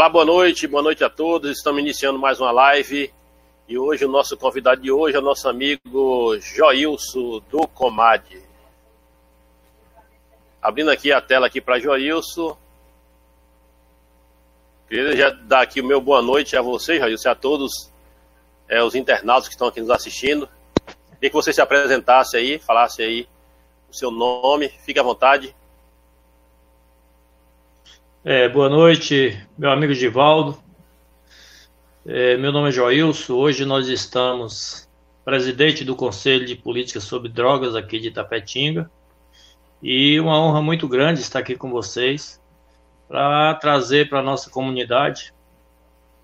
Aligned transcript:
Olá, 0.00 0.08
boa 0.08 0.24
noite, 0.24 0.66
boa 0.66 0.82
noite 0.82 1.04
a 1.04 1.10
todos. 1.10 1.58
Estamos 1.58 1.78
iniciando 1.78 2.18
mais 2.18 2.40
uma 2.40 2.50
live 2.50 3.12
e 3.68 3.76
hoje 3.76 4.02
o 4.02 4.08
nosso 4.08 4.34
convidado 4.34 4.80
de 4.80 4.90
hoje 4.90 5.14
é 5.14 5.18
o 5.18 5.22
nosso 5.22 5.46
amigo 5.46 6.38
Joilson 6.38 7.42
do 7.50 7.68
Comad. 7.68 8.24
Abrindo 10.62 10.90
aqui 10.90 11.12
a 11.12 11.20
tela 11.20 11.48
aqui 11.48 11.60
para 11.60 11.78
Joilson. 11.78 12.56
Queria 14.88 15.14
já 15.14 15.28
dar 15.28 15.60
aqui 15.60 15.82
o 15.82 15.84
meu 15.84 16.00
boa 16.00 16.22
noite 16.22 16.56
a 16.56 16.62
você, 16.62 16.98
Joilson, 16.98 17.28
a 17.28 17.34
todos 17.34 17.92
é, 18.70 18.82
os 18.82 18.94
internautas 18.94 19.48
que 19.48 19.54
estão 19.54 19.68
aqui 19.68 19.82
nos 19.82 19.90
assistindo. 19.90 20.48
Queria 21.16 21.28
que 21.28 21.36
você 21.36 21.52
se 21.52 21.60
apresentasse 21.60 22.38
aí, 22.38 22.58
falasse 22.58 23.02
aí 23.02 23.28
o 23.90 23.94
seu 23.94 24.10
nome, 24.10 24.70
fique 24.82 24.98
à 24.98 25.02
vontade. 25.02 25.54
É, 28.22 28.46
boa 28.50 28.68
noite, 28.68 29.42
meu 29.56 29.70
amigo 29.70 29.94
Givaldo. 29.94 30.62
É, 32.04 32.36
meu 32.36 32.52
nome 32.52 32.68
é 32.68 32.72
Joilson. 32.72 33.32
Hoje 33.32 33.64
nós 33.64 33.88
estamos 33.88 34.86
presidente 35.24 35.86
do 35.86 35.96
Conselho 35.96 36.44
de 36.44 36.54
Política 36.54 37.00
sobre 37.00 37.30
Drogas 37.30 37.74
aqui 37.74 37.98
de 37.98 38.08
Itapetinga. 38.08 38.90
E 39.82 40.20
uma 40.20 40.38
honra 40.38 40.60
muito 40.60 40.86
grande 40.86 41.22
estar 41.22 41.38
aqui 41.38 41.56
com 41.56 41.70
vocês 41.70 42.38
para 43.08 43.54
trazer 43.54 44.10
para 44.10 44.18
a 44.18 44.22
nossa 44.22 44.50
comunidade 44.50 45.32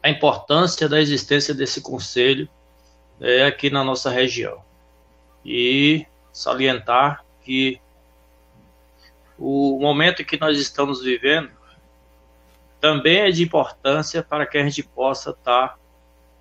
a 0.03 0.11
importância 0.11 0.91
da 0.91 1.01
existência 1.01 1.55
desse 1.55 1.81
conselho 1.81 2.47
é, 3.19 3.47
aqui 3.47 3.71
na 3.71 3.83
nossa 3.83 4.11
região. 4.11 4.63
E 5.43 6.05
salientar 6.31 7.25
que 7.41 7.81
o 9.39 9.79
momento 9.81 10.23
que 10.27 10.39
nós 10.39 10.59
estamos 10.59 11.03
vivendo 11.03 11.56
também 12.81 13.19
é 13.21 13.31
de 13.31 13.43
importância 13.43 14.23
para 14.23 14.47
que 14.47 14.59
a 14.59 14.63
gente 14.63 14.83
possa 14.83 15.31
estar 15.31 15.69
tá, 15.69 15.79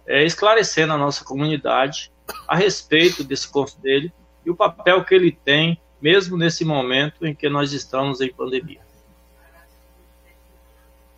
é, 0.07 0.23
esclarecendo 0.23 0.93
a 0.93 0.97
nossa 0.97 1.23
comunidade 1.23 2.11
a 2.47 2.55
respeito 2.55 3.23
desse 3.23 3.47
conselho 3.47 4.11
e 4.45 4.49
o 4.49 4.55
papel 4.55 5.03
que 5.03 5.15
ele 5.15 5.31
tem, 5.31 5.79
mesmo 6.01 6.37
nesse 6.37 6.63
momento 6.63 7.25
em 7.25 7.33
que 7.33 7.49
nós 7.49 7.71
estamos 7.71 8.21
em 8.21 8.31
pandemia. 8.31 8.81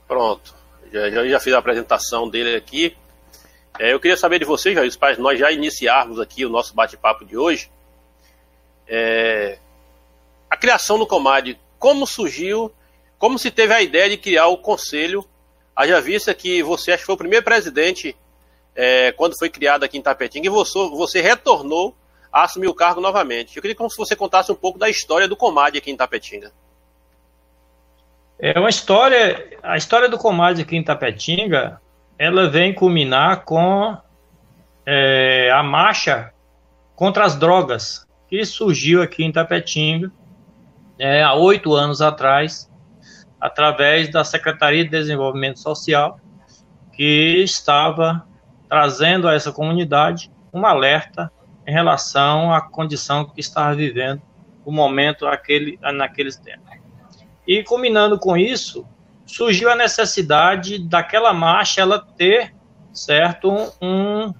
Pronto, 0.07 0.55
já, 0.91 1.09
já, 1.09 1.27
já 1.27 1.39
fiz 1.39 1.53
a 1.53 1.57
apresentação 1.57 2.29
dele 2.29 2.55
aqui. 2.55 2.95
É, 3.77 3.93
eu 3.93 3.99
queria 3.99 4.17
saber 4.17 4.39
de 4.39 4.45
vocês, 4.45 4.73
Jair, 4.73 4.97
para 4.97 5.17
nós 5.17 5.37
já 5.37 5.51
iniciarmos 5.51 6.19
aqui 6.19 6.45
o 6.45 6.49
nosso 6.49 6.73
bate-papo 6.73 7.25
de 7.25 7.37
hoje. 7.37 7.69
É, 8.87 9.59
a 10.49 10.55
criação 10.55 10.97
do 10.97 11.05
Comad, 11.05 11.57
como 11.77 12.07
surgiu 12.07 12.71
como 13.17 13.39
se 13.39 13.49
teve 13.49 13.73
a 13.73 13.81
ideia 13.81 14.09
de 14.09 14.17
criar 14.17 14.47
o 14.47 14.57
conselho? 14.57 15.25
Haja 15.75 16.01
vista 16.01 16.33
que 16.33 16.61
você 16.63 16.91
acho 16.91 17.01
que 17.01 17.05
foi 17.05 17.15
o 17.15 17.19
primeiro 17.19 17.43
presidente 17.43 18.15
é, 18.75 19.11
quando 19.11 19.37
foi 19.37 19.49
criado 19.49 19.83
aqui 19.83 19.97
em 19.97 20.01
Tapetinga 20.01 20.47
e 20.47 20.49
você, 20.49 20.77
você 20.89 21.21
retornou 21.21 21.95
a 22.31 22.43
assumir 22.43 22.67
o 22.67 22.73
cargo 22.73 23.01
novamente. 23.01 23.55
Eu 23.55 23.61
queria 23.61 23.75
que 23.75 23.97
você 23.97 24.15
contasse 24.15 24.51
um 24.51 24.55
pouco 24.55 24.77
da 24.77 24.89
história 24.89 25.27
do 25.27 25.35
Comad 25.35 25.75
aqui 25.75 25.89
em 25.89 25.97
Tapetinga. 25.97 26.51
É 28.39 28.59
uma 28.59 28.69
história, 28.69 29.57
a 29.63 29.77
história 29.77 30.07
do 30.07 30.17
Comad 30.17 30.61
aqui 30.61 30.77
em 30.77 30.83
Tapetinga, 30.83 31.81
ela 32.19 32.47
vem 32.47 32.73
culminar 32.73 33.43
com 33.45 33.97
é, 34.85 35.49
a 35.51 35.63
marcha 35.63 36.31
contra 36.95 37.25
as 37.25 37.35
drogas 37.35 38.05
que 38.29 38.45
surgiu 38.45 39.01
aqui 39.01 39.23
em 39.23 39.31
Tapetinga 39.31 40.11
é, 40.99 41.23
há 41.23 41.33
oito 41.33 41.73
anos 41.73 42.01
atrás, 42.01 42.69
através 43.39 44.09
da 44.09 44.23
Secretaria 44.23 44.83
de 44.83 44.89
Desenvolvimento 44.89 45.59
Social, 45.59 46.19
que 46.93 47.43
estava 47.43 48.25
trazendo 48.67 49.27
a 49.27 49.33
essa 49.33 49.51
comunidade 49.51 50.31
um 50.53 50.65
alerta 50.65 51.31
em 51.65 51.71
relação 51.71 52.51
à 52.51 52.61
condição 52.61 53.25
que 53.25 53.39
estava 53.39 53.75
vivendo 53.75 54.21
o 54.65 54.71
momento 54.71 55.27
aquele, 55.27 55.77
naqueles 55.93 56.35
tempos. 56.35 56.75
E 57.47 57.63
combinando 57.63 58.19
com 58.19 58.35
isso, 58.35 58.85
surgiu 59.25 59.69
a 59.69 59.75
necessidade 59.75 60.79
daquela 60.79 61.33
marcha 61.33 61.81
ela 61.81 61.99
ter, 61.99 62.53
certo, 62.91 63.53
um, 63.81 64.33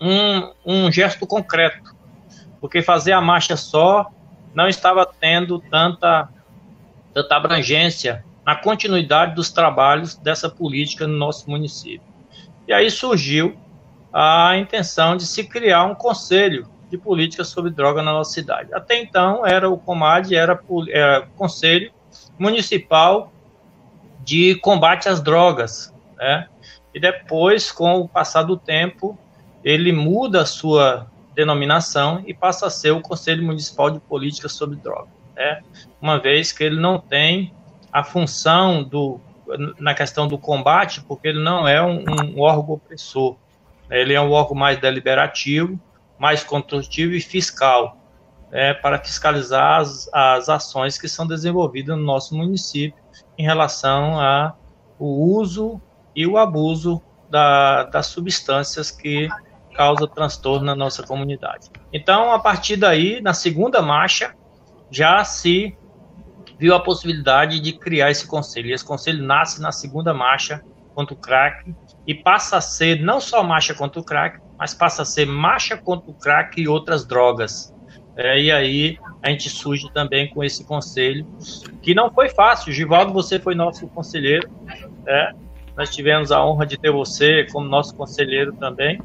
um, 0.00 0.52
um 0.64 0.90
gesto 0.90 1.26
concreto, 1.26 1.94
porque 2.60 2.82
fazer 2.82 3.12
a 3.12 3.20
marcha 3.20 3.56
só 3.56 4.10
não 4.54 4.66
estava 4.66 5.06
tendo 5.06 5.60
tanta 5.60 6.28
tanta 7.22 7.36
abrangência 7.36 8.24
na 8.46 8.54
continuidade 8.54 9.34
dos 9.34 9.50
trabalhos 9.50 10.14
dessa 10.14 10.48
política 10.48 11.06
no 11.06 11.16
nosso 11.16 11.50
município. 11.50 12.06
E 12.66 12.72
aí 12.72 12.90
surgiu 12.90 13.58
a 14.12 14.56
intenção 14.56 15.16
de 15.16 15.26
se 15.26 15.44
criar 15.44 15.84
um 15.84 15.94
conselho 15.94 16.68
de 16.88 16.96
política 16.96 17.44
sobre 17.44 17.70
droga 17.70 18.02
na 18.02 18.12
nossa 18.12 18.32
cidade. 18.32 18.72
Até 18.72 19.00
então 19.00 19.46
era 19.46 19.68
o 19.68 19.76
Comad, 19.76 20.32
era, 20.32 20.58
era 20.90 21.28
Conselho 21.36 21.92
Municipal 22.38 23.32
de 24.24 24.54
Combate 24.56 25.08
às 25.08 25.20
Drogas, 25.20 25.92
né? 26.16 26.46
E 26.94 27.00
depois, 27.00 27.70
com 27.70 28.00
o 28.00 28.08
passar 28.08 28.44
do 28.44 28.56
tempo, 28.56 29.18
ele 29.62 29.92
muda 29.92 30.42
a 30.42 30.46
sua 30.46 31.06
denominação 31.34 32.22
e 32.26 32.32
passa 32.32 32.66
a 32.66 32.70
ser 32.70 32.92
o 32.92 33.02
Conselho 33.02 33.44
Municipal 33.44 33.90
de 33.90 34.00
Política 34.00 34.48
sobre 34.48 34.76
Drogas 34.76 35.18
né? 35.38 35.62
uma 36.00 36.18
vez 36.18 36.50
que 36.50 36.64
ele 36.64 36.80
não 36.80 36.98
tem 36.98 37.54
a 37.92 38.02
função 38.02 38.82
do, 38.82 39.20
na 39.78 39.94
questão 39.94 40.26
do 40.26 40.36
combate, 40.36 41.00
porque 41.00 41.28
ele 41.28 41.42
não 41.42 41.66
é 41.66 41.80
um, 41.80 42.04
um 42.34 42.40
órgão 42.40 42.74
opressor. 42.74 43.36
Ele 43.88 44.12
é 44.12 44.20
um 44.20 44.32
órgão 44.32 44.56
mais 44.56 44.78
deliberativo, 44.78 45.80
mais 46.18 46.42
construtivo 46.42 47.14
e 47.14 47.20
fiscal, 47.20 47.96
né? 48.50 48.74
para 48.74 48.98
fiscalizar 48.98 49.80
as, 49.80 50.10
as 50.12 50.48
ações 50.48 50.98
que 50.98 51.08
são 51.08 51.26
desenvolvidas 51.26 51.96
no 51.96 52.02
nosso 52.02 52.36
município 52.36 53.00
em 53.38 53.44
relação 53.44 54.20
ao 54.20 54.58
uso 55.00 55.80
e 56.14 56.26
o 56.26 56.36
abuso 56.36 57.00
da, 57.30 57.84
das 57.84 58.06
substâncias 58.06 58.90
que 58.90 59.28
causa 59.74 60.08
transtorno 60.08 60.66
na 60.66 60.74
nossa 60.74 61.04
comunidade. 61.04 61.70
Então, 61.92 62.32
a 62.32 62.40
partir 62.40 62.76
daí, 62.76 63.20
na 63.20 63.32
segunda 63.32 63.80
marcha, 63.80 64.34
já 64.90 65.22
se 65.24 65.76
viu 66.58 66.74
a 66.74 66.80
possibilidade 66.80 67.60
de 67.60 67.72
criar 67.72 68.10
esse 68.10 68.26
conselho. 68.26 68.68
E 68.68 68.72
esse 68.72 68.84
conselho 68.84 69.24
nasce 69.24 69.60
na 69.60 69.70
segunda 69.70 70.12
marcha 70.12 70.62
contra 70.94 71.14
o 71.14 71.16
crack 71.16 71.74
e 72.06 72.14
passa 72.14 72.56
a 72.56 72.60
ser 72.60 73.00
não 73.00 73.20
só 73.20 73.42
marcha 73.42 73.74
contra 73.74 74.00
o 74.00 74.04
crack, 74.04 74.40
mas 74.58 74.74
passa 74.74 75.02
a 75.02 75.04
ser 75.04 75.26
marcha 75.26 75.76
contra 75.76 76.10
o 76.10 76.14
crack 76.14 76.60
e 76.60 76.66
outras 76.66 77.06
drogas. 77.06 77.72
É, 78.16 78.40
e 78.40 78.50
aí 78.50 78.98
a 79.22 79.30
gente 79.30 79.48
surge 79.48 79.88
também 79.92 80.28
com 80.28 80.42
esse 80.42 80.64
conselho, 80.64 81.24
que 81.80 81.94
não 81.94 82.10
foi 82.10 82.28
fácil. 82.28 82.72
Givaldo, 82.72 83.12
você 83.12 83.38
foi 83.38 83.54
nosso 83.54 83.86
conselheiro. 83.88 84.50
É, 85.06 85.32
nós 85.76 85.94
tivemos 85.94 86.32
a 86.32 86.44
honra 86.44 86.66
de 86.66 86.76
ter 86.76 86.90
você 86.90 87.46
como 87.52 87.68
nosso 87.68 87.94
conselheiro 87.94 88.52
também. 88.54 89.00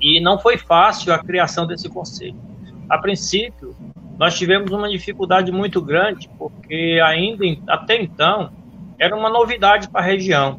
E 0.00 0.18
não 0.20 0.38
foi 0.38 0.56
fácil 0.56 1.12
a 1.12 1.18
criação 1.18 1.66
desse 1.66 1.90
conselho. 1.90 2.40
A 2.88 2.96
princípio, 2.96 3.76
nós 4.18 4.36
tivemos 4.36 4.72
uma 4.72 4.88
dificuldade 4.88 5.52
muito 5.52 5.80
grande, 5.80 6.28
porque 6.38 7.00
ainda 7.04 7.44
até 7.68 8.00
então 8.00 8.50
era 8.98 9.14
uma 9.14 9.28
novidade 9.28 9.88
para 9.88 10.00
a 10.00 10.04
região. 10.04 10.58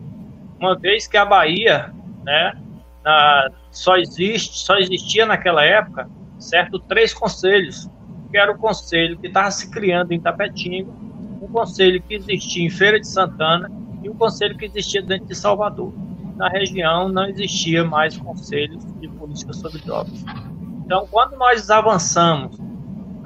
Uma 0.59 0.77
vez 0.77 1.07
que 1.07 1.17
a 1.17 1.25
Bahia, 1.25 1.91
né, 2.23 2.53
na, 3.03 3.49
só 3.71 3.97
existe, 3.97 4.59
só 4.59 4.77
existia 4.77 5.25
naquela 5.25 5.63
época, 5.63 6.09
certo, 6.37 6.79
três 6.79 7.13
conselhos, 7.13 7.89
que 8.29 8.37
era 8.37 8.51
o 8.51 8.57
conselho 8.57 9.17
que 9.17 9.27
estava 9.27 9.49
se 9.49 9.71
criando 9.71 10.11
em 10.11 10.19
Tapetinga, 10.19 10.91
um 11.41 11.47
conselho 11.47 12.01
que 12.01 12.15
existia 12.15 12.65
em 12.65 12.69
Feira 12.69 12.99
de 12.99 13.07
Santana 13.07 13.71
e 14.03 14.09
um 14.09 14.13
conselho 14.13 14.55
que 14.55 14.65
existia 14.65 15.01
dentro 15.01 15.27
de 15.27 15.35
Salvador. 15.35 15.93
Na 16.35 16.49
região 16.49 17.09
não 17.09 17.25
existia 17.25 17.83
mais 17.83 18.15
conselhos 18.17 18.85
de 18.99 19.07
política 19.07 19.53
sobre 19.53 19.79
drogas. 19.79 20.23
Então, 20.85 21.07
quando 21.09 21.35
nós 21.37 21.69
avançamos 21.71 22.66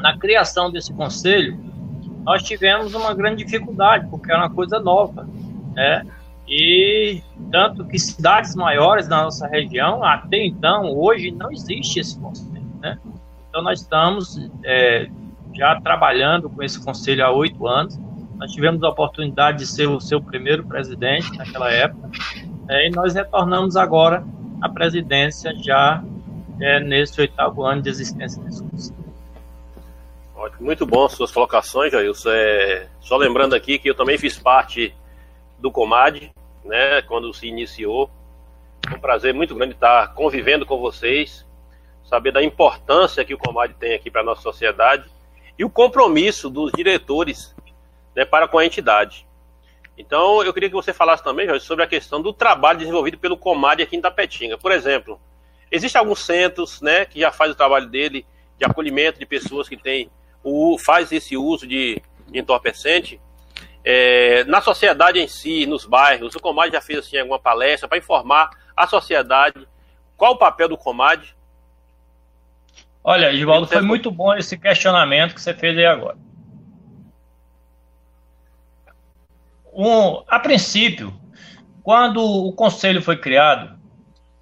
na 0.01 0.17
criação 0.17 0.71
desse 0.71 0.93
conselho, 0.93 1.57
nós 2.23 2.43
tivemos 2.43 2.93
uma 2.93 3.13
grande 3.13 3.43
dificuldade, 3.43 4.07
porque 4.09 4.31
era 4.31 4.41
uma 4.41 4.49
coisa 4.49 4.79
nova, 4.79 5.27
né? 5.73 6.05
E 6.47 7.21
tanto 7.51 7.85
que 7.85 7.97
cidades 7.97 8.55
maiores 8.55 9.07
na 9.07 9.23
nossa 9.23 9.47
região, 9.47 10.03
até 10.03 10.45
então, 10.45 10.91
hoje 10.97 11.31
não 11.31 11.51
existe 11.51 11.99
esse 11.99 12.19
conselho, 12.19 12.65
né? 12.81 12.97
Então 13.49 13.61
nós 13.61 13.81
estamos 13.81 14.49
é, 14.63 15.09
já 15.53 15.79
trabalhando 15.81 16.49
com 16.49 16.61
esse 16.61 16.83
conselho 16.83 17.25
há 17.25 17.31
oito 17.31 17.67
anos. 17.67 17.97
Nós 18.37 18.51
tivemos 18.51 18.83
a 18.83 18.89
oportunidade 18.89 19.59
de 19.59 19.67
ser 19.67 19.87
o 19.87 19.99
seu 19.99 20.21
primeiro 20.21 20.63
presidente 20.65 21.37
naquela 21.37 21.71
época, 21.71 22.09
é, 22.67 22.87
e 22.87 22.91
nós 22.91 23.13
retornamos 23.13 23.75
agora 23.75 24.23
à 24.61 24.69
presidência 24.69 25.53
já 25.55 26.03
é, 26.59 26.79
nesse 26.79 27.19
oitavo 27.19 27.63
ano 27.63 27.81
de 27.81 27.89
existência 27.89 28.41
desse 28.43 28.63
conselho. 28.63 29.00
Ótimo, 30.41 30.65
muito 30.65 30.87
bom 30.87 31.07
suas 31.07 31.29
colocações, 31.29 31.91
Jailson. 31.91 32.31
É, 32.31 32.87
só 32.99 33.15
lembrando 33.15 33.53
aqui 33.53 33.77
que 33.77 33.87
eu 33.87 33.93
também 33.93 34.17
fiz 34.17 34.39
parte 34.39 34.91
do 35.59 35.71
Comad, 35.71 36.31
né, 36.65 37.03
quando 37.03 37.31
se 37.31 37.45
iniciou. 37.45 38.09
Um 38.91 38.99
prazer 38.99 39.35
muito 39.35 39.53
grande 39.53 39.75
estar 39.75 40.15
convivendo 40.15 40.65
com 40.65 40.79
vocês, 40.79 41.45
saber 42.03 42.31
da 42.31 42.41
importância 42.41 43.23
que 43.23 43.35
o 43.35 43.37
Comad 43.37 43.71
tem 43.73 43.93
aqui 43.93 44.09
para 44.09 44.21
a 44.21 44.23
nossa 44.23 44.41
sociedade 44.41 45.05
e 45.59 45.63
o 45.63 45.69
compromisso 45.69 46.49
dos 46.49 46.71
diretores 46.71 47.55
né, 48.15 48.25
para 48.25 48.47
com 48.47 48.57
a 48.57 48.65
entidade. 48.65 49.27
Então, 49.95 50.41
eu 50.41 50.51
queria 50.51 50.69
que 50.69 50.75
você 50.75 50.91
falasse 50.91 51.23
também, 51.23 51.45
Jorge, 51.45 51.63
sobre 51.63 51.83
a 51.83 51.87
questão 51.87 52.19
do 52.19 52.33
trabalho 52.33 52.79
desenvolvido 52.79 53.19
pelo 53.19 53.37
Comad 53.37 53.79
aqui 53.79 53.95
em 53.95 54.01
Tapetinga. 54.01 54.57
Por 54.57 54.71
exemplo, 54.71 55.21
existem 55.69 55.99
alguns 55.99 56.25
centros 56.25 56.81
né, 56.81 57.05
que 57.05 57.19
já 57.19 57.31
faz 57.31 57.51
o 57.51 57.55
trabalho 57.55 57.87
dele 57.87 58.25
de 58.57 58.65
acolhimento 58.65 59.19
de 59.19 59.25
pessoas 59.27 59.69
que 59.69 59.77
têm 59.77 60.09
o, 60.43 60.77
faz 60.77 61.11
esse 61.11 61.35
uso 61.37 61.67
de 61.67 62.01
entorpecente. 62.33 63.19
É, 63.83 64.43
na 64.45 64.61
sociedade 64.61 65.19
em 65.19 65.27
si, 65.27 65.65
nos 65.65 65.85
bairros, 65.85 66.35
o 66.35 66.39
Comad 66.39 66.71
já 66.71 66.81
fez 66.81 66.99
assim, 66.99 67.17
alguma 67.17 67.39
palestra 67.39 67.87
para 67.87 67.97
informar 67.97 68.49
a 68.75 68.85
sociedade 68.85 69.67
qual 70.21 70.33
o 70.33 70.37
papel 70.37 70.69
do 70.69 70.77
Comad? 70.77 71.35
Olha, 73.03 73.35
Givaldo, 73.35 73.65
foi 73.65 73.81
muito 73.81 74.11
bom 74.11 74.35
esse 74.35 74.55
questionamento 74.55 75.33
que 75.33 75.41
você 75.41 75.51
fez 75.51 75.75
aí 75.75 75.87
agora. 75.87 76.15
Um, 79.73 80.21
a 80.27 80.37
princípio, 80.37 81.11
quando 81.81 82.21
o 82.23 82.53
conselho 82.53 83.01
foi 83.01 83.17
criado, 83.17 83.79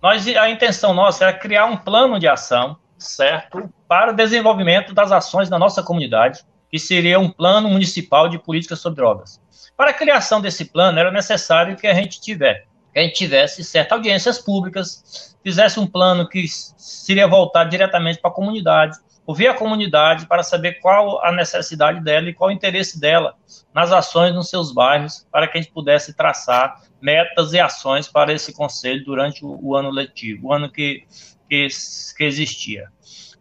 nós, 0.01 0.28
a 0.28 0.50
intenção 0.50 0.94
nossa 0.94 1.24
era 1.24 1.31
criar 1.31 1.66
um 1.68 1.78
plano 1.78 2.19
de 2.19 2.28
ação, 2.28 2.78
certo, 3.00 3.69
para 3.88 4.12
o 4.12 4.16
desenvolvimento 4.16 4.94
das 4.94 5.12
ações 5.12 5.50
na 5.50 5.57
nossa 5.57 5.81
comunidade, 5.81 6.44
que 6.69 6.78
seria 6.78 7.19
um 7.19 7.30
plano 7.30 7.69
municipal 7.69 8.30
de 8.30 8.38
políticas 8.38 8.80
sobre 8.80 8.98
drogas. 8.98 9.42
Para 9.75 9.92
a 9.92 9.94
criação 9.94 10.42
desse 10.42 10.66
plano, 10.66 11.00
era 11.00 11.12
necessário 11.12 11.75
que 11.75 11.88
a 11.88 11.94
gente 11.94 12.22
tivesse, 12.22 12.68
que 12.94 13.00
a 13.00 13.04
gente 13.04 13.16
tivesse 13.16 13.63
certas 13.63 13.98
audiências 13.98 14.40
públicas, 14.40 15.36
fizesse 15.44 15.80
um 15.80 15.88
plano 15.88 16.28
que 16.28 16.46
seria 16.48 17.28
voltado 17.28 17.69
diretamente 17.69 18.19
para 18.19 18.30
a 18.30 18.34
comunidade, 18.34 18.98
ouvir 19.25 19.48
a 19.48 19.54
comunidade 19.54 20.25
para 20.25 20.44
saber 20.44 20.80
qual 20.80 21.24
a 21.24 21.31
necessidade 21.31 22.04
dela 22.04 22.30
e 22.30 22.34
qual 22.34 22.50
o 22.50 22.54
interesse 22.54 23.00
dela 23.00 23.36
nas 23.74 23.92
ações 23.92 24.34
nos 24.34 24.50
seus 24.50 24.72
bairros, 24.72 25.25
para 25.31 25.48
que 25.48 25.57
a 25.57 25.62
gente 25.62 25.72
pudesse 25.72 26.13
traçar 26.16 26.81
metas 27.01 27.54
e 27.54 27.60
ações 27.60 28.07
para 28.07 28.34
esse 28.34 28.51
conselho 28.51 29.06
durante 29.06 29.46
o 29.46 29.75
ano 29.75 29.92
letivo, 29.92 30.48
o 30.48 30.54
ano 30.54 30.69
que, 30.69 31.06
que, 31.50 31.68
que 32.16 32.24
existia. 32.24 32.90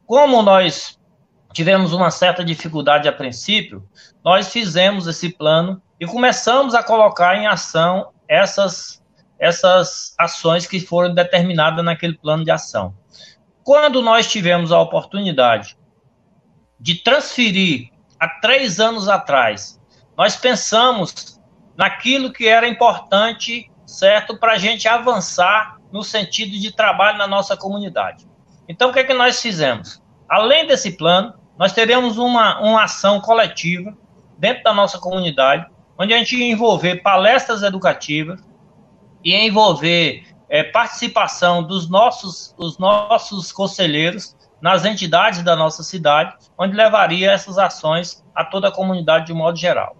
Como 0.07 0.43
nós 0.43 0.99
tivemos 1.53 1.93
uma 1.93 2.11
certa 2.11 2.45
dificuldade 2.45 3.09
a 3.09 3.13
princípio, 3.13 3.87
nós 4.25 4.49
fizemos 4.49 5.07
esse 5.07 5.29
plano 5.31 5.83
e 6.01 6.07
começamos 6.07 6.75
a 6.75 6.83
colocar 6.83 7.37
em 7.37 7.47
ação 7.47 8.11
essas, 8.27 9.03
essas 9.39 10.15
ações 10.19 10.67
que 10.67 10.81
foram 10.81 11.15
determinadas 11.15 11.85
naquele 11.85 12.17
plano 12.17 12.45
de 12.45 12.51
ação. 12.51 12.95
Quando 13.63 14.01
nós 14.01 14.31
tivemos 14.31 14.73
a 14.73 14.81
oportunidade 14.81 15.77
de 16.81 16.95
transferir 17.03 17.91
há 18.19 18.29
três 18.41 18.81
anos 18.81 19.09
atrás, 19.09 19.79
nós 20.17 20.37
pensamos 20.37 21.39
naquilo 21.77 22.33
que 22.33 22.49
era 22.49 22.67
importante, 22.67 23.71
certo, 23.85 24.39
para 24.39 24.53
a 24.53 24.59
gente 24.59 24.89
avançar 24.89 25.78
no 25.93 26.03
sentido 26.03 26.53
de 26.53 26.73
trabalho 26.73 27.19
na 27.19 27.27
nossa 27.27 27.57
comunidade. 27.57 28.27
Então, 28.69 28.91
o 28.91 28.93
que 28.93 29.01
é 29.01 29.05
que 29.05 29.15
nós 29.15 29.41
fizemos? 29.41 30.03
Além 30.29 30.67
desse 30.67 30.93
plano, 30.93 31.35
nós 31.59 31.73
teremos 31.73 32.19
uma, 32.19 32.61
uma 32.61 32.85
ação 32.85 33.21
coletiva 33.21 33.97
dentro 34.39 34.63
da 34.63 34.73
nossa 34.73 34.99
comunidade, 34.99 35.67
onde 35.99 36.15
a 36.15 36.19
gente 36.19 36.37
ia 36.37 36.53
envolver 36.53 37.03
palestras 37.03 37.63
educativas 37.63 38.41
e 39.25 39.35
envolver 39.35 40.25
é, 40.49 40.63
participação 40.63 41.63
dos 41.63 41.89
nossos, 41.91 42.55
os 42.57 42.79
nossos 42.79 43.51
conselheiros 43.51 44.37
nas 44.61 44.85
entidades 44.85 45.43
da 45.43 45.57
nossa 45.57 45.83
cidade, 45.83 46.35
onde 46.57 46.77
levaria 46.77 47.33
essas 47.33 47.59
ações 47.59 48.25
a 48.35 48.45
toda 48.45 48.69
a 48.69 48.73
comunidade 48.73 49.27
de 49.27 49.33
modo 49.33 49.59
geral. 49.59 49.97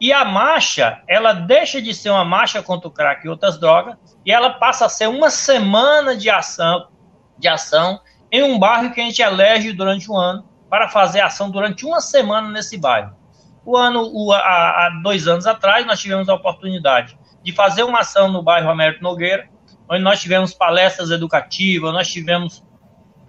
E 0.00 0.12
a 0.12 0.24
marcha, 0.24 1.02
ela 1.08 1.32
deixa 1.32 1.82
de 1.82 1.92
ser 1.92 2.10
uma 2.10 2.24
marcha 2.24 2.62
contra 2.62 2.88
o 2.88 2.90
crack 2.90 3.26
e 3.26 3.28
outras 3.28 3.58
drogas, 3.58 3.96
e 4.24 4.30
ela 4.30 4.50
passa 4.50 4.86
a 4.86 4.88
ser 4.88 5.08
uma 5.08 5.30
semana 5.30 6.16
de 6.16 6.30
ação, 6.30 6.88
de 7.36 7.48
ação 7.48 8.00
em 8.30 8.42
um 8.42 8.58
bairro 8.58 8.92
que 8.92 9.00
a 9.00 9.04
gente 9.04 9.22
elege 9.22 9.72
durante 9.72 10.10
um 10.10 10.16
ano 10.16 10.48
para 10.68 10.88
fazer 10.88 11.20
ação 11.20 11.50
durante 11.50 11.84
uma 11.84 12.00
semana 12.00 12.48
nesse 12.48 12.76
bairro. 12.76 13.16
O 13.64 13.76
ano, 13.76 14.08
o, 14.12 14.32
há, 14.32 14.38
há 14.86 15.00
dois 15.02 15.26
anos 15.26 15.46
atrás, 15.46 15.84
nós 15.86 16.00
tivemos 16.00 16.28
a 16.28 16.34
oportunidade 16.34 17.18
de 17.42 17.52
fazer 17.52 17.82
uma 17.82 18.00
ação 18.00 18.30
no 18.30 18.42
bairro 18.42 18.70
Américo 18.70 19.02
Nogueira, 19.02 19.48
onde 19.88 20.02
nós 20.02 20.20
tivemos 20.20 20.52
palestras 20.52 21.10
educativas, 21.10 21.92
nós 21.92 22.08
tivemos 22.08 22.62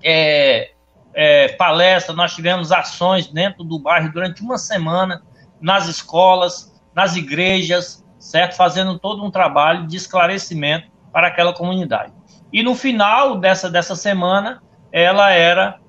é, 0.04 0.72
é, 1.14 1.48
palestras, 1.50 2.16
nós 2.16 2.36
tivemos 2.36 2.72
ações 2.72 3.28
dentro 3.28 3.64
do 3.64 3.80
bairro 3.80 4.12
durante 4.12 4.42
uma 4.42 4.58
semana, 4.58 5.24
nas 5.62 5.88
escolas, 5.88 6.74
nas 6.94 7.16
igrejas, 7.16 8.06
certo? 8.18 8.56
Fazendo 8.56 8.98
todo 9.00 9.24
um 9.24 9.32
trabalho 9.32 9.88
de 9.88 9.98
esclarecimento 9.98 10.88
para 11.12 11.28
aquela 11.28 11.54
comunidade. 11.54 12.14
E 12.52 12.64
no 12.64 12.76
final 12.76 13.38
dessa, 13.38 13.70
dessa 13.70 13.96
semana, 13.96 14.62
ela 14.92 15.32
era, 15.32 15.80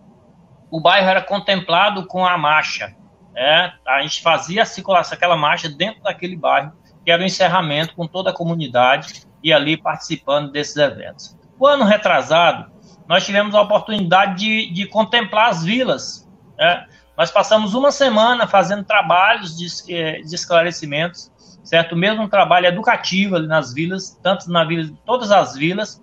o 0.70 0.80
bairro 0.80 1.08
era 1.08 1.22
contemplado 1.22 2.06
com 2.06 2.26
a 2.26 2.36
marcha, 2.36 2.94
né? 3.32 3.72
A 3.86 4.02
gente 4.02 4.22
fazia 4.22 4.62
a 4.62 4.66
circulação, 4.66 5.16
aquela 5.16 5.36
marcha 5.36 5.68
dentro 5.68 6.02
daquele 6.02 6.36
bairro, 6.36 6.72
que 7.04 7.10
era 7.10 7.22
o 7.22 7.24
encerramento 7.24 7.94
com 7.94 8.06
toda 8.06 8.30
a 8.30 8.34
comunidade, 8.34 9.24
e 9.42 9.52
ali 9.52 9.76
participando 9.76 10.52
desses 10.52 10.76
eventos. 10.76 11.36
O 11.58 11.66
ano 11.66 11.84
retrasado, 11.84 12.70
nós 13.08 13.24
tivemos 13.24 13.54
a 13.54 13.62
oportunidade 13.62 14.38
de, 14.38 14.70
de 14.70 14.86
contemplar 14.86 15.48
as 15.48 15.64
vilas. 15.64 16.28
Né? 16.58 16.86
Nós 17.20 17.30
passamos 17.30 17.74
uma 17.74 17.92
semana 17.92 18.46
fazendo 18.46 18.82
trabalhos 18.82 19.54
de, 19.54 19.66
de 20.22 20.34
esclarecimentos, 20.34 21.30
certo? 21.62 21.94
Mesmo 21.94 22.22
um 22.22 22.28
trabalho 22.30 22.64
educativo 22.64 23.36
ali 23.36 23.46
nas 23.46 23.74
vilas, 23.74 24.18
tanto 24.22 24.50
na 24.50 24.64
vila, 24.64 24.90
todas 25.04 25.30
as 25.30 25.54
vilas. 25.54 26.02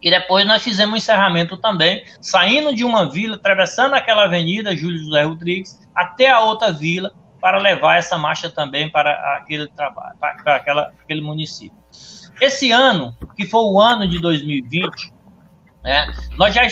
E 0.00 0.08
depois 0.08 0.46
nós 0.46 0.62
fizemos 0.62 0.94
um 0.94 0.96
encerramento 0.96 1.56
também, 1.56 2.04
saindo 2.20 2.72
de 2.72 2.84
uma 2.84 3.10
vila, 3.10 3.34
atravessando 3.34 3.94
aquela 3.94 4.26
avenida 4.26 4.76
Júlio 4.76 5.00
José 5.00 5.24
Rodrigues, 5.24 5.76
até 5.92 6.30
a 6.30 6.38
outra 6.38 6.70
vila, 6.70 7.10
para 7.40 7.58
levar 7.58 7.96
essa 7.96 8.16
marcha 8.16 8.48
também 8.48 8.88
para 8.88 9.10
aquele 9.38 9.66
trabalho, 9.66 10.16
para 10.20 10.54
aquela, 10.54 10.92
aquele 11.02 11.20
município. 11.20 11.76
Esse 12.40 12.70
ano, 12.70 13.12
que 13.34 13.44
foi 13.44 13.62
o 13.62 13.80
ano 13.80 14.06
de 14.06 14.20
2020, 14.20 15.12
né, 15.82 16.14
nós 16.36 16.54
já, 16.54 16.62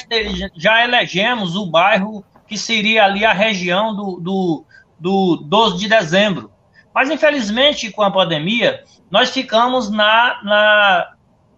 já 0.55 0.85
elegemos 0.85 1.57
o 1.57 1.67
bairro 1.67 2.25
que 2.47 2.57
seria 2.57 3.05
ali 3.05 3.25
a 3.25 3.33
região 3.33 3.95
do, 3.95 4.21
do, 4.21 4.65
do 4.99 5.37
12 5.37 5.79
de 5.79 5.89
dezembro. 5.89 6.51
Mas, 6.95 7.11
infelizmente, 7.11 7.91
com 7.91 8.03
a 8.03 8.11
pandemia, 8.11 8.83
nós 9.11 9.31
ficamos 9.31 9.91
na, 9.91 10.41
na, 10.43 11.13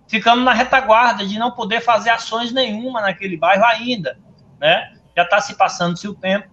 ficamos 0.08 0.44
na 0.44 0.52
retaguarda 0.52 1.24
de 1.24 1.38
não 1.38 1.50
poder 1.50 1.80
fazer 1.80 2.10
ações 2.10 2.52
nenhuma 2.52 3.00
naquele 3.00 3.36
bairro 3.36 3.64
ainda. 3.64 4.18
Né? 4.58 4.92
Já 5.16 5.22
está 5.22 5.40
se 5.40 5.56
passando-se 5.56 6.08
o 6.08 6.14
tempo, 6.14 6.48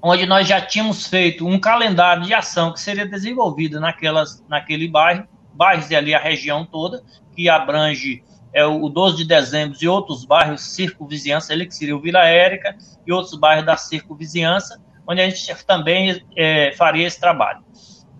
onde 0.00 0.24
nós 0.24 0.48
já 0.48 0.60
tínhamos 0.60 1.06
feito 1.06 1.46
um 1.46 1.58
calendário 1.58 2.22
de 2.22 2.32
ação 2.32 2.72
que 2.72 2.80
seria 2.80 3.06
desenvolvido 3.06 3.78
naquelas, 3.78 4.42
naquele 4.48 4.88
bairro, 4.88 5.26
bairros 5.52 5.90
e 5.90 5.96
ali 5.96 6.14
a 6.14 6.18
região 6.18 6.64
toda, 6.64 7.02
que 7.34 7.48
abrange 7.48 8.24
é, 8.52 8.64
o 8.64 8.88
12 8.88 9.16
de 9.16 9.24
dezembro 9.24 9.76
e 9.80 9.88
outros 9.88 10.24
bairros 10.24 10.60
circunvizinhança, 10.62 11.52
ele 11.52 11.66
que 11.66 11.74
seria 11.74 11.96
o 11.96 12.00
Vila 12.00 12.24
Érica 12.24 12.76
e 13.06 13.12
outros 13.12 13.38
bairros 13.38 13.66
da 13.66 13.76
circunvizinhança, 13.76 14.80
onde 15.06 15.20
a 15.20 15.28
gente 15.28 15.64
também 15.64 16.24
é, 16.36 16.72
faria 16.72 17.06
esse 17.06 17.18
trabalho. 17.18 17.62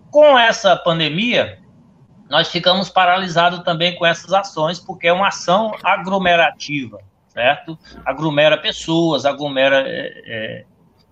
Com 0.09 0.37
essa 0.37 0.75
pandemia, 0.75 1.59
nós 2.29 2.49
ficamos 2.49 2.89
paralisados 2.89 3.59
também 3.59 3.95
com 3.95 4.05
essas 4.05 4.31
ações, 4.31 4.79
porque 4.79 5.07
é 5.07 5.13
uma 5.13 5.27
ação 5.27 5.73
aglomerativa, 5.83 6.99
certo? 7.27 7.77
Aglomera 8.05 8.57
pessoas, 8.57 9.25
aglomera 9.25 9.83
é, 9.85 10.23
é, 10.25 10.65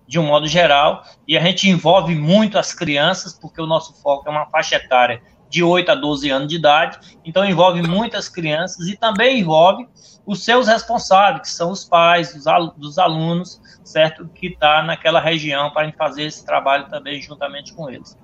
de 0.06 0.18
um 0.18 0.26
modo 0.26 0.46
geral, 0.46 1.04
e 1.28 1.36
a 1.36 1.40
gente 1.40 1.68
envolve 1.68 2.14
muito 2.14 2.58
as 2.58 2.72
crianças, 2.72 3.38
porque 3.38 3.60
o 3.60 3.66
nosso 3.66 3.94
foco 4.02 4.28
é 4.28 4.30
uma 4.30 4.46
faixa 4.46 4.76
etária 4.76 5.22
de 5.50 5.62
8 5.62 5.90
a 5.90 5.94
12 5.94 6.30
anos 6.30 6.48
de 6.48 6.56
idade, 6.56 6.98
então 7.24 7.44
envolve 7.44 7.82
muitas 7.82 8.28
crianças 8.28 8.86
e 8.86 8.96
também 8.96 9.40
envolve 9.40 9.86
os 10.24 10.44
seus 10.44 10.68
responsáveis, 10.68 11.42
que 11.42 11.50
são 11.50 11.72
os 11.72 11.84
pais 11.84 12.32
dos 12.76 12.98
alunos, 12.98 13.60
certo? 13.82 14.28
Que 14.28 14.46
está 14.46 14.82
naquela 14.82 15.20
região 15.20 15.70
para 15.70 15.92
fazer 15.92 16.22
esse 16.22 16.46
trabalho 16.46 16.88
também 16.88 17.20
juntamente 17.20 17.74
com 17.74 17.90
eles. 17.90 18.16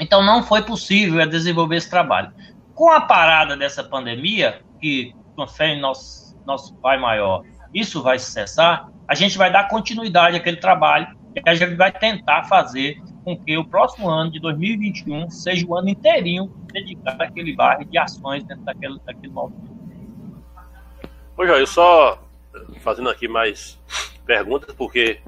Então 0.00 0.24
não 0.24 0.42
foi 0.42 0.62
possível 0.62 1.24
desenvolver 1.28 1.76
esse 1.76 1.90
trabalho. 1.90 2.32
Com 2.74 2.90
a 2.90 3.02
parada 3.02 3.56
dessa 3.56 3.84
pandemia, 3.84 4.62
que 4.80 5.14
com 5.36 5.46
fé 5.46 5.74
em 5.74 5.80
nosso, 5.80 6.36
nosso 6.46 6.74
Pai 6.76 6.98
Maior, 6.98 7.44
isso 7.72 8.02
vai 8.02 8.18
cessar, 8.18 8.88
a 9.06 9.14
gente 9.14 9.36
vai 9.36 9.52
dar 9.52 9.68
continuidade 9.68 10.36
àquele 10.36 10.56
trabalho 10.56 11.06
e 11.34 11.42
a 11.48 11.54
gente 11.54 11.74
vai 11.74 11.92
tentar 11.92 12.44
fazer 12.44 13.00
com 13.24 13.36
que 13.36 13.56
o 13.56 13.64
próximo 13.64 14.08
ano 14.08 14.30
de 14.30 14.38
2021 14.38 15.30
seja 15.30 15.66
o 15.66 15.74
ano 15.74 15.88
inteirinho 15.88 16.52
dedicado 16.72 17.22
àquele 17.22 17.54
bairro 17.56 17.84
de 17.84 17.96
ações 17.96 18.44
dentro 18.44 18.64
daquele, 18.64 18.98
daquele 19.04 19.32
movimento. 19.32 19.74
Ô, 21.36 21.46
Joel, 21.46 21.66
só 21.66 22.22
fazendo 22.80 23.08
aqui 23.08 23.26
mais 23.26 23.80
perguntas, 24.24 24.74
porque 24.74 25.20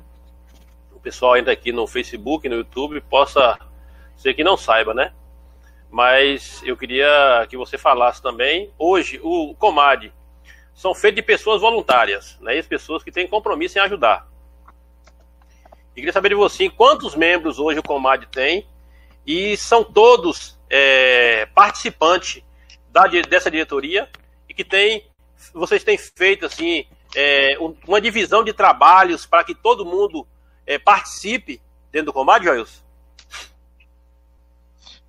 o 0.92 1.00
pessoal 1.00 1.34
ainda 1.34 1.50
aqui 1.50 1.72
no 1.72 1.86
Facebook, 1.86 2.48
no 2.48 2.56
YouTube, 2.56 3.00
possa 3.00 3.58
ser 4.16 4.34
que 4.34 4.44
não 4.44 4.56
saiba, 4.56 4.94
né? 4.94 5.12
Mas 5.90 6.62
eu 6.64 6.76
queria 6.76 7.46
que 7.48 7.56
você 7.56 7.78
falasse 7.78 8.22
também. 8.22 8.70
Hoje, 8.78 9.18
o 9.22 9.54
Comad 9.54 10.12
são 10.74 10.94
feitos 10.94 11.16
de 11.16 11.22
pessoas 11.22 11.60
voluntárias, 11.60 12.38
né? 12.40 12.58
As 12.58 12.66
pessoas 12.66 13.02
que 13.02 13.10
têm 13.10 13.26
compromisso 13.26 13.78
em 13.78 13.80
ajudar. 13.80 14.28
E 15.96 16.00
queria 16.00 16.12
saber 16.12 16.28
de 16.28 16.34
você 16.34 16.68
quantos 16.68 17.14
membros 17.14 17.58
hoje 17.58 17.78
o 17.78 17.82
Comad 17.82 18.22
tem 18.26 18.66
e 19.26 19.56
são 19.56 19.82
todos 19.82 20.58
é, 20.68 21.46
participantes 21.54 22.42
da, 22.92 23.06
dessa 23.06 23.50
diretoria 23.50 24.06
e 24.46 24.52
que 24.52 24.62
tem, 24.62 25.06
vocês 25.54 25.82
têm 25.82 25.96
feito 25.96 26.44
assim 26.44 26.84
é, 27.14 27.56
uma 27.88 27.98
divisão 27.98 28.44
de 28.44 28.52
trabalhos 28.52 29.24
para 29.24 29.42
que 29.42 29.54
todo 29.54 29.86
mundo 29.86 30.26
é, 30.66 30.78
participe 30.78 31.62
dentro 31.90 32.06
do 32.06 32.12
Comad, 32.12 32.44
Joilson? 32.44 32.82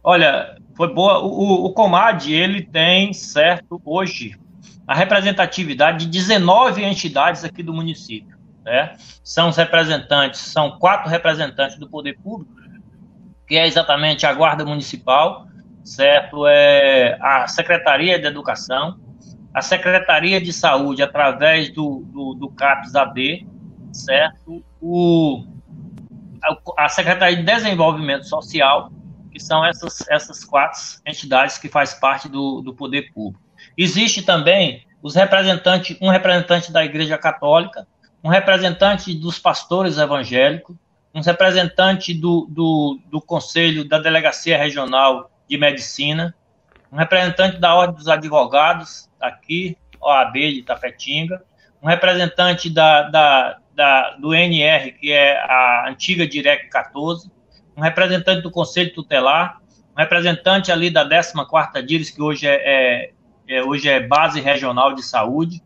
Olha, 0.02 0.58
foi 0.74 0.88
boa. 0.88 1.20
O, 1.20 1.66
o 1.66 1.74
Comad 1.74 2.32
ele 2.32 2.64
tem 2.64 3.12
certo 3.12 3.82
hoje 3.84 4.40
a 4.88 4.96
representatividade 4.96 6.06
de 6.06 6.12
19 6.12 6.82
entidades 6.82 7.44
aqui 7.44 7.62
do 7.62 7.74
município. 7.74 8.37
Né? 8.68 8.98
São 9.24 9.48
os 9.48 9.56
representantes, 9.56 10.42
são 10.42 10.78
quatro 10.78 11.10
representantes 11.10 11.80
do 11.80 11.88
poder 11.88 12.20
público, 12.20 12.52
que 13.48 13.56
é 13.56 13.66
exatamente 13.66 14.26
a 14.26 14.34
Guarda 14.34 14.66
Municipal, 14.66 15.48
certo? 15.86 16.46
É 16.46 17.18
a 17.22 17.48
Secretaria 17.48 18.20
de 18.20 18.28
Educação, 18.28 19.00
a 19.54 19.62
Secretaria 19.62 20.42
de 20.42 20.52
Saúde 20.52 21.02
através 21.02 21.70
do, 21.70 22.04
do, 22.08 22.34
do 22.34 22.54
AD, 22.62 23.48
certo? 23.94 24.62
O, 24.82 25.46
a 26.78 26.90
Secretaria 26.90 27.38
de 27.38 27.44
Desenvolvimento 27.44 28.28
Social, 28.28 28.92
que 29.32 29.40
são 29.40 29.64
essas, 29.64 30.06
essas 30.10 30.44
quatro 30.44 30.82
entidades 31.06 31.58
que 31.58 31.70
faz 31.70 31.94
parte 31.94 32.28
do, 32.28 32.62
do 32.62 32.76
poder 32.76 33.14
público. 33.14 33.42
Existe 33.78 34.24
também 34.24 34.86
os 35.02 35.16
representantes, 35.16 35.98
um 36.02 36.10
representante 36.10 36.70
da 36.70 36.84
Igreja 36.84 37.18
Católica, 37.18 37.88
um 38.24 38.30
representante 38.30 39.14
dos 39.14 39.40
pastores 39.40 39.98
evangélicos, 39.98 40.76
um 41.14 41.22
representante 41.22 42.14
do, 42.14 42.48
do, 42.50 43.00
do 43.10 43.22
Conselho 43.22 43.88
da 43.88 44.00
Delegacia 44.00 44.58
Regional 44.58 45.32
de 45.48 45.58
Medicina, 45.58 46.36
um 46.92 46.98
representante 46.98 47.58
da 47.58 47.76
Ordem 47.76 47.96
dos 47.96 48.08
Advogados, 48.08 49.10
aqui, 49.20 49.78
OAB 50.00 50.34
de 50.34 50.64
Tapetinga, 50.64 51.44
um 51.82 51.88
representante 51.88 52.70
da, 52.70 53.04
da, 53.04 53.58
da, 53.74 54.12
do 54.18 54.34
NR, 54.34 54.92
que 54.92 55.12
é 55.12 55.38
a 55.40 55.90
antiga 55.90 56.28
Direc 56.28 56.70
14, 56.70 57.32
um 57.76 57.82
representante 57.82 58.42
do 58.42 58.52
Conselho 58.52 58.94
Tutelar, 58.94 59.62
um 59.96 60.00
representante 60.00 60.72
ali 60.72 60.90
da 60.90 61.08
14ª 61.08 61.84
DIRES, 61.84 62.10
que 62.10 62.22
hoje 62.22 62.48
é, 62.48 62.56
é, 62.56 63.12
é, 63.48 63.64
hoje 63.64 63.90
é 63.90 64.00
Base 64.00 64.40
Regional 64.40 64.94
de 64.94 65.04
Saúde, 65.04 65.62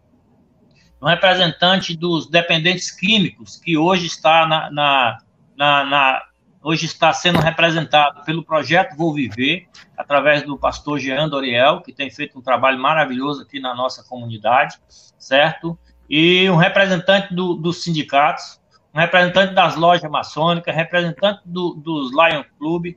um 1.01 1.07
representante 1.07 1.97
dos 1.97 2.27
dependentes 2.29 2.91
químicos, 2.91 3.57
que 3.57 3.77
hoje 3.77 4.05
está 4.05 4.45
na, 4.45 4.69
na, 4.69 5.17
na, 5.57 5.83
na 5.83 6.21
hoje 6.61 6.85
está 6.85 7.11
sendo 7.11 7.39
representado 7.39 8.23
pelo 8.23 8.43
projeto 8.43 8.95
Vou 8.95 9.11
Viver, 9.13 9.67
através 9.97 10.43
do 10.43 10.57
pastor 10.57 10.99
Jean 10.99 11.27
Doriel, 11.27 11.81
que 11.81 11.91
tem 11.91 12.11
feito 12.11 12.37
um 12.37 12.41
trabalho 12.41 12.79
maravilhoso 12.79 13.41
aqui 13.41 13.59
na 13.59 13.73
nossa 13.73 14.03
comunidade, 14.03 14.77
certo? 15.17 15.77
E 16.07 16.47
um 16.51 16.55
representante 16.55 17.33
do, 17.33 17.55
dos 17.55 17.83
sindicatos, 17.83 18.61
um 18.93 18.99
representante 18.99 19.55
das 19.55 19.75
lojas 19.75 20.09
maçônicas, 20.11 20.75
representante 20.75 21.41
do, 21.45 21.73
dos 21.73 22.11
Lion 22.11 22.43
Club 22.59 22.95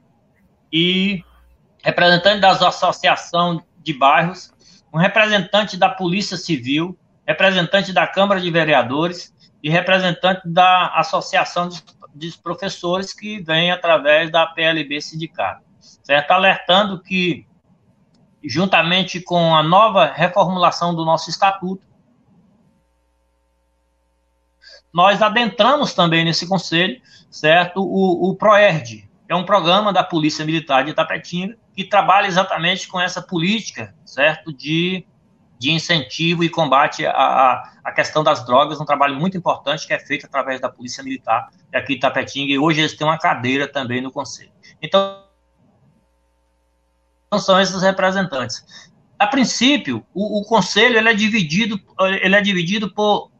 e 0.70 1.25
representante 1.82 2.40
das 2.40 2.61
associações 2.61 3.62
de 3.82 3.94
bairros, 3.94 4.52
um 4.92 4.99
representante 4.99 5.76
da 5.76 5.88
Polícia 5.88 6.37
Civil, 6.37 6.99
representante 7.26 7.92
da 7.92 8.06
Câmara 8.06 8.40
de 8.40 8.50
Vereadores 8.50 9.34
e 9.62 9.70
representante 9.70 10.42
da 10.44 10.88
Associação 10.88 11.68
dos 12.14 12.36
Professores, 12.36 13.12
que 13.12 13.40
vem 13.40 13.70
através 13.70 14.30
da 14.30 14.46
PLB 14.46 15.00
Sindicato, 15.00 15.64
certo? 15.80 16.30
Alertando 16.30 17.02
que, 17.02 17.46
juntamente 18.42 19.20
com 19.20 19.54
a 19.54 19.62
nova 19.62 20.06
reformulação 20.06 20.94
do 20.94 21.04
nosso 21.04 21.30
estatuto, 21.30 21.86
nós 24.92 25.20
adentramos 25.20 25.92
também 25.92 26.24
nesse 26.24 26.46
conselho, 26.46 27.00
certo? 27.28 27.80
O, 27.80 28.30
o 28.30 28.36
PROERD, 28.36 29.08
que 29.26 29.32
é 29.32 29.34
um 29.34 29.44
programa 29.44 29.92
da 29.92 30.04
Polícia 30.04 30.44
Militar 30.44 30.84
de 30.84 30.90
Itapetinga, 30.90 31.56
que 31.74 31.82
trabalha 31.82 32.28
exatamente 32.28 32.86
com 32.86 33.00
essa 33.00 33.20
política, 33.20 33.92
certo? 34.04 34.52
De 34.52 35.04
de 35.58 35.70
incentivo 35.70 36.42
e 36.44 36.49
combate 36.49 37.06
à, 37.06 37.70
à 37.82 37.92
questão 37.92 38.23
das 38.23 38.44
drogas, 38.44 38.80
um 38.80 38.84
trabalho 38.84 39.14
muito 39.16 39.37
importante 39.37 39.87
que 39.87 39.92
é 39.92 39.99
feito 39.99 40.26
através 40.26 40.61
da 40.61 40.68
Polícia 40.68 41.02
Militar 41.02 41.49
aqui 41.73 41.94
em 41.94 41.99
Tapetinga, 41.99 42.52
e 42.52 42.58
hoje 42.58 42.80
eles 42.80 42.96
têm 42.96 43.06
uma 43.06 43.18
cadeira 43.18 43.66
também 43.66 44.00
no 44.00 44.11
Conselho. 44.11 44.52
Então, 44.82 45.25
são 47.38 47.61
esses 47.61 47.82
representantes. 47.82 48.64
A 49.18 49.26
princípio, 49.26 50.04
o, 50.12 50.40
o 50.40 50.44
Conselho 50.44 50.99
ele 50.99 51.08
é 51.08 51.14
dividido, 51.14 51.80
ele 52.20 52.37
é 52.37 52.40
dividido 52.40 52.92
por, 52.92 53.30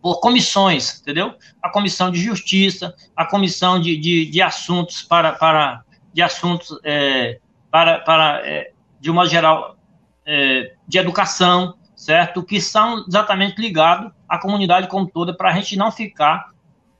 por 0.00 0.20
comissões, 0.20 1.00
entendeu? 1.00 1.34
A 1.62 1.70
Comissão 1.70 2.10
de 2.10 2.20
Justiça, 2.20 2.94
a 3.16 3.24
Comissão 3.24 3.80
de, 3.80 3.96
de, 3.96 4.26
de 4.26 4.42
Assuntos 4.42 5.02
para, 5.02 5.32
para 5.32 5.84
de 6.12 6.20
assuntos 6.20 6.78
é, 6.84 7.38
para, 7.70 8.00
para 8.00 8.46
é, 8.46 8.72
de 9.00 9.10
uma 9.10 9.26
geral 9.26 9.76
é, 10.26 10.74
de 10.86 10.98
educação, 10.98 11.74
certo? 11.96 12.42
Que 12.42 12.60
são 12.60 13.04
exatamente 13.06 13.60
ligados 13.60 14.12
à 14.28 14.38
comunidade 14.38 14.88
como 14.88 15.06
toda, 15.06 15.34
para 15.34 15.50
a 15.50 15.54
gente 15.54 15.76
não 15.76 15.90
ficar 15.90 16.50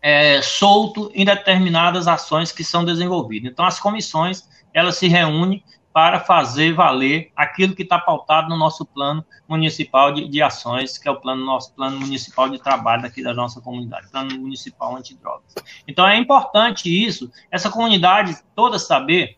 é, 0.00 0.42
solto 0.42 1.10
em 1.14 1.24
determinadas 1.24 2.08
ações 2.08 2.50
que 2.52 2.64
são 2.64 2.84
desenvolvidas. 2.84 3.50
Então, 3.52 3.64
as 3.64 3.78
comissões, 3.78 4.48
elas 4.74 4.96
se 4.96 5.08
reúnem 5.08 5.62
para 5.92 6.20
fazer 6.20 6.72
valer 6.72 7.30
aquilo 7.36 7.74
que 7.74 7.82
está 7.82 7.98
pautado 7.98 8.48
no 8.48 8.56
nosso 8.56 8.84
plano 8.84 9.24
municipal 9.46 10.12
de, 10.12 10.26
de, 10.26 10.42
ações, 10.42 10.96
que 10.96 11.06
é 11.06 11.10
o 11.10 11.20
plano 11.20 11.44
nosso 11.44 11.74
plano 11.74 12.00
municipal 12.00 12.48
de 12.48 12.58
trabalho 12.58 13.04
aqui 13.04 13.22
da 13.22 13.34
nossa 13.34 13.60
comunidade, 13.60 14.10
plano 14.10 14.38
municipal 14.38 14.96
antidrogas. 14.96 15.54
Então 15.86 16.06
é 16.08 16.16
importante 16.16 16.88
isso, 16.88 17.30
essa 17.50 17.68
comunidade 17.68 18.38
toda 18.56 18.78
saber 18.78 19.36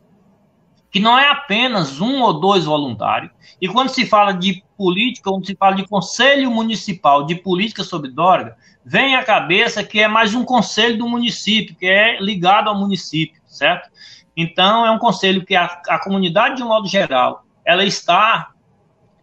que 0.95 1.01
não 1.01 1.19
é 1.19 1.29
apenas 1.29 2.01
um 2.01 2.23
ou 2.23 2.39
dois 2.39 2.67
voluntários. 2.67 3.33
E 3.61 3.67
quando 3.67 3.89
se 3.89 4.07
fala 4.07 4.31
de 4.31 4.63
política, 4.79 5.29
quando 5.29 5.45
se 5.45 5.57
fala 5.57 5.75
de 5.75 5.89
conselho 5.89 6.49
municipal 6.53 7.27
de 7.27 7.35
política 7.35 7.83
sobre 7.83 8.13
droga, 8.13 8.57
vem 8.85 9.17
à 9.17 9.25
cabeça 9.25 9.83
que 9.83 9.99
é 9.99 10.07
mais 10.07 10.37
um 10.37 10.45
conselho 10.45 10.97
do 10.97 11.09
município, 11.09 11.75
que 11.75 11.85
é 11.85 12.21
ligado 12.21 12.69
ao 12.69 12.79
município, 12.79 13.43
certo? 13.45 13.91
Então, 14.37 14.87
é 14.87 14.91
um 14.93 14.99
conselho 15.01 15.45
que 15.45 15.57
a, 15.57 15.65
a 15.65 15.99
comunidade, 15.99 16.59
de 16.59 16.63
um 16.63 16.69
modo 16.69 16.87
geral, 16.87 17.45
ela 17.65 17.85
está 17.85 18.53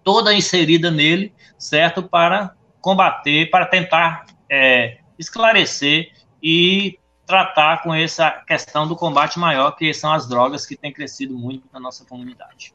toda 0.04 0.34
inserida 0.34 0.92
nele, 0.92 1.34
certo? 1.58 2.04
Para 2.04 2.54
combater, 2.82 3.50
para 3.50 3.66
tentar 3.66 4.26
é, 4.50 4.98
esclarecer 5.18 6.12
e 6.44 7.00
tratar 7.32 7.82
com 7.82 7.94
essa 7.94 8.30
questão 8.30 8.86
do 8.86 8.94
combate 8.94 9.40
maior, 9.40 9.72
que 9.72 9.94
são 9.94 10.12
as 10.12 10.28
drogas 10.28 10.66
que 10.66 10.76
tem 10.76 10.92
crescido 10.92 11.34
muito 11.34 11.66
na 11.72 11.80
nossa 11.80 12.04
comunidade. 12.04 12.74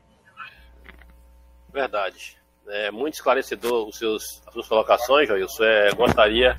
Verdade. 1.70 2.38
É 2.66 2.90
muito 2.90 3.14
esclarecedor 3.14 3.86
os 3.86 3.98
seus, 3.98 4.42
as 4.46 4.54
suas 4.54 4.66
colocações, 4.66 5.28
Joilson. 5.28 5.62
É, 5.62 5.90
gostaria 5.90 6.58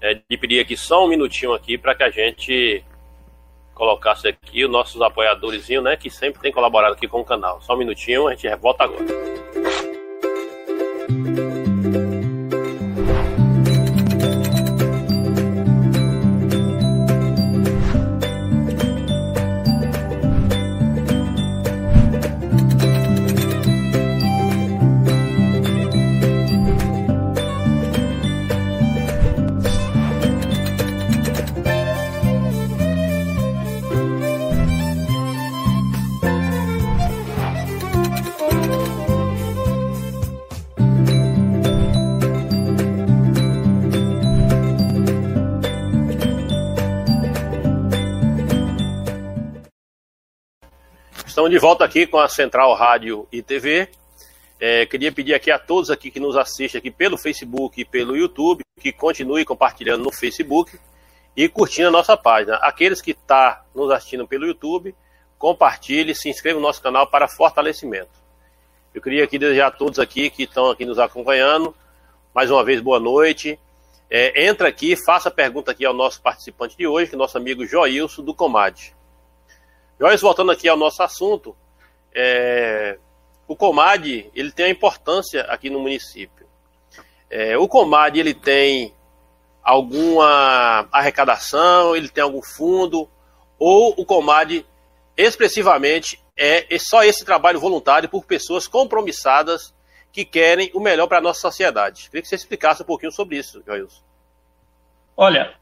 é, 0.00 0.14
de 0.14 0.36
pedir 0.38 0.60
aqui 0.60 0.76
só 0.76 1.04
um 1.04 1.08
minutinho 1.08 1.52
aqui 1.52 1.76
para 1.76 1.96
que 1.96 2.04
a 2.04 2.10
gente 2.10 2.84
colocasse 3.74 4.28
aqui 4.28 4.64
os 4.64 4.70
nossos 4.70 5.02
apoiadores, 5.02 5.68
né, 5.68 5.96
que 5.96 6.08
sempre 6.08 6.40
tem 6.40 6.52
colaborado 6.52 6.94
aqui 6.94 7.08
com 7.08 7.20
o 7.20 7.24
canal. 7.24 7.60
Só 7.60 7.74
um 7.74 7.78
minutinho, 7.78 8.28
a 8.28 8.36
gente 8.36 8.54
volta 8.54 8.84
agora. 8.84 9.04
Estamos 51.46 51.60
de 51.60 51.64
volta 51.64 51.84
aqui 51.84 52.08
com 52.08 52.18
a 52.18 52.28
Central 52.28 52.74
Rádio 52.74 53.28
e 53.30 53.40
TV. 53.40 53.88
É, 54.58 54.84
queria 54.84 55.12
pedir 55.12 55.32
aqui 55.32 55.48
a 55.48 55.60
todos 55.60 55.92
aqui 55.92 56.10
que 56.10 56.18
nos 56.18 56.36
assistem 56.36 56.80
aqui 56.80 56.90
pelo 56.90 57.16
Facebook 57.16 57.80
e 57.80 57.84
pelo 57.84 58.16
YouTube 58.16 58.64
que 58.80 58.90
continue 58.90 59.44
compartilhando 59.44 60.02
no 60.02 60.12
Facebook 60.12 60.76
e 61.36 61.48
curtindo 61.48 61.86
a 61.86 61.90
nossa 61.92 62.16
página. 62.16 62.56
Aqueles 62.56 63.00
que 63.00 63.12
estão 63.12 63.24
tá 63.28 63.64
nos 63.72 63.92
assistindo 63.92 64.26
pelo 64.26 64.44
YouTube, 64.44 64.92
compartilhe, 65.38 66.16
se 66.16 66.28
inscreva 66.28 66.58
no 66.58 66.66
nosso 66.66 66.82
canal 66.82 67.06
para 67.06 67.28
fortalecimento. 67.28 68.10
Eu 68.92 69.00
queria 69.00 69.22
aqui 69.22 69.38
desejar 69.38 69.68
a 69.68 69.70
todos 69.70 70.00
aqui 70.00 70.28
que 70.30 70.42
estão 70.42 70.68
aqui 70.68 70.84
nos 70.84 70.98
acompanhando, 70.98 71.72
mais 72.34 72.50
uma 72.50 72.64
vez, 72.64 72.80
boa 72.80 72.98
noite. 72.98 73.56
É, 74.10 74.48
entra 74.48 74.66
aqui, 74.66 74.96
faça 74.96 75.30
pergunta 75.30 75.70
aqui 75.70 75.84
ao 75.84 75.94
nosso 75.94 76.20
participante 76.20 76.76
de 76.76 76.88
hoje, 76.88 77.10
que 77.10 77.14
é 77.14 77.18
nosso 77.18 77.38
amigo 77.38 77.64
Joilson 77.64 78.24
do 78.24 78.34
Comad. 78.34 78.95
Joilson, 79.98 80.26
voltando 80.26 80.52
aqui 80.52 80.68
ao 80.68 80.76
nosso 80.76 81.02
assunto, 81.02 81.56
é, 82.14 82.98
o 83.48 83.56
Comad 83.56 84.30
ele 84.34 84.52
tem 84.52 84.66
a 84.66 84.70
importância 84.70 85.42
aqui 85.42 85.70
no 85.70 85.80
município. 85.80 86.46
É, 87.30 87.56
o 87.56 87.66
Comad 87.66 88.16
ele 88.16 88.34
tem 88.34 88.94
alguma 89.62 90.88
arrecadação, 90.92 91.96
ele 91.96 92.08
tem 92.08 92.22
algum 92.22 92.42
fundo, 92.42 93.08
ou 93.58 93.94
o 93.96 94.04
Comad 94.04 94.64
expressivamente 95.16 96.22
é 96.36 96.66
só 96.78 97.02
esse 97.02 97.24
trabalho 97.24 97.58
voluntário 97.58 98.08
por 98.08 98.26
pessoas 98.26 98.68
compromissadas 98.68 99.74
que 100.12 100.24
querem 100.24 100.70
o 100.74 100.80
melhor 100.80 101.06
para 101.06 101.18
a 101.18 101.20
nossa 101.20 101.40
sociedade. 101.40 102.08
Queria 102.10 102.22
que 102.22 102.28
você 102.28 102.34
explicasse 102.36 102.82
um 102.82 102.86
pouquinho 102.86 103.12
sobre 103.12 103.38
isso, 103.38 103.62
Joilson. 103.66 104.02
Olha, 105.16 105.54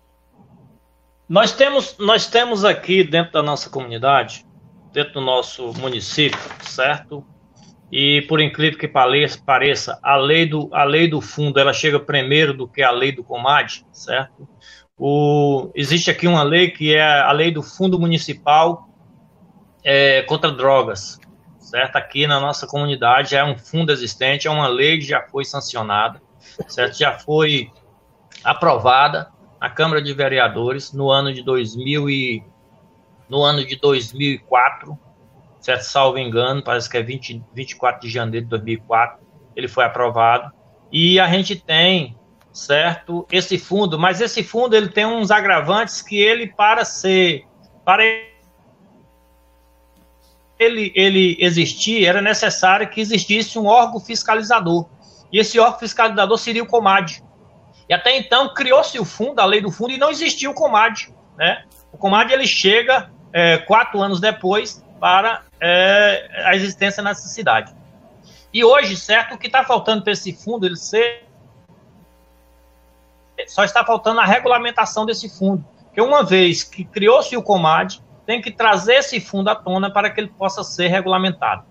nós 1.28 1.52
temos, 1.52 1.96
nós 1.98 2.26
temos 2.26 2.64
aqui 2.64 3.02
dentro 3.02 3.32
da 3.32 3.42
nossa 3.42 3.70
comunidade, 3.70 4.44
dentro 4.92 5.14
do 5.14 5.20
nosso 5.20 5.72
município, 5.78 6.38
certo? 6.62 7.24
E 7.90 8.22
por 8.22 8.40
incrível 8.40 8.78
que 8.78 8.88
pareça, 8.88 9.98
a 10.02 10.16
lei 10.16 10.46
do, 10.46 10.68
a 10.72 10.84
lei 10.84 11.08
do 11.08 11.20
fundo 11.20 11.58
ela 11.58 11.72
chega 11.72 11.98
primeiro 11.98 12.52
do 12.52 12.68
que 12.68 12.82
a 12.82 12.90
lei 12.90 13.12
do 13.12 13.24
Comad, 13.24 13.84
certo? 13.92 14.48
O, 14.98 15.70
existe 15.74 16.10
aqui 16.10 16.26
uma 16.26 16.42
lei 16.42 16.70
que 16.70 16.94
é 16.94 17.02
a 17.02 17.32
lei 17.32 17.50
do 17.50 17.62
Fundo 17.62 17.98
Municipal 17.98 18.88
é, 19.82 20.22
contra 20.22 20.52
Drogas, 20.52 21.18
certo? 21.58 21.96
Aqui 21.96 22.26
na 22.26 22.38
nossa 22.38 22.66
comunidade 22.66 23.34
é 23.34 23.44
um 23.44 23.58
fundo 23.58 23.90
existente, 23.90 24.46
é 24.46 24.50
uma 24.50 24.68
lei 24.68 24.98
que 24.98 25.04
já 25.04 25.22
foi 25.22 25.44
sancionada, 25.44 26.20
certo? 26.68 26.98
Já 26.98 27.18
foi 27.18 27.70
aprovada 28.44 29.33
na 29.64 29.70
Câmara 29.70 30.02
de 30.02 30.12
Vereadores 30.12 30.92
no 30.92 31.10
ano 31.10 31.32
de 31.32 31.42
2000 31.42 32.10
e 32.10 32.44
no 33.30 33.42
ano 33.42 33.64
de 33.64 33.76
2004, 33.76 34.98
certo? 35.58 35.84
Salvo 35.84 36.18
engano, 36.18 36.62
parece 36.62 36.86
que 36.90 36.98
é 36.98 37.02
20, 37.02 37.42
24 37.54 38.02
de 38.02 38.12
janeiro 38.12 38.44
de 38.44 38.50
2004, 38.50 39.26
ele 39.56 39.66
foi 39.66 39.86
aprovado. 39.86 40.52
E 40.92 41.18
a 41.18 41.26
gente 41.28 41.56
tem, 41.56 42.14
certo, 42.52 43.26
esse 43.32 43.56
fundo, 43.56 43.98
mas 43.98 44.20
esse 44.20 44.44
fundo 44.44 44.76
ele 44.76 44.90
tem 44.90 45.06
uns 45.06 45.30
agravantes 45.30 46.02
que 46.02 46.20
ele, 46.20 46.48
para 46.48 46.84
ser, 46.84 47.46
para 47.86 48.04
ele, 50.58 50.92
ele 50.94 51.38
existir, 51.40 52.04
era 52.04 52.20
necessário 52.20 52.90
que 52.90 53.00
existisse 53.00 53.58
um 53.58 53.64
órgão 53.64 53.98
fiscalizador. 53.98 54.86
E 55.32 55.38
esse 55.38 55.58
órgão 55.58 55.78
fiscalizador 55.78 56.36
seria 56.36 56.62
o 56.62 56.66
Comad. 56.66 57.22
E 57.88 57.94
até 57.94 58.16
então 58.16 58.52
criou-se 58.54 58.98
o 58.98 59.04
fundo, 59.04 59.40
a 59.40 59.44
lei 59.44 59.60
do 59.60 59.70
fundo, 59.70 59.92
e 59.92 59.98
não 59.98 60.10
existia 60.10 60.50
o 60.50 60.54
Comad. 60.54 61.08
Né? 61.36 61.64
O 61.92 61.98
Comad 61.98 62.30
ele 62.30 62.46
chega 62.46 63.10
é, 63.32 63.58
quatro 63.58 64.00
anos 64.00 64.20
depois 64.20 64.84
para 65.00 65.42
é, 65.60 66.44
a 66.46 66.54
existência 66.54 67.02
nessa 67.02 67.28
cidade. 67.28 67.74
E 68.52 68.64
hoje, 68.64 68.96
certo, 68.96 69.34
o 69.34 69.38
que 69.38 69.48
está 69.48 69.64
faltando 69.64 70.02
para 70.02 70.12
esse 70.12 70.32
fundo 70.32 70.64
ele 70.64 70.76
ser. 70.76 71.24
Só 73.48 73.64
está 73.64 73.84
faltando 73.84 74.20
a 74.20 74.24
regulamentação 74.24 75.04
desse 75.04 75.28
fundo. 75.28 75.64
Porque 75.86 76.00
uma 76.00 76.22
vez 76.22 76.62
que 76.62 76.84
criou-se 76.84 77.36
o 77.36 77.42
Comad, 77.42 77.96
tem 78.24 78.40
que 78.40 78.50
trazer 78.50 78.94
esse 78.94 79.20
fundo 79.20 79.50
à 79.50 79.54
tona 79.54 79.92
para 79.92 80.08
que 80.08 80.20
ele 80.20 80.28
possa 80.28 80.62
ser 80.62 80.88
regulamentado. 80.88 81.64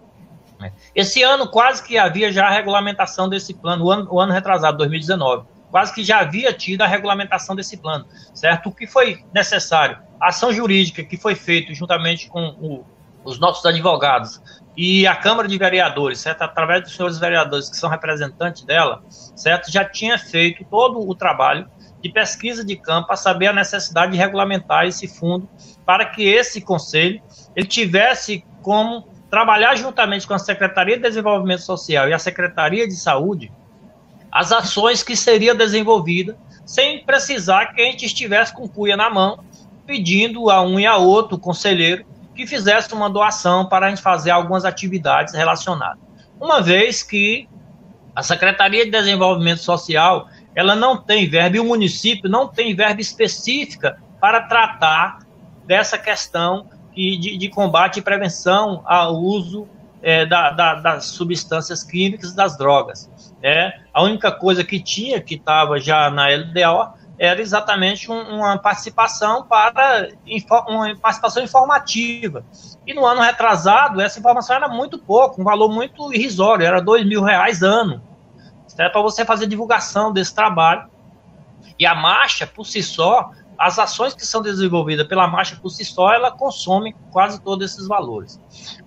Esse 0.95 1.21
ano 1.23 1.47
quase 1.47 1.83
que 1.83 1.97
havia 1.97 2.31
já 2.31 2.47
a 2.47 2.51
regulamentação 2.51 3.27
desse 3.27 3.53
plano, 3.53 3.85
o 3.85 3.91
ano, 3.91 4.07
o 4.09 4.19
ano 4.19 4.31
retrasado, 4.31 4.77
2019, 4.77 5.45
quase 5.73 5.91
que 5.91 6.03
já 6.03 6.19
havia 6.19 6.53
tido 6.53 6.83
a 6.83 6.87
regulamentação 6.87 7.55
desse 7.55 7.77
plano, 7.77 8.05
certo? 8.31 8.69
O 8.69 8.71
que 8.71 8.85
foi 8.85 9.25
necessário? 9.33 9.97
A 10.21 10.27
ação 10.27 10.53
jurídica 10.53 11.03
que 11.03 11.17
foi 11.17 11.33
feita 11.33 11.73
juntamente 11.73 12.29
com 12.29 12.49
o, 12.61 12.85
os 13.25 13.39
nossos 13.39 13.65
advogados 13.65 14.39
e 14.77 15.07
a 15.07 15.15
Câmara 15.15 15.47
de 15.47 15.57
Vereadores, 15.57 16.19
certo? 16.19 16.43
Através 16.43 16.83
dos 16.83 16.95
senhores 16.95 17.17
vereadores 17.17 17.71
que 17.71 17.75
são 17.75 17.89
representantes 17.89 18.61
dela, 18.61 19.01
certo? 19.35 19.71
Já 19.71 19.83
tinha 19.83 20.15
feito 20.19 20.63
todo 20.65 21.09
o 21.09 21.15
trabalho 21.15 21.67
de 22.03 22.09
pesquisa 22.09 22.63
de 22.63 22.75
campo 22.75 23.07
para 23.07 23.15
saber 23.15 23.47
a 23.47 23.53
necessidade 23.53 24.11
de 24.11 24.17
regulamentar 24.19 24.85
esse 24.85 25.07
fundo 25.07 25.49
para 25.83 26.05
que 26.05 26.21
esse 26.21 26.61
conselho 26.61 27.19
ele 27.55 27.65
tivesse 27.65 28.45
como 28.61 29.07
trabalhar 29.27 29.73
juntamente 29.73 30.27
com 30.27 30.35
a 30.35 30.39
Secretaria 30.39 30.97
de 30.97 31.01
Desenvolvimento 31.01 31.63
Social 31.63 32.07
e 32.07 32.13
a 32.13 32.19
Secretaria 32.19 32.87
de 32.87 32.95
Saúde 32.95 33.51
as 34.33 34.51
ações 34.51 35.03
que 35.03 35.15
seriam 35.15 35.55
desenvolvidas 35.55 36.35
sem 36.65 37.05
precisar 37.05 37.67
que 37.67 37.81
a 37.81 37.85
gente 37.85 38.03
estivesse 38.03 38.51
com 38.51 38.67
cuia 38.67 38.97
na 38.97 39.07
mão 39.07 39.43
pedindo 39.85 40.49
a 40.49 40.59
um 40.63 40.79
e 40.79 40.87
a 40.87 40.97
outro 40.97 41.37
conselheiro 41.37 42.03
que 42.33 42.47
fizesse 42.47 42.91
uma 42.95 43.11
doação 43.11 43.67
para 43.67 43.85
a 43.85 43.89
gente 43.89 44.01
fazer 44.01 44.31
algumas 44.31 44.65
atividades 44.65 45.35
relacionadas. 45.35 46.01
Uma 46.41 46.61
vez 46.61 47.03
que 47.03 47.47
a 48.15 48.23
Secretaria 48.23 48.85
de 48.85 48.89
Desenvolvimento 48.89 49.59
Social 49.59 50.27
ela 50.55 50.75
não 50.75 50.97
tem 50.97 51.29
verba 51.29 51.57
e 51.57 51.59
o 51.59 51.65
município 51.65 52.27
não 52.27 52.47
tem 52.47 52.75
verba 52.75 53.01
específica 53.01 53.99
para 54.19 54.41
tratar 54.41 55.19
dessa 55.67 55.95
questão 55.95 56.67
de, 56.95 57.37
de 57.37 57.49
combate 57.49 57.99
e 57.99 58.01
prevenção 58.01 58.81
ao 58.85 59.15
uso 59.15 59.67
é, 60.01 60.25
da, 60.25 60.49
da, 60.49 60.75
das 60.75 61.05
substâncias 61.05 61.83
químicas 61.83 62.31
e 62.31 62.35
das 62.35 62.57
drogas. 62.57 63.09
É, 63.43 63.73
a 63.93 64.01
única 64.01 64.31
coisa 64.31 64.63
que 64.63 64.81
tinha, 64.81 65.19
que 65.19 65.35
estava 65.35 65.77
já 65.77 66.09
na 66.09 66.29
LDO, 66.29 66.93
era 67.19 67.41
exatamente 67.41 68.09
um, 68.09 68.37
uma 68.37 68.57
participação 68.57 69.43
para 69.45 70.09
uma 70.69 70.95
participação 70.95 71.43
informativa. 71.43 72.45
E 72.87 72.93
no 72.93 73.05
ano 73.05 73.21
retrasado, 73.21 73.99
essa 73.99 74.17
informação 74.17 74.55
era 74.55 74.69
muito 74.69 74.97
pouco, 74.97 75.41
um 75.41 75.43
valor 75.43 75.69
muito 75.69 76.13
irrisório, 76.13 76.65
era 76.65 76.81
dois 76.81 77.05
mil 77.05 77.21
reais 77.21 77.61
ano. 77.61 78.01
Era 78.77 78.89
para 78.89 79.01
você 79.01 79.25
fazer 79.25 79.45
divulgação 79.45 80.13
desse 80.13 80.33
trabalho. 80.33 80.89
E 81.77 81.85
a 81.85 81.93
marcha, 81.93 82.47
por 82.47 82.65
si 82.65 82.81
só, 82.81 83.31
as 83.57 83.77
ações 83.77 84.13
que 84.13 84.25
são 84.25 84.41
desenvolvidas 84.41 85.05
pela 85.05 85.27
marcha 85.27 85.57
por 85.61 85.69
si 85.69 85.83
só, 85.83 86.13
ela 86.13 86.31
consome 86.31 86.95
quase 87.11 87.41
todos 87.41 87.71
esses 87.71 87.87
valores. 87.87 88.39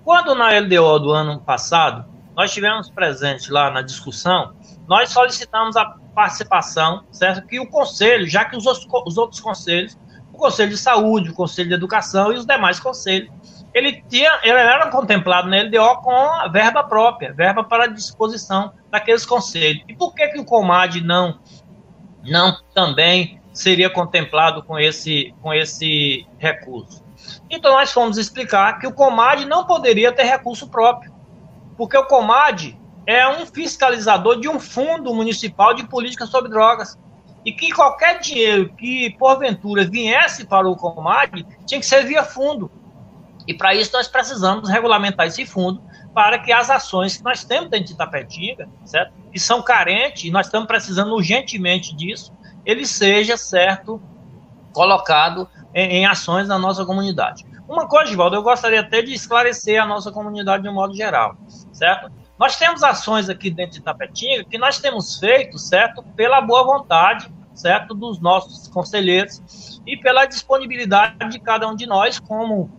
Quando 0.03 0.35
na 0.35 0.51
LDO 0.59 0.99
do 0.99 1.13
ano 1.13 1.41
passado, 1.41 2.16
nós 2.37 2.53
tivemos 2.53 2.91
presente 2.91 3.51
lá 3.51 3.71
na 3.71 3.81
discussão, 3.81 4.55
nós 4.87 5.11
solicitamos 5.11 5.75
a 5.77 5.87
participação, 6.15 7.05
certo? 7.11 7.47
Que 7.47 7.59
o 7.59 7.67
conselho, 7.67 8.29
já 8.29 8.45
que 8.45 8.57
os, 8.57 8.65
os 8.67 9.17
outros 9.17 9.41
conselhos, 9.41 9.99
o 10.33 10.39
Conselho 10.39 10.71
de 10.71 10.77
Saúde, 10.77 11.31
o 11.31 11.35
Conselho 11.35 11.71
de 11.71 11.75
Educação 11.75 12.31
e 12.31 12.37
os 12.37 12.45
demais 12.45 12.79
conselhos, 12.79 13.31
ele, 13.73 14.03
tinha, 14.09 14.39
ele 14.43 14.59
era 14.59 14.91
contemplado 14.91 15.49
na 15.49 15.63
LDO 15.63 16.03
com 16.03 16.15
a 16.15 16.47
verba 16.49 16.85
própria, 16.85 17.33
verba 17.33 17.65
para 17.65 17.87
disposição 17.87 18.73
daqueles 18.91 19.25
conselhos. 19.25 19.83
E 19.89 19.95
por 19.95 20.15
que, 20.15 20.29
que 20.29 20.39
o 20.39 20.45
Comad 20.45 20.97
não, 21.01 21.39
não 22.23 22.55
também 22.75 23.41
seria 23.53 23.89
contemplado 23.89 24.63
com 24.63 24.79
esse, 24.79 25.35
com 25.41 25.55
esse 25.55 26.27
recurso? 26.39 27.03
Então 27.49 27.73
nós 27.73 27.93
fomos 27.93 28.19
explicar 28.19 28.79
que 28.79 28.87
o 28.87 28.93
Comad 28.93 29.45
não 29.45 29.65
poderia 29.65 30.13
ter 30.13 30.25
recurso 30.25 30.69
próprio, 30.69 31.16
porque 31.77 31.97
o 31.97 32.07
Comad 32.07 32.75
é 33.07 33.29
um 33.29 33.47
fiscalizador 33.47 34.41
de 34.41 34.49
um 34.49 34.59
fundo 34.59 35.15
municipal 35.15 35.75
de 35.75 35.87
política 35.87 36.27
sobre 36.27 36.51
drogas. 36.51 36.99
E 37.45 37.53
que 37.53 37.71
qualquer 37.71 38.19
dinheiro 38.19 38.73
que, 38.77 39.11
porventura, 39.17 39.85
viesse 39.85 40.45
para 40.45 40.69
o 40.69 40.75
Comad 40.75 41.45
tinha 41.65 41.79
que 41.79 41.87
ser 41.87 42.05
via 42.05 42.25
fundo. 42.25 42.71
E 43.47 43.55
para 43.55 43.75
isso 43.75 43.93
nós 43.93 44.09
precisamos 44.09 44.69
regulamentar 44.69 45.27
esse 45.27 45.47
fundo 45.47 45.81
para 46.13 46.39
que 46.39 46.51
as 46.51 46.71
ações 46.71 47.17
que 47.17 47.23
nós 47.23 47.45
temos 47.45 47.71
dentro 47.71 47.87
de 47.87 47.93
Itapetinga, 47.93 48.69
certo? 48.85 49.13
Que 49.31 49.39
são 49.39 49.63
carentes, 49.63 50.25
e 50.25 50.31
nós 50.31 50.47
estamos 50.47 50.67
precisando 50.67 51.15
urgentemente 51.15 51.95
disso, 51.95 52.33
ele 52.65 52.85
seja, 52.87 53.37
certo, 53.37 54.03
colocado 54.73 55.49
em, 55.73 55.99
em 55.99 56.07
ações 56.07 56.49
na 56.49 56.59
nossa 56.59 56.85
comunidade. 56.85 57.45
Uma 57.69 57.87
coisa, 57.87 58.11
Givaldo, 58.11 58.35
eu 58.35 58.43
gostaria 58.43 58.81
até 58.81 59.03
de 59.03 59.13
esclarecer 59.13 59.81
a 59.81 59.87
nossa 59.87 60.11
comunidade 60.11 60.63
de 60.63 60.69
um 60.69 60.75
modo 60.75 60.97
geral, 60.97 61.37
certo? 61.77 62.11
Nós 62.39 62.57
temos 62.57 62.83
ações 62.83 63.29
aqui 63.29 63.51
dentro 63.51 63.73
de 63.73 63.79
Itapetinga 63.79 64.45
que 64.45 64.59
nós 64.59 64.79
temos 64.79 65.19
feito, 65.19 65.59
certo, 65.59 66.03
pela 66.15 66.41
boa 66.41 66.65
vontade, 66.65 67.31
certo, 67.55 67.95
dos 67.95 68.19
nossos 68.19 68.69
conselheiros 68.69 69.81
e 69.87 69.97
pela 69.97 70.27
disponibilidade 70.27 71.31
de 71.31 71.39
cada 71.39 71.69
um 71.69 71.77
de 71.77 71.87
nós 71.87 72.19
como 72.19 72.71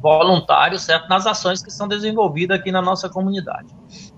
voluntário, 0.00 0.78
certo, 0.78 1.08
nas 1.08 1.26
ações 1.26 1.62
que 1.62 1.70
são 1.70 1.88
desenvolvidas 1.88 2.58
aqui 2.58 2.70
na 2.70 2.82
nossa 2.82 3.08
comunidade. 3.08 3.68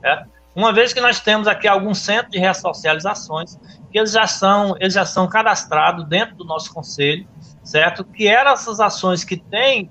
Certo? 0.01 0.29
Uma 0.55 0.73
vez 0.73 0.93
que 0.93 1.01
nós 1.01 1.21
temos 1.21 1.47
aqui 1.47 1.69
alguns 1.69 1.99
centros 1.99 2.33
de 2.33 2.39
ressocializações, 2.39 3.57
que 3.91 3.99
eles 3.99 4.11
já 4.11 4.27
são, 4.27 4.75
eles 4.81 4.95
já 4.95 5.05
são 5.05 5.29
cadastrados 5.29 6.05
dentro 6.07 6.35
do 6.35 6.45
nosso 6.45 6.73
conselho, 6.73 7.29
certo? 7.63 8.05
Que 8.05 8.27
eram 8.27 8.53
essas 8.53 8.81
ações 8.81 9.23
que 9.23 9.37
têm 9.37 9.91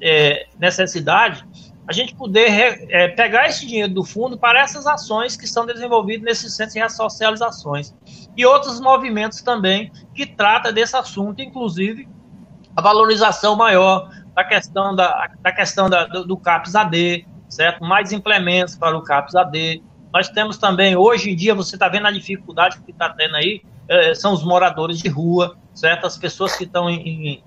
é, 0.00 0.46
necessidade, 0.58 1.44
a 1.86 1.92
gente 1.92 2.14
poder 2.14 2.86
é, 2.90 3.08
pegar 3.08 3.46
esse 3.46 3.66
dinheiro 3.66 3.92
do 3.92 4.04
fundo 4.04 4.38
para 4.38 4.60
essas 4.60 4.86
ações 4.86 5.36
que 5.36 5.46
são 5.46 5.66
desenvolvidas 5.66 6.24
nesses 6.24 6.56
centros 6.56 6.74
de 6.74 6.80
ressocializações. 6.80 7.94
E 8.36 8.46
outros 8.46 8.80
movimentos 8.80 9.42
também 9.42 9.92
que 10.14 10.24
tratam 10.24 10.72
desse 10.72 10.96
assunto, 10.96 11.42
inclusive 11.42 12.08
a 12.74 12.80
valorização 12.80 13.54
maior 13.54 14.10
da 14.34 14.42
questão, 14.42 14.94
da, 14.96 15.30
da 15.40 15.52
questão 15.52 15.88
da, 15.88 16.06
do, 16.06 16.24
do 16.24 16.36
CAPS 16.36 16.74
AD, 16.74 17.26
certo? 17.48 17.84
Mais 17.84 18.12
implementos 18.12 18.76
para 18.76 18.96
o 18.96 19.02
CAPS 19.02 19.34
AD. 19.36 19.82
Nós 20.12 20.28
temos 20.28 20.56
também, 20.56 20.96
hoje 20.96 21.30
em 21.30 21.36
dia, 21.36 21.54
você 21.54 21.76
está 21.76 21.88
vendo 21.88 22.06
a 22.06 22.10
dificuldade 22.10 22.80
que 22.80 22.90
está 22.90 23.10
tendo 23.10 23.36
aí, 23.36 23.62
é, 23.88 24.14
são 24.14 24.32
os 24.32 24.42
moradores 24.42 24.98
de 24.98 25.08
rua, 25.08 25.56
certo? 25.74 26.06
As 26.06 26.16
pessoas 26.16 26.56
que 26.56 26.64
estão 26.64 26.88
em, 26.88 27.00
em, 27.00 27.44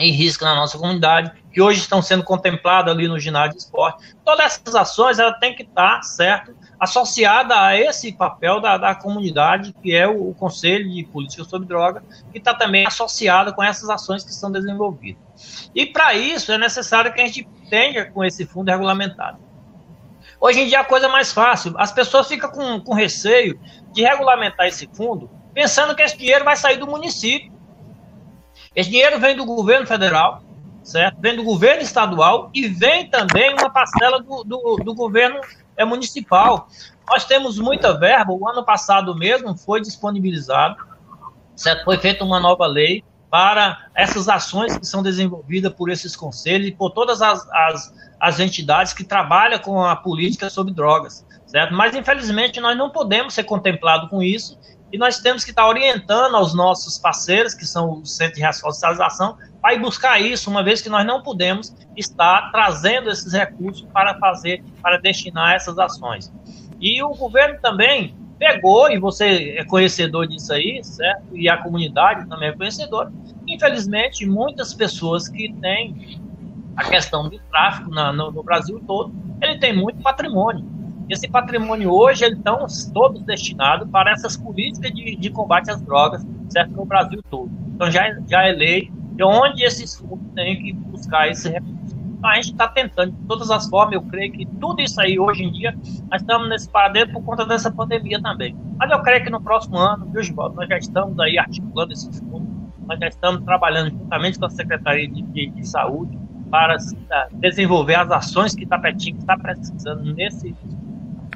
em 0.00 0.12
risco 0.12 0.44
na 0.44 0.54
nossa 0.54 0.78
comunidade, 0.78 1.32
que 1.52 1.60
hoje 1.60 1.80
estão 1.80 2.00
sendo 2.00 2.24
contempladas 2.24 2.94
ali 2.94 3.06
no 3.06 3.18
ginásio 3.18 3.56
de 3.56 3.62
esporte. 3.62 4.14
Todas 4.24 4.46
essas 4.46 4.74
ações, 4.74 5.18
ela 5.18 5.32
tem 5.32 5.54
que 5.54 5.62
estar, 5.62 6.02
certo? 6.02 6.54
associada 6.80 7.62
a 7.62 7.76
esse 7.76 8.10
papel 8.10 8.58
da, 8.58 8.78
da 8.78 8.94
comunidade, 8.94 9.74
que 9.82 9.94
é 9.94 10.08
o, 10.08 10.30
o, 10.30 10.34
Conselho 10.34 10.90
de 10.90 11.04
Política 11.04 11.44
sobre 11.44 11.68
Droga, 11.68 12.02
que 12.32 12.38
está 12.38 12.54
também 12.54 12.86
associado 12.86 13.52
com 13.52 13.62
essas 13.62 13.90
ações 13.90 14.24
que 14.24 14.32
são 14.32 14.50
desenvolvidas. 14.50 15.70
E 15.74 15.84
para 15.84 16.14
isso 16.14 16.50
é 16.50 16.56
necessário 16.56 17.12
que 17.12 17.20
a 17.20 17.26
gente 17.26 17.46
tenha 17.68 18.10
com 18.10 18.24
esse 18.24 18.46
fundo 18.46 18.70
regulamentado. 18.70 19.38
Hoje 20.40 20.60
em 20.60 20.68
dia 20.68 20.80
a 20.80 20.84
coisa 20.84 21.04
é 21.04 21.10
mais 21.10 21.34
fácil, 21.34 21.74
as 21.76 21.92
pessoas 21.92 22.26
ficam 22.26 22.50
com, 22.50 22.80
com 22.80 22.94
receio 22.94 23.60
de 23.92 24.02
regulamentar 24.02 24.66
esse 24.66 24.88
fundo, 24.90 25.30
pensando 25.52 25.94
que 25.94 26.00
esse 26.00 26.16
dinheiro 26.16 26.46
vai 26.46 26.56
sair 26.56 26.78
do 26.78 26.86
município. 26.86 27.52
Esse 28.72 28.88
dinheiro 28.88 29.18
vem 29.18 29.36
do 29.36 29.44
governo 29.44 29.84
federal, 29.84 30.44
certo? 30.84 31.20
Vem 31.20 31.34
do 31.34 31.42
governo 31.42 31.82
estadual 31.82 32.50
e 32.54 32.68
vem 32.68 33.10
também 33.10 33.52
uma 33.52 33.68
parcela 33.68 34.22
do, 34.22 34.44
do, 34.44 34.76
do 34.76 34.94
governo 34.94 35.40
é 35.76 35.84
municipal. 35.84 36.68
Nós 37.08 37.24
temos 37.24 37.58
muita 37.58 37.98
verba, 37.98 38.32
o 38.32 38.48
ano 38.48 38.64
passado 38.64 39.12
mesmo 39.12 39.56
foi 39.56 39.80
disponibilizado, 39.80 40.76
certo? 41.56 41.84
foi 41.84 41.98
feita 41.98 42.22
uma 42.22 42.38
nova 42.38 42.64
lei 42.64 43.02
para 43.28 43.86
essas 43.92 44.28
ações 44.28 44.78
que 44.78 44.86
são 44.86 45.02
desenvolvidas 45.02 45.72
por 45.72 45.90
esses 45.90 46.14
conselhos 46.14 46.68
e 46.68 46.72
por 46.72 46.90
todas 46.90 47.20
as, 47.20 47.44
as, 47.50 47.92
as 48.20 48.38
entidades 48.38 48.92
que 48.92 49.02
trabalham 49.02 49.58
com 49.58 49.82
a 49.82 49.96
política 49.96 50.48
sobre 50.48 50.72
drogas, 50.72 51.26
certo? 51.44 51.74
Mas, 51.74 51.96
infelizmente, 51.96 52.60
nós 52.60 52.78
não 52.78 52.90
podemos 52.90 53.34
ser 53.34 53.42
contemplados 53.42 54.08
com 54.08 54.22
isso 54.22 54.56
e 54.92 54.98
nós 54.98 55.18
temos 55.20 55.44
que 55.44 55.50
estar 55.50 55.66
orientando 55.66 56.34
aos 56.34 56.54
nossos 56.54 56.98
parceiros, 56.98 57.54
que 57.54 57.64
são 57.64 58.00
os 58.00 58.16
centros 58.16 58.36
de 58.38 58.42
ressocialização, 58.42 59.36
para 59.60 59.74
ir 59.74 59.80
buscar 59.80 60.20
isso, 60.20 60.50
uma 60.50 60.62
vez 60.62 60.80
que 60.80 60.88
nós 60.88 61.06
não 61.06 61.22
podemos 61.22 61.74
estar 61.96 62.50
trazendo 62.50 63.10
esses 63.10 63.32
recursos 63.32 63.86
para 63.92 64.18
fazer, 64.18 64.64
para 64.82 64.96
destinar 64.98 65.54
essas 65.54 65.78
ações. 65.78 66.32
E 66.80 67.02
o 67.02 67.10
governo 67.10 67.58
também 67.60 68.16
pegou, 68.38 68.90
e 68.90 68.98
você 68.98 69.54
é 69.58 69.64
conhecedor 69.64 70.26
disso 70.26 70.52
aí, 70.52 70.82
certo? 70.82 71.36
E 71.36 71.48
a 71.48 71.58
comunidade 71.58 72.26
também 72.26 72.48
é 72.48 72.52
conhecedora. 72.52 73.12
Infelizmente, 73.46 74.24
muitas 74.24 74.72
pessoas 74.72 75.28
que 75.28 75.52
têm 75.60 76.20
a 76.74 76.84
questão 76.84 77.28
de 77.28 77.38
tráfico 77.50 77.90
na, 77.90 78.12
no, 78.12 78.30
no, 78.30 78.42
Brasil 78.42 78.82
todo, 78.86 79.12
ele 79.42 79.58
tem 79.58 79.76
muito 79.76 80.00
patrimônio. 80.02 80.64
Esse 81.10 81.28
patrimônio 81.28 81.92
hoje, 81.92 82.24
eles 82.24 82.38
estão 82.38 82.64
todos 82.94 83.20
destinados 83.24 83.90
para 83.90 84.12
essas 84.12 84.36
políticas 84.36 84.92
de, 84.92 85.16
de 85.16 85.30
combate 85.30 85.68
às 85.68 85.82
drogas, 85.82 86.24
certo? 86.48 86.70
No 86.70 86.84
Brasil 86.84 87.20
todo. 87.28 87.50
Então 87.74 87.90
já, 87.90 88.16
já 88.28 88.46
é 88.46 88.52
lei, 88.52 88.92
de 89.14 89.24
onde 89.24 89.64
esses 89.64 89.96
fundos 89.96 90.24
têm 90.36 90.56
que 90.62 90.72
buscar 90.72 91.28
esse 91.28 91.48
recurso. 91.48 91.98
Então, 92.20 92.30
a 92.30 92.34
gente 92.36 92.52
está 92.52 92.68
tentando, 92.68 93.12
de 93.12 93.26
todas 93.26 93.50
as 93.50 93.66
formas, 93.68 93.94
eu 93.94 94.02
creio 94.02 94.30
que 94.30 94.46
tudo 94.60 94.80
isso 94.80 95.00
aí, 95.00 95.18
hoje 95.18 95.42
em 95.42 95.50
dia, 95.50 95.74
nós 96.10 96.20
estamos 96.20 96.48
nesse 96.48 96.68
paradeiro 96.68 97.10
por 97.12 97.24
conta 97.24 97.44
dessa 97.44 97.72
pandemia 97.72 98.20
também. 98.22 98.54
Mas 98.78 98.90
eu 98.90 99.02
creio 99.02 99.24
que 99.24 99.30
no 99.30 99.40
próximo 99.40 99.78
ano, 99.78 100.06
viu, 100.12 100.22
Givaldo, 100.22 100.54
nós 100.54 100.68
já 100.68 100.78
estamos 100.78 101.18
aí 101.18 101.38
articulando 101.38 101.92
esses 101.92 102.20
fundos, 102.20 102.48
nós 102.86 103.00
já 103.00 103.08
estamos 103.08 103.42
trabalhando 103.44 103.90
juntamente 103.90 104.38
com 104.38 104.44
a 104.44 104.50
Secretaria 104.50 105.08
de, 105.08 105.22
de, 105.22 105.50
de 105.50 105.66
Saúde 105.66 106.16
para 106.50 106.76
uh, 106.76 107.36
desenvolver 107.38 107.94
as 107.94 108.10
ações 108.10 108.54
que 108.54 108.66
Tapetinho 108.66 109.18
está 109.18 109.38
precisando 109.38 110.12
nesse, 110.12 110.54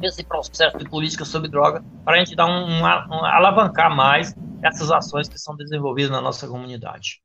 nesse 0.01 0.25
processo 0.25 0.77
de 0.79 0.89
política 0.89 1.25
sobre 1.25 1.49
droga, 1.49 1.85
para 2.05 2.15
a 2.15 2.19
gente 2.19 2.37
dar 2.37 2.47
um, 2.47 2.81
um, 2.81 3.25
alavancar 3.25 3.95
mais 3.95 4.35
essas 4.63 4.91
ações 4.91 5.29
que 5.29 5.39
são 5.39 5.57
desenvolvidas 5.57 6.11
na 6.11 6.21
nossa 6.21 6.47
comunidade. 6.47 7.24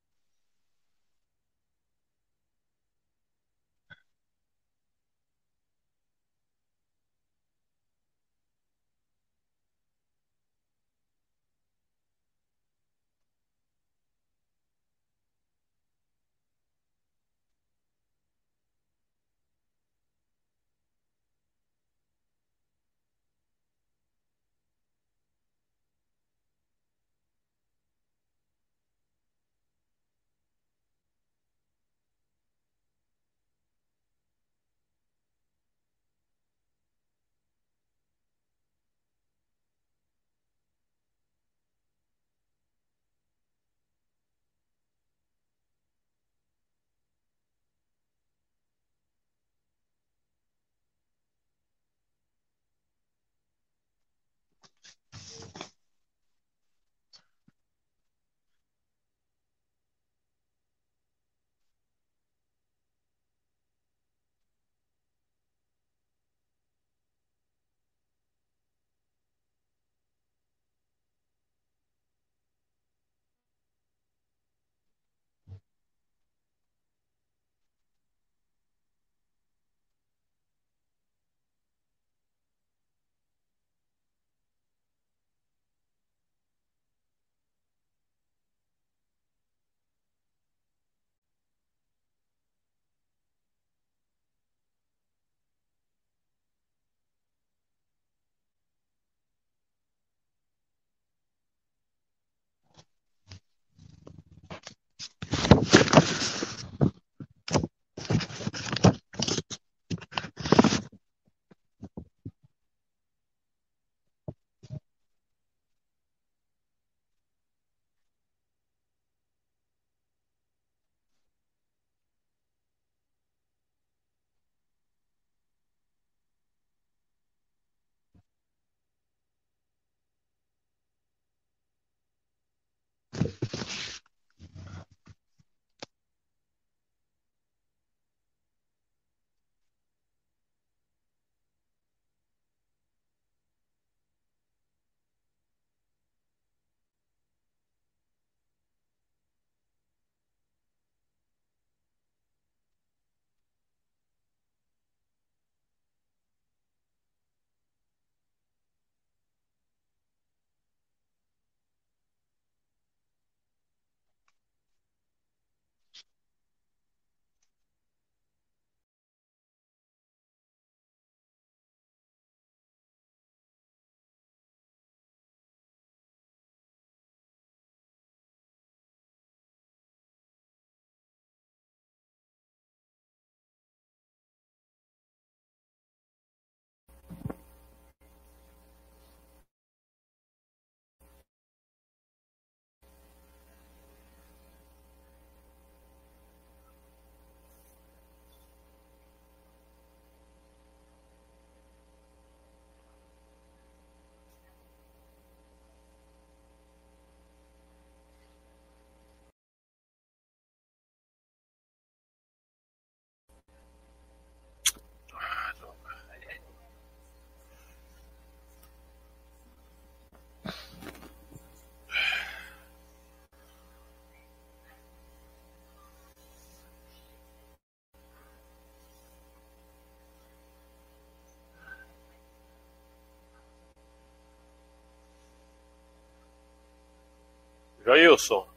Joilson. 237.89 238.47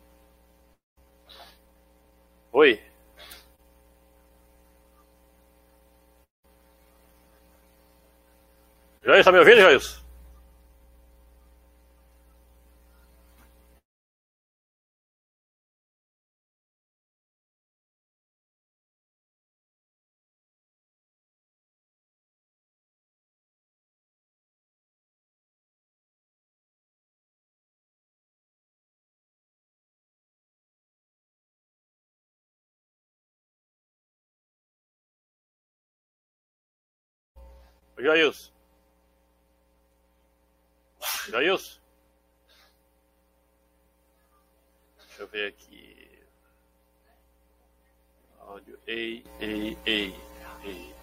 Oi. 2.52 2.78
Joilson, 9.02 9.24
tá 9.24 9.32
me 9.32 9.38
ouvindo, 9.38 9.62
Joilson? 9.62 10.01
Jailson. 38.02 38.50
Jailson. 41.28 41.78
Deixa 45.06 45.22
eu 45.22 45.26
ver 45.28 45.48
aqui. 45.48 46.08
Áudio. 48.40 48.78
Ei, 48.86 49.24
ei, 49.40 49.78
ei, 49.86 50.14
ei. 50.64 50.94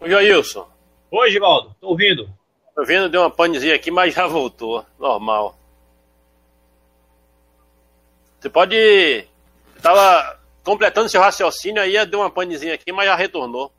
O 0.00 0.08
Jailson. 0.08 0.68
Oi, 1.10 1.30
Givaldo. 1.30 1.76
Tô 1.80 1.88
ouvindo. 1.88 2.26
Tô 2.74 2.80
ouvindo, 2.80 3.08
deu 3.08 3.20
uma 3.20 3.30
panezinha 3.30 3.74
aqui, 3.74 3.90
mas 3.90 4.14
já 4.14 4.26
voltou. 4.26 4.84
Normal. 4.98 5.56
Você 8.40 8.50
pode. 8.50 9.28
Tava 9.80 10.40
completando 10.64 11.08
seu 11.08 11.20
raciocínio 11.20 11.80
aí, 11.80 12.04
deu 12.06 12.20
uma 12.20 12.30
panezinha 12.30 12.74
aqui, 12.74 12.90
mas 12.90 13.06
já 13.06 13.14
retornou. 13.14 13.72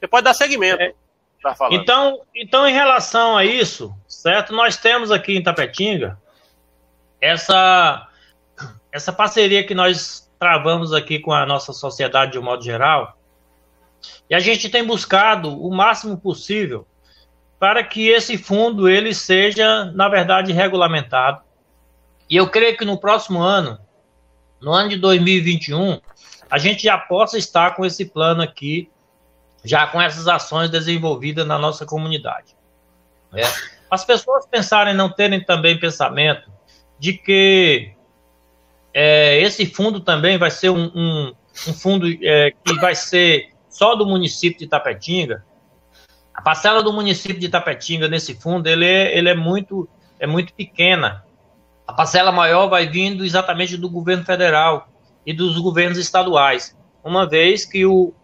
Você 0.00 0.08
pode 0.08 0.24
dar 0.24 0.34
segmento. 0.34 0.80
É. 0.80 0.94
Tá 1.42 1.54
então, 1.70 2.20
então, 2.34 2.68
em 2.68 2.72
relação 2.72 3.36
a 3.36 3.44
isso, 3.44 3.94
certo? 4.06 4.52
Nós 4.52 4.76
temos 4.76 5.10
aqui 5.10 5.36
em 5.36 5.42
Tapetinga 5.42 6.18
essa, 7.18 8.06
essa 8.92 9.12
parceria 9.12 9.64
que 9.66 9.74
nós 9.74 10.30
travamos 10.38 10.92
aqui 10.92 11.18
com 11.18 11.32
a 11.32 11.46
nossa 11.46 11.72
sociedade 11.72 12.32
de 12.32 12.38
um 12.38 12.42
modo 12.42 12.62
geral. 12.62 13.18
E 14.28 14.34
a 14.34 14.38
gente 14.38 14.68
tem 14.68 14.84
buscado 14.84 15.50
o 15.62 15.74
máximo 15.74 16.16
possível 16.18 16.86
para 17.58 17.82
que 17.84 18.08
esse 18.08 18.38
fundo 18.38 18.88
ele 18.88 19.14
seja, 19.14 19.86
na 19.86 20.08
verdade, 20.08 20.52
regulamentado. 20.52 21.42
E 22.28 22.36
eu 22.36 22.48
creio 22.48 22.76
que 22.76 22.84
no 22.84 22.98
próximo 22.98 23.40
ano, 23.40 23.78
no 24.60 24.72
ano 24.72 24.90
de 24.90 24.96
2021, 24.96 26.00
a 26.50 26.58
gente 26.58 26.84
já 26.84 26.96
possa 26.96 27.38
estar 27.38 27.74
com 27.74 27.84
esse 27.84 28.04
plano 28.04 28.42
aqui 28.42 28.90
já 29.64 29.86
com 29.86 30.00
essas 30.00 30.26
ações 30.26 30.70
desenvolvidas 30.70 31.46
na 31.46 31.58
nossa 31.58 31.84
comunidade. 31.84 32.56
É. 33.34 33.42
As 33.90 34.04
pessoas 34.04 34.46
pensarem, 34.46 34.94
não 34.94 35.10
terem 35.10 35.42
também 35.42 35.78
pensamento 35.78 36.50
de 36.98 37.14
que 37.14 37.92
é, 38.92 39.40
esse 39.40 39.66
fundo 39.66 40.00
também 40.00 40.38
vai 40.38 40.50
ser 40.50 40.70
um, 40.70 40.90
um, 40.94 41.34
um 41.68 41.74
fundo 41.74 42.06
é, 42.22 42.52
que 42.64 42.74
vai 42.76 42.94
ser 42.94 43.50
só 43.68 43.94
do 43.94 44.06
município 44.06 44.58
de 44.58 44.66
Tapetinga. 44.66 45.44
A 46.34 46.42
parcela 46.42 46.82
do 46.82 46.92
município 46.92 47.38
de 47.38 47.48
Tapetinga 47.48 48.08
nesse 48.08 48.34
fundo 48.34 48.66
ele 48.66 48.84
é, 48.84 49.16
ele 49.16 49.28
é, 49.28 49.34
muito, 49.34 49.88
é 50.18 50.26
muito 50.26 50.52
pequena. 50.54 51.24
A 51.86 51.92
parcela 51.92 52.32
maior 52.32 52.68
vai 52.68 52.88
vindo 52.88 53.24
exatamente 53.24 53.76
do 53.76 53.90
governo 53.90 54.24
federal 54.24 54.88
e 55.26 55.32
dos 55.32 55.58
governos 55.58 55.98
estaduais, 55.98 56.76
uma 57.04 57.28
vez 57.28 57.64
que 57.64 57.84
o, 57.84 58.14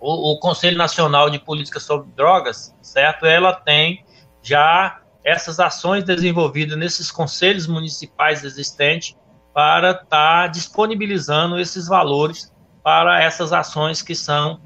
o, 0.00 0.32
o 0.32 0.38
Conselho 0.38 0.76
Nacional 0.76 1.30
de 1.30 1.38
Política 1.38 1.80
sobre 1.80 2.10
Drogas, 2.12 2.74
certo? 2.80 3.26
Ela 3.26 3.52
tem 3.52 4.04
já 4.42 5.00
essas 5.24 5.60
ações 5.60 6.04
desenvolvidas 6.04 6.78
nesses 6.78 7.10
conselhos 7.10 7.66
municipais 7.66 8.44
existentes 8.44 9.16
para 9.52 9.90
estar 9.90 10.06
tá 10.06 10.46
disponibilizando 10.46 11.58
esses 11.58 11.86
valores 11.86 12.52
para 12.82 13.22
essas 13.22 13.52
ações 13.52 14.00
que 14.00 14.14
são 14.14 14.60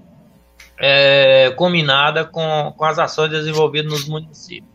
é, 0.79 1.51
combinadas 1.57 2.29
com, 2.31 2.73
com 2.77 2.85
as 2.85 2.99
ações 2.99 3.31
desenvolvidas 3.31 3.91
nos 3.91 4.09
municípios. 4.09 4.71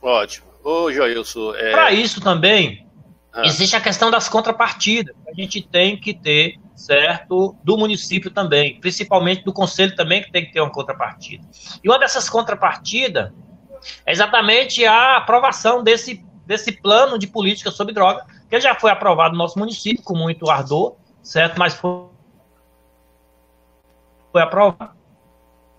Ótimo. 0.00 0.46
Ô, 0.62 0.92
Joilson. 0.92 1.54
É... 1.54 1.72
Para 1.72 1.90
isso 1.90 2.20
também, 2.20 2.86
ah. 3.32 3.44
existe 3.44 3.74
a 3.74 3.80
questão 3.80 4.10
das 4.10 4.28
contrapartidas. 4.28 5.14
A 5.26 5.34
gente 5.34 5.62
tem 5.62 5.96
que 5.98 6.14
ter 6.14 6.60
certo? 6.78 7.56
Do 7.64 7.76
município 7.76 8.30
também, 8.30 8.80
principalmente 8.80 9.42
do 9.44 9.52
conselho 9.52 9.94
também, 9.96 10.22
que 10.22 10.30
tem 10.30 10.46
que 10.46 10.52
ter 10.52 10.60
uma 10.60 10.70
contrapartida. 10.70 11.44
E 11.82 11.88
uma 11.88 11.98
dessas 11.98 12.30
contrapartidas 12.30 13.32
é 14.06 14.12
exatamente 14.12 14.84
a 14.86 15.16
aprovação 15.16 15.82
desse, 15.82 16.24
desse 16.46 16.72
plano 16.72 17.18
de 17.18 17.26
política 17.26 17.70
sobre 17.72 17.92
droga, 17.92 18.24
que 18.48 18.60
já 18.60 18.76
foi 18.76 18.92
aprovado 18.92 19.32
no 19.32 19.38
nosso 19.38 19.58
município 19.58 20.02
com 20.04 20.16
muito 20.16 20.48
ardor, 20.48 20.94
certo? 21.20 21.58
Mas 21.58 21.74
foi, 21.74 22.06
foi 24.32 24.40
aprovado. 24.40 24.96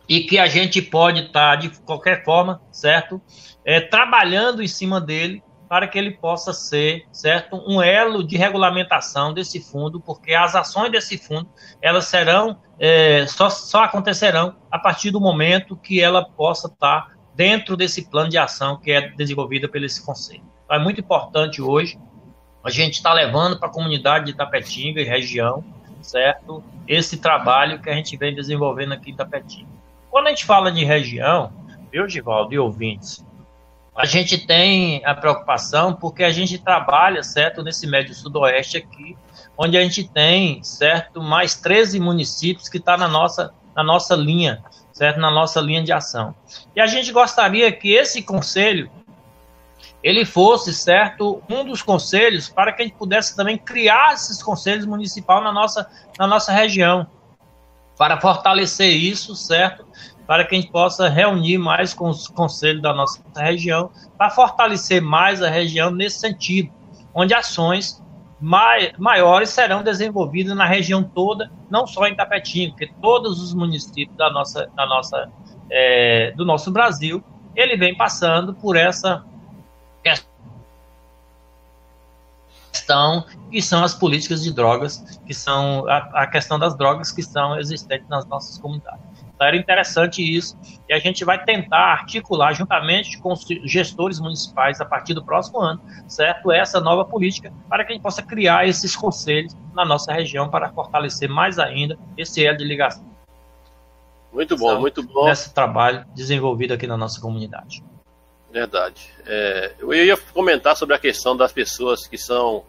E 0.07 0.21
que 0.21 0.37
a 0.37 0.47
gente 0.47 0.81
pode 0.81 1.21
estar, 1.21 1.51
tá, 1.51 1.55
de 1.55 1.69
qualquer 1.81 2.25
forma, 2.25 2.61
certo? 2.71 3.21
É, 3.63 3.79
trabalhando 3.79 4.61
em 4.61 4.67
cima 4.67 4.99
dele 4.99 5.41
para 5.69 5.87
que 5.87 5.99
ele 5.99 6.09
possa 6.09 6.51
ser, 6.51 7.05
certo, 7.11 7.63
um 7.67 7.79
elo 7.79 8.23
de 8.23 8.35
regulamentação 8.35 9.31
desse 9.31 9.61
fundo, 9.61 9.99
porque 10.01 10.33
as 10.33 10.55
ações 10.55 10.91
desse 10.91 11.15
fundo, 11.15 11.47
elas 11.79 12.05
serão, 12.05 12.57
é, 12.79 13.27
só, 13.27 13.51
só 13.51 13.83
acontecerão 13.83 14.55
a 14.71 14.79
partir 14.79 15.11
do 15.11 15.21
momento 15.21 15.77
que 15.77 16.01
ela 16.01 16.25
possa 16.25 16.67
estar 16.67 17.15
dentro 17.35 17.77
desse 17.77 18.09
plano 18.09 18.31
de 18.31 18.37
ação 18.39 18.77
que 18.77 18.91
é 18.91 19.09
desenvolvido 19.11 19.69
pelo 19.69 19.85
esse 19.85 20.03
conselho. 20.03 20.41
Então, 20.65 20.75
é 20.75 20.79
muito 20.79 20.99
importante 20.99 21.61
hoje, 21.61 21.99
a 22.63 22.71
gente 22.71 22.95
está 22.95 23.13
levando 23.13 23.59
para 23.59 23.69
a 23.69 23.71
comunidade 23.71 24.25
de 24.25 24.33
Tapetinga 24.33 24.99
e 24.99 25.05
região, 25.05 25.63
certo, 26.01 26.63
esse 26.87 27.17
trabalho 27.17 27.79
que 27.79 27.89
a 27.91 27.93
gente 27.93 28.17
vem 28.17 28.33
desenvolvendo 28.33 28.93
aqui 28.93 29.11
em 29.11 29.15
Tapetinga. 29.15 29.69
Quando 30.09 30.27
a 30.27 30.29
gente 30.31 30.45
fala 30.45 30.71
de 30.71 30.83
região, 30.83 31.53
viu, 31.91 32.09
Givaldo, 32.09 32.55
e 32.55 32.57
ouvintes, 32.57 33.23
a 33.99 34.05
gente 34.05 34.37
tem 34.37 35.01
a 35.03 35.13
preocupação 35.13 35.93
porque 35.93 36.23
a 36.23 36.31
gente 36.31 36.57
trabalha, 36.57 37.21
certo, 37.21 37.61
nesse 37.61 37.85
médio 37.85 38.15
sudoeste 38.15 38.77
aqui, 38.77 39.17
onde 39.57 39.77
a 39.77 39.81
gente 39.81 40.07
tem, 40.07 40.63
certo, 40.63 41.21
mais 41.21 41.55
13 41.55 41.99
municípios 41.99 42.69
que 42.69 42.77
está 42.77 42.95
na 42.95 43.09
nossa, 43.09 43.53
na 43.75 43.83
nossa 43.83 44.15
linha, 44.15 44.63
certo, 44.93 45.19
na 45.19 45.29
nossa 45.29 45.59
linha 45.59 45.83
de 45.83 45.91
ação. 45.91 46.33
E 46.73 46.79
a 46.79 46.87
gente 46.87 47.11
gostaria 47.11 47.69
que 47.73 47.91
esse 47.91 48.23
conselho 48.23 48.89
ele 50.01 50.23
fosse, 50.23 50.73
certo, 50.73 51.43
um 51.49 51.65
dos 51.65 51.81
conselhos 51.81 52.47
para 52.47 52.71
que 52.71 52.81
a 52.81 52.85
gente 52.85 52.95
pudesse 52.95 53.35
também 53.35 53.57
criar 53.57 54.13
esses 54.13 54.41
conselhos 54.41 54.85
municipais 54.85 55.43
na 55.43 55.51
nossa, 55.51 55.89
na 56.17 56.25
nossa 56.25 56.53
região, 56.53 57.05
para 57.97 58.17
fortalecer 58.21 58.95
isso, 58.95 59.35
certo? 59.35 59.85
Para 60.29 60.45
que 60.45 60.53
a 60.53 60.61
gente 60.61 60.71
possa 60.71 61.09
reunir 61.09 61.57
mais 61.57 61.91
com 61.91 62.07
os 62.07 62.27
conselhos 62.27 62.83
da 62.83 62.93
nossa 62.93 63.19
região, 63.35 63.89
para 64.15 64.29
fortalecer 64.29 65.01
mais 65.01 65.41
a 65.41 65.49
região 65.49 65.89
nesse 65.89 66.19
sentido, 66.19 66.69
onde 67.15 67.33
ações 67.33 67.99
mai, 68.39 68.93
maiores 68.99 69.49
serão 69.49 69.81
desenvolvidas 69.81 70.55
na 70.55 70.67
região 70.67 71.01
toda, 71.01 71.51
não 71.67 71.87
só 71.87 72.05
em 72.05 72.15
Tapetinho, 72.15 72.69
porque 72.69 72.91
todos 73.01 73.41
os 73.41 73.55
municípios 73.55 74.15
da 74.15 74.29
nossa, 74.29 74.69
da 74.75 74.85
nossa, 74.85 75.31
é, 75.67 76.31
do 76.37 76.45
nosso 76.45 76.69
Brasil, 76.69 77.23
ele 77.55 77.75
vem 77.75 77.97
passando 77.97 78.53
por 78.53 78.75
essa 78.75 79.25
questão 82.71 83.25
que 83.49 83.63
são 83.63 83.83
as 83.83 83.95
políticas 83.95 84.43
de 84.43 84.53
drogas, 84.53 85.19
que 85.25 85.33
são 85.33 85.89
a, 85.89 86.21
a 86.21 86.27
questão 86.27 86.59
das 86.59 86.77
drogas 86.77 87.11
que 87.11 87.23
são 87.23 87.57
existentes 87.57 88.07
nas 88.07 88.27
nossas 88.27 88.59
comunidades. 88.59 89.08
Então, 89.39 89.47
era 89.47 89.55
interessante 89.55 90.21
isso. 90.21 90.59
E 90.89 90.93
a 90.93 90.99
gente 90.99 91.23
vai 91.23 91.41
tentar 91.41 91.93
articular 91.93 92.51
juntamente 92.51 93.17
com 93.19 93.31
os 93.31 93.45
gestores 93.63 94.19
municipais 94.19 94.81
a 94.81 94.85
partir 94.85 95.13
do 95.13 95.23
próximo 95.23 95.61
ano, 95.61 95.81
certo? 96.09 96.51
Essa 96.51 96.81
nova 96.81 97.05
política 97.05 97.53
para 97.69 97.85
que 97.85 97.93
a 97.93 97.95
gente 97.95 98.03
possa 98.03 98.21
criar 98.21 98.67
esses 98.67 98.97
conselhos 98.97 99.55
na 99.73 99.85
nossa 99.85 100.11
região 100.11 100.49
para 100.49 100.69
fortalecer 100.73 101.29
mais 101.29 101.57
ainda 101.57 101.97
esse 102.17 102.45
elo 102.45 102.57
de 102.57 102.65
ligação. 102.65 103.07
Muito 104.33 104.57
bom, 104.57 104.77
muito 104.77 105.01
bom. 105.03 105.25
Nesse 105.25 105.53
trabalho 105.53 106.05
desenvolvido 106.13 106.73
aqui 106.73 106.85
na 106.85 106.97
nossa 106.97 107.21
comunidade. 107.21 107.81
Verdade. 108.51 109.09
É, 109.25 109.73
eu 109.79 109.93
ia 109.93 110.17
comentar 110.17 110.75
sobre 110.75 110.95
a 110.95 110.99
questão 110.99 111.37
das 111.37 111.53
pessoas 111.53 112.05
que 112.05 112.17
são 112.17 112.65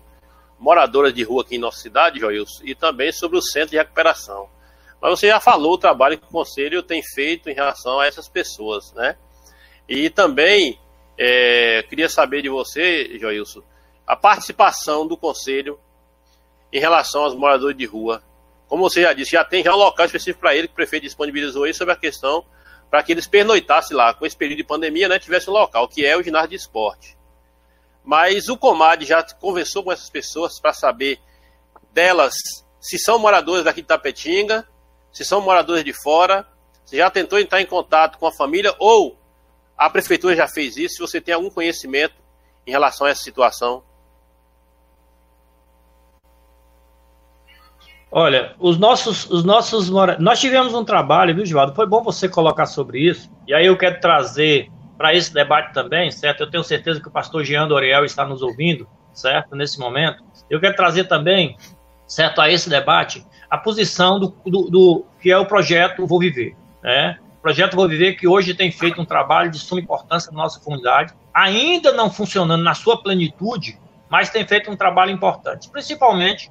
moradoras 0.56 1.12
de 1.12 1.24
rua 1.24 1.42
aqui 1.42 1.56
em 1.56 1.58
nossa 1.58 1.78
cidade, 1.78 2.20
Joilson, 2.20 2.62
e 2.64 2.76
também 2.76 3.10
sobre 3.10 3.36
o 3.36 3.42
centro 3.42 3.70
de 3.70 3.76
recuperação. 3.76 4.48
Mas 5.00 5.18
você 5.18 5.28
já 5.28 5.40
falou 5.40 5.74
o 5.74 5.78
trabalho 5.78 6.18
que 6.18 6.26
o 6.26 6.30
Conselho 6.30 6.82
tem 6.82 7.02
feito 7.02 7.48
em 7.48 7.54
relação 7.54 8.00
a 8.00 8.06
essas 8.06 8.28
pessoas, 8.28 8.92
né? 8.92 9.16
E 9.88 10.10
também 10.10 10.78
É, 11.22 11.82
queria 11.82 12.08
saber 12.08 12.40
de 12.40 12.48
você, 12.48 13.18
Joilson, 13.18 13.62
a 14.06 14.16
participação 14.16 15.06
do 15.06 15.18
Conselho 15.18 15.78
em 16.72 16.80
relação 16.80 17.24
aos 17.24 17.34
moradores 17.34 17.76
de 17.76 17.84
rua. 17.84 18.22
Como 18.66 18.88
você 18.88 19.02
já 19.02 19.12
disse, 19.12 19.32
já 19.32 19.44
tem 19.44 19.62
já 19.62 19.74
um 19.74 19.76
local 19.76 20.06
específico 20.06 20.40
para 20.40 20.54
ele, 20.56 20.66
que 20.66 20.72
o 20.72 20.76
prefeito 20.76 21.02
disponibilizou 21.02 21.64
aí 21.64 21.74
sobre 21.74 21.92
a 21.92 21.96
questão 21.96 22.42
para 22.90 23.02
que 23.02 23.12
eles 23.12 23.26
pernoitassem 23.26 23.94
lá, 23.94 24.14
com 24.14 24.24
esse 24.24 24.34
período 24.34 24.56
de 24.56 24.64
pandemia, 24.64 25.08
né, 25.08 25.18
tivesse 25.18 25.50
um 25.50 25.52
local, 25.52 25.86
que 25.88 26.06
é 26.06 26.16
o 26.16 26.22
ginásio 26.22 26.48
de 26.48 26.56
esporte. 26.56 27.18
Mas 28.02 28.48
o 28.48 28.56
Comad 28.56 29.04
já 29.04 29.22
conversou 29.22 29.84
com 29.84 29.92
essas 29.92 30.08
pessoas 30.08 30.58
para 30.58 30.72
saber 30.72 31.20
delas 31.92 32.32
se 32.80 32.96
são 32.98 33.18
moradores 33.18 33.64
daqui 33.64 33.82
de 33.82 33.88
Tapetinga, 33.88 34.66
se 35.12 35.24
são 35.24 35.40
moradores 35.40 35.84
de 35.84 35.92
fora, 35.92 36.46
se 36.84 36.96
já 36.96 37.10
tentou 37.10 37.38
entrar 37.38 37.60
em 37.60 37.66
contato 37.66 38.18
com 38.18 38.26
a 38.26 38.32
família 38.32 38.74
ou 38.78 39.18
a 39.76 39.88
prefeitura 39.88 40.36
já 40.36 40.46
fez 40.46 40.76
isso, 40.76 40.96
se 40.96 41.00
você 41.00 41.20
tem 41.20 41.34
algum 41.34 41.50
conhecimento 41.50 42.14
em 42.66 42.70
relação 42.70 43.06
a 43.06 43.10
essa 43.10 43.22
situação. 43.22 43.82
Olha, 48.12 48.56
os 48.58 48.76
nossos, 48.76 49.30
os 49.30 49.44
nossos 49.44 49.88
nós 50.18 50.40
tivemos 50.40 50.74
um 50.74 50.84
trabalho, 50.84 51.34
viu, 51.34 51.46
Givaldo? 51.46 51.74
Foi 51.74 51.86
bom 51.86 52.02
você 52.02 52.28
colocar 52.28 52.66
sobre 52.66 52.98
isso. 52.98 53.30
E 53.46 53.54
aí 53.54 53.66
eu 53.66 53.78
quero 53.78 54.00
trazer 54.00 54.68
para 54.98 55.14
esse 55.14 55.32
debate 55.32 55.72
também, 55.72 56.10
certo? 56.10 56.42
Eu 56.42 56.50
tenho 56.50 56.64
certeza 56.64 57.00
que 57.00 57.08
o 57.08 57.10
pastor 57.10 57.44
Jean 57.44 57.68
Doriel 57.68 58.04
está 58.04 58.26
nos 58.26 58.42
ouvindo, 58.42 58.86
certo? 59.14 59.54
Nesse 59.54 59.78
momento. 59.78 60.24
Eu 60.50 60.60
quero 60.60 60.74
trazer 60.74 61.04
também, 61.04 61.56
certo, 62.10 62.40
a 62.40 62.50
esse 62.50 62.68
debate, 62.68 63.24
a 63.48 63.56
posição 63.56 64.18
do, 64.18 64.34
do, 64.44 64.62
do 64.68 65.06
que 65.22 65.30
é 65.30 65.38
o 65.38 65.46
projeto 65.46 66.04
Vou 66.08 66.18
Viver, 66.18 66.56
né? 66.82 67.20
O 67.38 67.40
projeto 67.40 67.76
Vou 67.76 67.88
Viver 67.88 68.14
que 68.14 68.26
hoje 68.26 68.52
tem 68.52 68.72
feito 68.72 69.00
um 69.00 69.04
trabalho 69.04 69.48
de 69.48 69.60
suma 69.60 69.80
importância 69.80 70.32
na 70.32 70.38
nossa 70.38 70.58
comunidade, 70.58 71.14
ainda 71.32 71.92
não 71.92 72.10
funcionando 72.10 72.64
na 72.64 72.74
sua 72.74 73.00
plenitude, 73.00 73.78
mas 74.08 74.28
tem 74.28 74.44
feito 74.44 74.68
um 74.68 74.76
trabalho 74.76 75.12
importante, 75.12 75.70
principalmente 75.70 76.50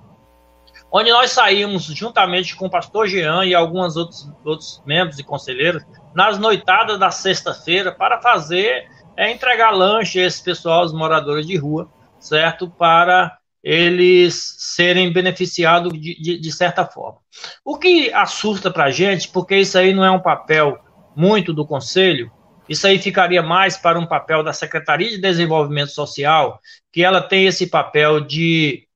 onde 0.90 1.12
nós 1.12 1.32
saímos 1.32 1.84
juntamente 1.84 2.56
com 2.56 2.68
o 2.68 2.70
pastor 2.70 3.06
Jean 3.08 3.44
e 3.44 3.54
alguns 3.54 3.98
outros, 3.98 4.32
outros 4.46 4.82
membros 4.86 5.20
e 5.20 5.24
conselheiros 5.24 5.84
nas 6.16 6.40
noitadas 6.40 6.98
da 6.98 7.12
sexta-feira 7.12 7.92
para 7.92 8.22
fazer, 8.22 8.90
é, 9.18 9.30
entregar 9.30 9.72
lanche 9.72 10.22
a 10.22 10.26
esse 10.26 10.42
pessoal, 10.42 10.86
os 10.86 10.94
moradores 10.94 11.46
de 11.46 11.58
rua, 11.58 11.90
certo? 12.18 12.70
Para 12.70 13.39
eles 13.64 14.56
serem 14.58 15.12
beneficiados 15.12 15.92
de, 15.94 16.22
de, 16.22 16.40
de 16.40 16.52
certa 16.52 16.86
forma. 16.86 17.20
O 17.64 17.78
que 17.78 18.12
assusta 18.14 18.72
para 18.72 18.86
a 18.86 18.92
gente, 18.92 19.30
porque 19.30 19.58
isso 19.58 19.78
aí 19.78 19.94
não 19.94 20.04
é 20.04 20.12
um 20.12 20.22
papel 20.22 20.78
muito 21.16 21.54
do 21.54 21.66
Conselho, 21.66 22.32
isso 22.70 22.86
aí 22.86 23.00
ficaria 23.00 23.42
mais 23.42 23.78
para 23.78 24.00
um 24.00 24.06
papel 24.06 24.44
da 24.44 24.54
Secretaria 24.54 25.10
de 25.10 25.18
Desenvolvimento 25.18 25.90
Social, 25.90 26.60
que 26.94 27.04
ela 27.04 27.20
tem 27.20 27.48
esse 27.48 27.68
papel 27.68 28.22
de, 28.22 28.88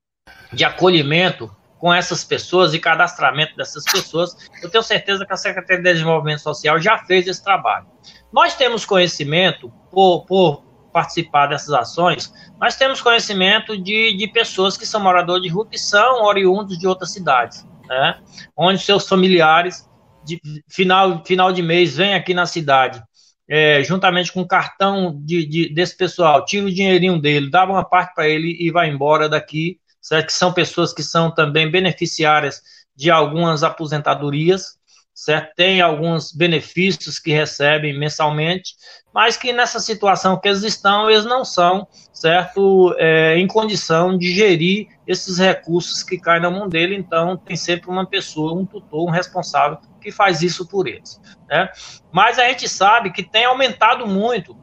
de 0.52 0.64
acolhimento 0.64 1.50
com 1.76 1.92
essas 1.92 2.24
pessoas 2.24 2.72
e 2.72 2.78
cadastramento 2.78 3.56
dessas 3.56 3.84
pessoas. 3.84 4.48
Eu 4.62 4.70
tenho 4.70 4.82
certeza 4.82 5.26
que 5.26 5.32
a 5.32 5.36
Secretaria 5.36 5.82
de 5.82 5.92
Desenvolvimento 5.92 6.40
Social 6.40 6.80
já 6.80 6.98
fez 6.98 7.26
esse 7.26 7.42
trabalho. 7.42 7.86
Nós 8.32 8.54
temos 8.54 8.86
conhecimento, 8.86 9.70
por, 9.90 10.24
por 10.24 10.64
participar 10.94 11.48
dessas 11.48 11.70
ações, 11.70 12.32
nós 12.60 12.76
temos 12.76 13.02
conhecimento 13.02 13.76
de, 13.76 14.16
de 14.16 14.28
pessoas 14.28 14.76
que 14.76 14.86
são 14.86 15.02
moradores 15.02 15.42
de 15.42 15.48
rua, 15.48 15.66
que 15.68 15.76
são 15.76 16.22
oriundos 16.22 16.78
de 16.78 16.86
outras 16.86 17.12
cidades, 17.12 17.66
né? 17.88 18.20
onde 18.56 18.80
seus 18.80 19.08
familiares, 19.08 19.90
de 20.24 20.40
final, 20.68 21.24
final 21.24 21.52
de 21.52 21.62
mês, 21.62 21.96
vêm 21.96 22.14
aqui 22.14 22.32
na 22.32 22.46
cidade, 22.46 23.02
é, 23.48 23.82
juntamente 23.82 24.32
com 24.32 24.40
o 24.40 24.48
cartão 24.48 25.20
de, 25.22 25.44
de, 25.44 25.74
desse 25.74 25.96
pessoal, 25.96 26.44
tira 26.44 26.66
o 26.66 26.72
dinheirinho 26.72 27.20
dele, 27.20 27.50
dá 27.50 27.64
uma 27.64 27.84
parte 27.84 28.14
para 28.14 28.28
ele 28.28 28.56
e 28.58 28.70
vai 28.70 28.88
embora 28.88 29.28
daqui 29.28 29.78
certo? 30.04 30.26
que 30.26 30.32
são 30.34 30.52
pessoas 30.52 30.92
que 30.92 31.02
são 31.02 31.34
também 31.34 31.70
beneficiárias 31.70 32.62
de 32.94 33.10
algumas 33.10 33.64
aposentadorias, 33.64 34.78
certo? 35.14 35.54
Tem 35.56 35.80
alguns 35.80 36.32
benefícios 36.32 37.18
que 37.18 37.32
recebem 37.32 37.98
mensalmente, 37.98 38.74
mas 39.14 39.36
que 39.36 39.52
nessa 39.52 39.78
situação 39.78 40.36
que 40.36 40.48
eles 40.48 40.64
estão, 40.64 41.08
eles 41.08 41.24
não 41.24 41.44
são, 41.44 41.86
certo, 42.12 42.94
é, 42.98 43.38
em 43.38 43.46
condição 43.46 44.18
de 44.18 44.34
gerir 44.34 44.88
esses 45.06 45.38
recursos 45.38 46.02
que 46.02 46.18
caem 46.18 46.42
na 46.42 46.50
mão 46.50 46.68
dele, 46.68 46.96
então 46.96 47.36
tem 47.36 47.54
sempre 47.54 47.88
uma 47.88 48.04
pessoa, 48.04 48.52
um 48.52 48.66
tutor, 48.66 49.06
um 49.06 49.10
responsável 49.10 49.78
que 50.00 50.10
faz 50.10 50.42
isso 50.42 50.66
por 50.66 50.88
eles, 50.88 51.20
né? 51.48 51.68
Mas 52.12 52.38
a 52.38 52.48
gente 52.48 52.68
sabe 52.68 53.12
que 53.12 53.22
tem 53.22 53.44
aumentado 53.44 54.06
muito 54.06 54.56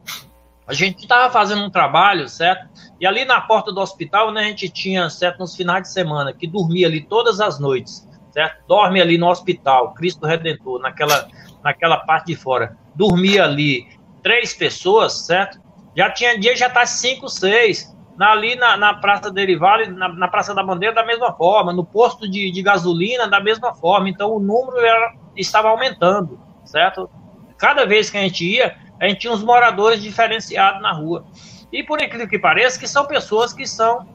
a 0.71 0.73
gente 0.73 1.01
estava 1.01 1.31
fazendo 1.31 1.63
um 1.63 1.69
trabalho, 1.69 2.29
certo? 2.29 2.69
E 2.97 3.05
ali 3.05 3.25
na 3.25 3.41
porta 3.41 3.73
do 3.73 3.81
hospital, 3.81 4.31
né, 4.31 4.41
a 4.41 4.45
gente 4.45 4.69
tinha, 4.69 5.09
certo, 5.09 5.39
nos 5.39 5.53
finais 5.53 5.83
de 5.83 5.91
semana, 5.91 6.31
que 6.31 6.47
dormia 6.47 6.87
ali 6.87 7.01
todas 7.01 7.41
as 7.41 7.59
noites, 7.59 8.07
certo? 8.31 8.65
Dorme 8.69 9.01
ali 9.01 9.17
no 9.17 9.27
hospital, 9.27 9.93
Cristo 9.93 10.25
Redentor, 10.25 10.79
naquela, 10.79 11.27
naquela 11.61 11.97
parte 11.97 12.27
de 12.27 12.35
fora. 12.35 12.77
Dormia 12.95 13.43
ali 13.43 13.85
três 14.21 14.53
pessoas, 14.53 15.25
certo? 15.25 15.59
Já 15.95 16.09
tinha 16.09 16.39
dia, 16.39 16.55
já 16.55 16.69
tá 16.69 16.85
cinco, 16.85 17.27
seis. 17.27 17.95
Ali 18.19 18.55
na, 18.55 18.77
na 18.77 18.93
Praça 18.93 19.31
Derivale, 19.31 19.87
na, 19.87 20.07
na, 20.09 20.27
Praça 20.27 20.53
da 20.53 20.61
Bandeira, 20.61 20.93
da 20.93 21.05
mesma 21.05 21.33
forma. 21.33 21.73
No 21.73 21.83
posto 21.83 22.29
de, 22.29 22.51
de 22.51 22.61
gasolina, 22.61 23.27
da 23.27 23.39
mesma 23.39 23.73
forma. 23.73 24.09
Então, 24.09 24.31
o 24.35 24.39
número 24.39 24.77
era, 24.77 25.15
estava 25.35 25.69
aumentando, 25.69 26.39
certo? 26.63 27.09
Cada 27.57 27.85
vez 27.85 28.11
que 28.11 28.17
a 28.17 28.21
gente 28.21 28.45
ia, 28.45 28.77
a 28.99 29.07
gente 29.07 29.21
tinha 29.21 29.33
uns 29.33 29.43
moradores 29.43 30.01
diferenciados 30.01 30.81
na 30.81 30.91
rua. 30.91 31.25
E 31.71 31.83
por 31.83 32.01
incrível 32.01 32.27
que 32.27 32.37
pareça, 32.37 32.79
que 32.79 32.87
são 32.87 33.05
pessoas 33.05 33.53
que 33.53 33.65
são 33.65 34.07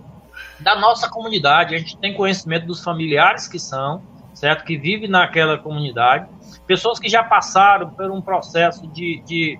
da 0.60 0.74
nossa 0.76 1.08
comunidade. 1.08 1.74
A 1.74 1.78
gente 1.78 1.96
tem 1.98 2.14
conhecimento 2.14 2.66
dos 2.66 2.82
familiares 2.82 3.48
que 3.48 3.58
são, 3.58 4.02
certo? 4.34 4.64
Que 4.64 4.76
vivem 4.76 5.08
naquela 5.08 5.58
comunidade. 5.58 6.28
Pessoas 6.66 6.98
que 6.98 7.08
já 7.08 7.22
passaram 7.22 7.90
por 7.90 8.10
um 8.10 8.20
processo 8.20 8.86
de, 8.88 9.22
de, 9.24 9.58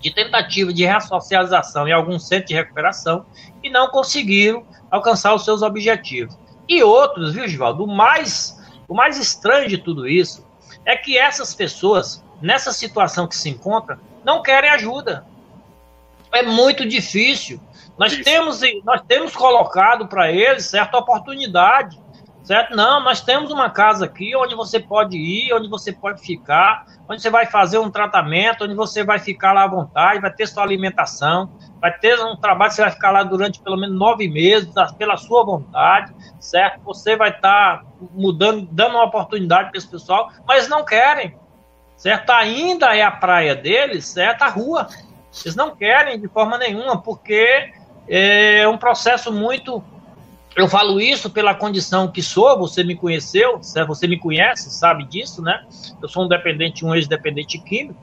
de 0.00 0.10
tentativa 0.10 0.72
de 0.72 0.84
ressocialização 0.84 1.86
em 1.86 1.92
algum 1.92 2.18
centro 2.18 2.48
de 2.48 2.54
recuperação 2.54 3.24
e 3.62 3.68
não 3.68 3.88
conseguiram 3.88 4.64
alcançar 4.90 5.34
os 5.34 5.44
seus 5.44 5.62
objetivos. 5.62 6.36
E 6.68 6.82
outros, 6.82 7.34
viu, 7.34 7.46
Givaldo? 7.46 7.84
O 7.84 7.86
mais, 7.86 8.58
o 8.88 8.94
mais 8.94 9.18
estranho 9.18 9.68
de 9.68 9.78
tudo 9.78 10.08
isso 10.08 10.46
é 10.84 10.96
que 10.96 11.18
essas 11.18 11.54
pessoas, 11.54 12.24
nessa 12.40 12.72
situação 12.72 13.26
que 13.26 13.36
se 13.36 13.48
encontram, 13.50 13.98
não 14.24 14.42
querem 14.42 14.70
ajuda. 14.70 15.26
É 16.32 16.42
muito 16.42 16.86
difícil. 16.86 17.60
Nós 17.98 18.16
temos, 18.16 18.60
nós 18.84 19.02
temos 19.06 19.34
colocado 19.34 20.06
para 20.06 20.32
eles 20.32 20.64
certa 20.64 20.96
oportunidade, 20.96 22.00
certo? 22.42 22.74
Não, 22.74 23.02
nós 23.02 23.20
temos 23.20 23.50
uma 23.50 23.70
casa 23.70 24.04
aqui 24.04 24.34
onde 24.36 24.54
você 24.54 24.80
pode 24.80 25.16
ir, 25.16 25.52
onde 25.52 25.68
você 25.68 25.92
pode 25.92 26.20
ficar, 26.22 26.86
onde 27.08 27.20
você 27.20 27.30
vai 27.30 27.46
fazer 27.46 27.78
um 27.78 27.90
tratamento, 27.90 28.64
onde 28.64 28.74
você 28.74 29.04
vai 29.04 29.18
ficar 29.18 29.52
lá 29.52 29.64
à 29.64 29.68
vontade, 29.68 30.20
vai 30.20 30.32
ter 30.32 30.46
sua 30.46 30.62
alimentação, 30.62 31.52
vai 31.80 31.96
ter 31.98 32.18
um 32.20 32.36
trabalho, 32.36 32.72
você 32.72 32.82
vai 32.82 32.90
ficar 32.90 33.10
lá 33.10 33.22
durante 33.22 33.60
pelo 33.60 33.76
menos 33.76 33.98
nove 33.98 34.28
meses, 34.28 34.72
pela 34.96 35.16
sua 35.16 35.44
vontade, 35.44 36.14
certo? 36.38 36.82
Você 36.84 37.16
vai 37.16 37.30
estar 37.30 37.78
tá 37.78 37.84
mudando, 38.12 38.68
dando 38.70 38.96
uma 38.96 39.04
oportunidade 39.04 39.70
para 39.70 39.78
esse 39.78 39.88
pessoal, 39.88 40.30
mas 40.46 40.68
não 40.68 40.84
querem 40.84 41.38
certo? 42.00 42.30
Ainda 42.30 42.96
é 42.96 43.02
a 43.02 43.10
praia 43.10 43.54
deles, 43.54 44.06
certo? 44.06 44.42
A 44.42 44.48
rua. 44.48 44.88
Eles 45.44 45.54
não 45.54 45.76
querem 45.76 46.18
de 46.18 46.28
forma 46.28 46.56
nenhuma, 46.56 47.00
porque 47.00 47.70
é 48.08 48.66
um 48.66 48.78
processo 48.78 49.30
muito. 49.30 49.84
Eu 50.56 50.68
falo 50.68 51.00
isso 51.00 51.30
pela 51.30 51.54
condição 51.54 52.08
que 52.08 52.22
sou, 52.22 52.58
você 52.58 52.82
me 52.82 52.96
conheceu, 52.96 53.60
você 53.86 54.06
me 54.06 54.18
conhece, 54.18 54.70
sabe 54.70 55.04
disso, 55.04 55.40
né? 55.40 55.64
Eu 56.02 56.08
sou 56.08 56.24
um 56.24 56.28
dependente, 56.28 56.84
um 56.84 56.94
ex-dependente 56.94 57.58
químico, 57.58 58.00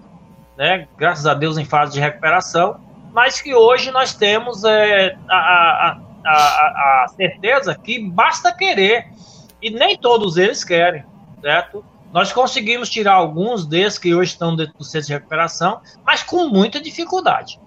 né? 0.57 0.87
Graças 0.97 1.25
a 1.25 1.33
Deus 1.33 1.57
em 1.57 1.65
fase 1.65 1.93
de 1.93 1.99
recuperação, 1.99 2.79
mas 3.11 3.41
que 3.41 3.53
hoje 3.53 3.91
nós 3.91 4.13
temos 4.13 4.63
é, 4.63 5.17
a, 5.29 5.35
a, 5.35 5.99
a, 6.25 7.03
a 7.03 7.07
certeza 7.09 7.75
que 7.75 7.99
basta 7.99 8.51
querer, 8.53 9.07
e 9.61 9.69
nem 9.69 9.97
todos 9.97 10.37
eles 10.37 10.63
querem, 10.63 11.03
certo? 11.41 11.83
Nós 12.13 12.31
conseguimos 12.31 12.89
tirar 12.89 13.13
alguns 13.13 13.65
desses 13.65 13.99
que 13.99 14.15
hoje 14.15 14.31
estão 14.31 14.55
dentro 14.55 14.77
do 14.77 14.83
centro 14.83 15.07
de 15.07 15.13
recuperação, 15.13 15.81
mas 16.05 16.23
com 16.23 16.47
muita 16.47 16.79
dificuldade. 16.79 17.59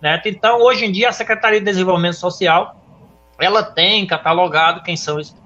Né? 0.00 0.20
Então, 0.24 0.60
hoje 0.60 0.84
em 0.84 0.92
dia, 0.92 1.08
a 1.08 1.12
Secretaria 1.12 1.58
de 1.58 1.64
Desenvolvimento 1.64 2.16
Social 2.16 2.79
ela 3.40 3.62
tem 3.62 4.06
catalogado 4.06 4.82
quem 4.82 4.96
são 4.96 5.18
esses 5.18 5.40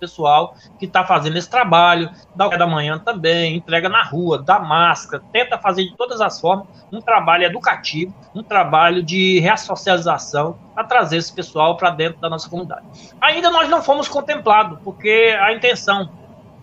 pessoal 0.00 0.54
que 0.78 0.86
está 0.86 1.04
fazendo 1.04 1.36
esse 1.36 1.48
trabalho, 1.48 2.10
dá 2.34 2.48
o 2.48 2.58
da 2.58 2.66
manhã 2.66 2.98
também, 2.98 3.56
entrega 3.56 3.88
na 3.88 4.02
rua, 4.02 4.42
dá 4.42 4.58
máscara, 4.58 5.22
tenta 5.30 5.58
fazer 5.58 5.84
de 5.84 5.94
todas 5.94 6.20
as 6.20 6.40
formas 6.40 6.66
um 6.90 7.00
trabalho 7.00 7.44
educativo, 7.44 8.12
um 8.34 8.42
trabalho 8.42 9.02
de 9.02 9.38
reassocialização 9.40 10.58
para 10.74 10.84
trazer 10.84 11.18
esse 11.18 11.32
pessoal 11.32 11.76
para 11.76 11.90
dentro 11.90 12.20
da 12.20 12.30
nossa 12.30 12.48
comunidade. 12.48 12.86
Ainda 13.20 13.50
nós 13.50 13.68
não 13.68 13.82
fomos 13.82 14.08
contemplados, 14.08 14.78
porque 14.82 15.36
a 15.38 15.52
intenção 15.52 16.08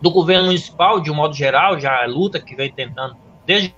do 0.02 0.12
governo 0.12 0.48
municipal, 0.48 1.00
de 1.00 1.12
um 1.12 1.16
modo 1.16 1.34
geral, 1.34 1.80
já 1.80 2.04
é 2.04 2.08
luta 2.08 2.40
que 2.40 2.56
vem 2.56 2.72
tentando 2.72 3.16
desde 3.46 3.74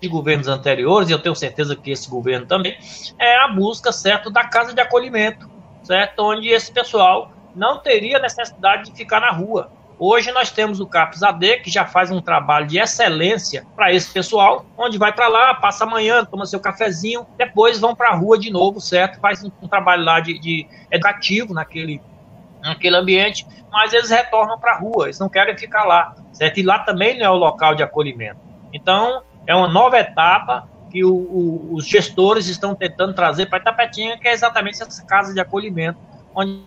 de 0.00 0.08
governos 0.08 0.48
anteriores, 0.48 1.08
e 1.08 1.12
eu 1.12 1.18
tenho 1.18 1.34
certeza 1.34 1.76
que 1.76 1.90
esse 1.90 2.08
governo 2.08 2.46
também, 2.46 2.76
é 3.18 3.36
a 3.38 3.48
busca, 3.48 3.92
certo, 3.92 4.30
da 4.30 4.44
casa 4.44 4.72
de 4.72 4.80
acolhimento, 4.80 5.48
certo, 5.82 6.20
onde 6.20 6.48
esse 6.48 6.72
pessoal 6.72 7.32
não 7.54 7.78
teria 7.78 8.18
necessidade 8.18 8.90
de 8.90 8.96
ficar 8.96 9.20
na 9.20 9.30
rua. 9.30 9.70
Hoje 10.02 10.32
nós 10.32 10.50
temos 10.50 10.80
o 10.80 10.86
CAPS 10.86 11.22
AD, 11.22 11.58
que 11.58 11.70
já 11.70 11.84
faz 11.84 12.10
um 12.10 12.22
trabalho 12.22 12.66
de 12.66 12.78
excelência 12.78 13.66
para 13.76 13.92
esse 13.92 14.10
pessoal, 14.10 14.64
onde 14.78 14.96
vai 14.96 15.12
para 15.12 15.28
lá, 15.28 15.54
passa 15.54 15.84
amanhã, 15.84 16.24
toma 16.24 16.46
seu 16.46 16.58
cafezinho, 16.58 17.26
depois 17.36 17.78
vão 17.78 17.94
para 17.94 18.08
a 18.08 18.14
rua 18.14 18.38
de 18.38 18.50
novo, 18.50 18.80
certo? 18.80 19.20
Faz 19.20 19.44
um, 19.44 19.50
um 19.60 19.68
trabalho 19.68 20.02
lá 20.02 20.18
de, 20.18 20.38
de 20.38 20.66
educativo 20.90 21.52
naquele, 21.52 22.00
naquele 22.62 22.96
ambiente, 22.96 23.46
mas 23.70 23.92
eles 23.92 24.08
retornam 24.08 24.58
para 24.58 24.72
a 24.72 24.78
rua, 24.78 25.04
eles 25.04 25.18
não 25.18 25.28
querem 25.28 25.54
ficar 25.58 25.84
lá, 25.84 26.14
certo? 26.32 26.58
E 26.58 26.62
lá 26.62 26.78
também 26.78 27.18
não 27.18 27.26
é 27.26 27.30
o 27.30 27.34
local 27.36 27.74
de 27.74 27.82
acolhimento. 27.82 28.40
Então, 28.72 29.22
é 29.46 29.54
uma 29.54 29.68
nova 29.68 29.98
etapa 29.98 30.68
que 30.90 31.04
o, 31.04 31.14
o, 31.14 31.74
os 31.74 31.86
gestores 31.86 32.48
estão 32.48 32.74
tentando 32.74 33.14
trazer 33.14 33.46
para 33.46 33.58
Itapetinha, 33.58 34.18
que 34.18 34.26
é 34.26 34.32
exatamente 34.32 34.82
essa 34.82 35.04
casa 35.04 35.32
de 35.32 35.40
acolhimento, 35.40 35.98
onde 36.34 36.62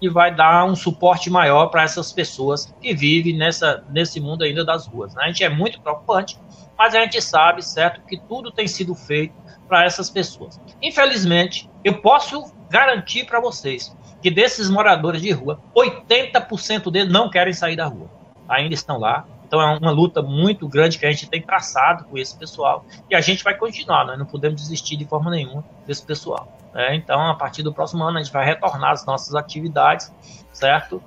e 0.00 0.08
vai 0.08 0.34
dar 0.34 0.64
um 0.64 0.74
suporte 0.74 1.28
maior 1.28 1.66
para 1.66 1.82
essas 1.82 2.10
pessoas 2.12 2.72
que 2.80 2.94
vivem 2.94 3.36
nessa, 3.36 3.84
nesse 3.90 4.18
mundo 4.18 4.42
ainda 4.42 4.64
das 4.64 4.86
ruas. 4.86 5.14
Né? 5.14 5.24
A 5.24 5.26
gente 5.26 5.44
é 5.44 5.48
muito 5.48 5.80
preocupante, 5.80 6.38
mas 6.78 6.94
a 6.94 7.02
gente 7.02 7.20
sabe, 7.20 7.62
certo, 7.62 8.00
que 8.06 8.18
tudo 8.18 8.50
tem 8.50 8.66
sido 8.66 8.94
feito 8.94 9.34
para 9.68 9.84
essas 9.84 10.08
pessoas. 10.08 10.58
Infelizmente, 10.80 11.68
eu 11.84 12.00
posso 12.00 12.50
garantir 12.70 13.24
para 13.24 13.40
vocês 13.40 13.94
que 14.22 14.30
desses 14.30 14.70
moradores 14.70 15.20
de 15.20 15.30
rua, 15.32 15.60
80% 15.74 16.90
deles 16.90 17.12
não 17.12 17.30
querem 17.30 17.52
sair 17.52 17.76
da 17.76 17.86
rua. 17.86 18.08
Ainda 18.48 18.74
estão 18.74 18.98
lá, 18.98 19.26
então 19.50 19.60
é 19.60 19.78
uma 19.78 19.90
luta 19.90 20.22
muito 20.22 20.68
grande 20.68 20.96
que 20.96 21.04
a 21.04 21.10
gente 21.10 21.28
tem 21.28 21.42
traçado 21.42 22.04
com 22.04 22.16
esse 22.16 22.38
pessoal 22.38 22.84
e 23.10 23.16
a 23.16 23.20
gente 23.20 23.42
vai 23.42 23.52
continuar, 23.52 24.06
nós 24.06 24.16
não 24.16 24.24
podemos 24.24 24.60
desistir 24.60 24.94
de 24.96 25.04
forma 25.04 25.28
nenhuma 25.28 25.64
desse 25.84 26.06
pessoal. 26.06 26.56
Né? 26.72 26.94
Então, 26.94 27.20
a 27.28 27.34
partir 27.34 27.64
do 27.64 27.74
próximo 27.74 28.04
ano, 28.04 28.18
a 28.18 28.22
gente 28.22 28.32
vai 28.32 28.44
retornar 28.44 28.92
às 28.92 29.04
nossas 29.04 29.34
atividades, 29.34 30.14
certo? 30.52 31.02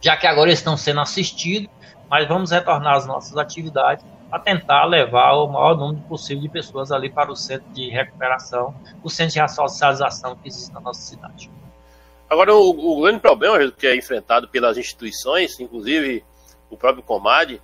Já 0.00 0.16
que 0.16 0.28
agora 0.28 0.52
estão 0.52 0.76
sendo 0.76 1.00
assistidos, 1.00 1.68
mas 2.08 2.28
vamos 2.28 2.52
retornar 2.52 2.94
às 2.94 3.04
nossas 3.04 3.36
atividades 3.36 4.06
para 4.30 4.38
tentar 4.38 4.84
levar 4.84 5.32
o 5.32 5.48
maior 5.48 5.76
número 5.76 6.02
possível 6.02 6.40
de 6.40 6.48
pessoas 6.48 6.92
ali 6.92 7.10
para 7.10 7.32
o 7.32 7.36
centro 7.36 7.68
de 7.72 7.90
recuperação, 7.90 8.76
o 9.02 9.10
centro 9.10 9.32
de 9.32 9.40
ressocialização 9.40 10.36
que 10.36 10.46
existe 10.46 10.72
na 10.72 10.78
nossa 10.78 11.00
cidade. 11.00 11.50
Agora, 12.30 12.54
o, 12.54 12.98
o 12.98 13.02
grande 13.02 13.18
problema 13.18 13.58
que 13.72 13.88
é 13.88 13.96
enfrentado 13.96 14.46
pelas 14.46 14.78
instituições, 14.78 15.58
inclusive 15.58 16.24
o 16.70 16.76
próprio 16.76 17.02
Comad, 17.02 17.60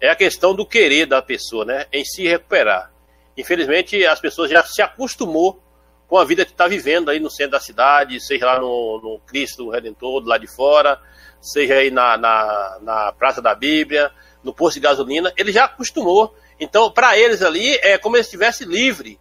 é 0.00 0.08
a 0.08 0.16
questão 0.16 0.54
do 0.54 0.64
querer 0.64 1.06
da 1.06 1.20
pessoa, 1.20 1.64
né, 1.64 1.86
em 1.92 2.04
se 2.04 2.26
recuperar. 2.26 2.90
Infelizmente, 3.36 4.04
as 4.06 4.20
pessoas 4.20 4.50
já 4.50 4.62
se 4.64 4.82
acostumou 4.82 5.62
com 6.08 6.18
a 6.18 6.24
vida 6.24 6.44
que 6.44 6.50
está 6.50 6.66
vivendo 6.66 7.08
aí 7.08 7.20
no 7.20 7.30
centro 7.30 7.52
da 7.52 7.60
cidade, 7.60 8.20
seja 8.20 8.46
lá 8.46 8.58
no, 8.58 9.00
no 9.00 9.20
Cristo 9.20 9.70
Redentor, 9.70 10.24
lado 10.26 10.40
de 10.40 10.52
fora, 10.52 11.00
seja 11.40 11.74
aí 11.74 11.90
na, 11.90 12.16
na, 12.16 12.78
na 12.82 13.12
Praça 13.12 13.40
da 13.40 13.54
Bíblia, 13.54 14.10
no 14.42 14.52
posto 14.52 14.74
de 14.74 14.80
gasolina, 14.80 15.32
ele 15.36 15.52
já 15.52 15.66
acostumou. 15.66 16.34
Então, 16.58 16.90
para 16.90 17.16
eles 17.16 17.42
ali, 17.42 17.76
é 17.82 17.96
como 17.96 18.16
se 18.16 18.22
estivesse 18.22 18.64
livre. 18.64 19.20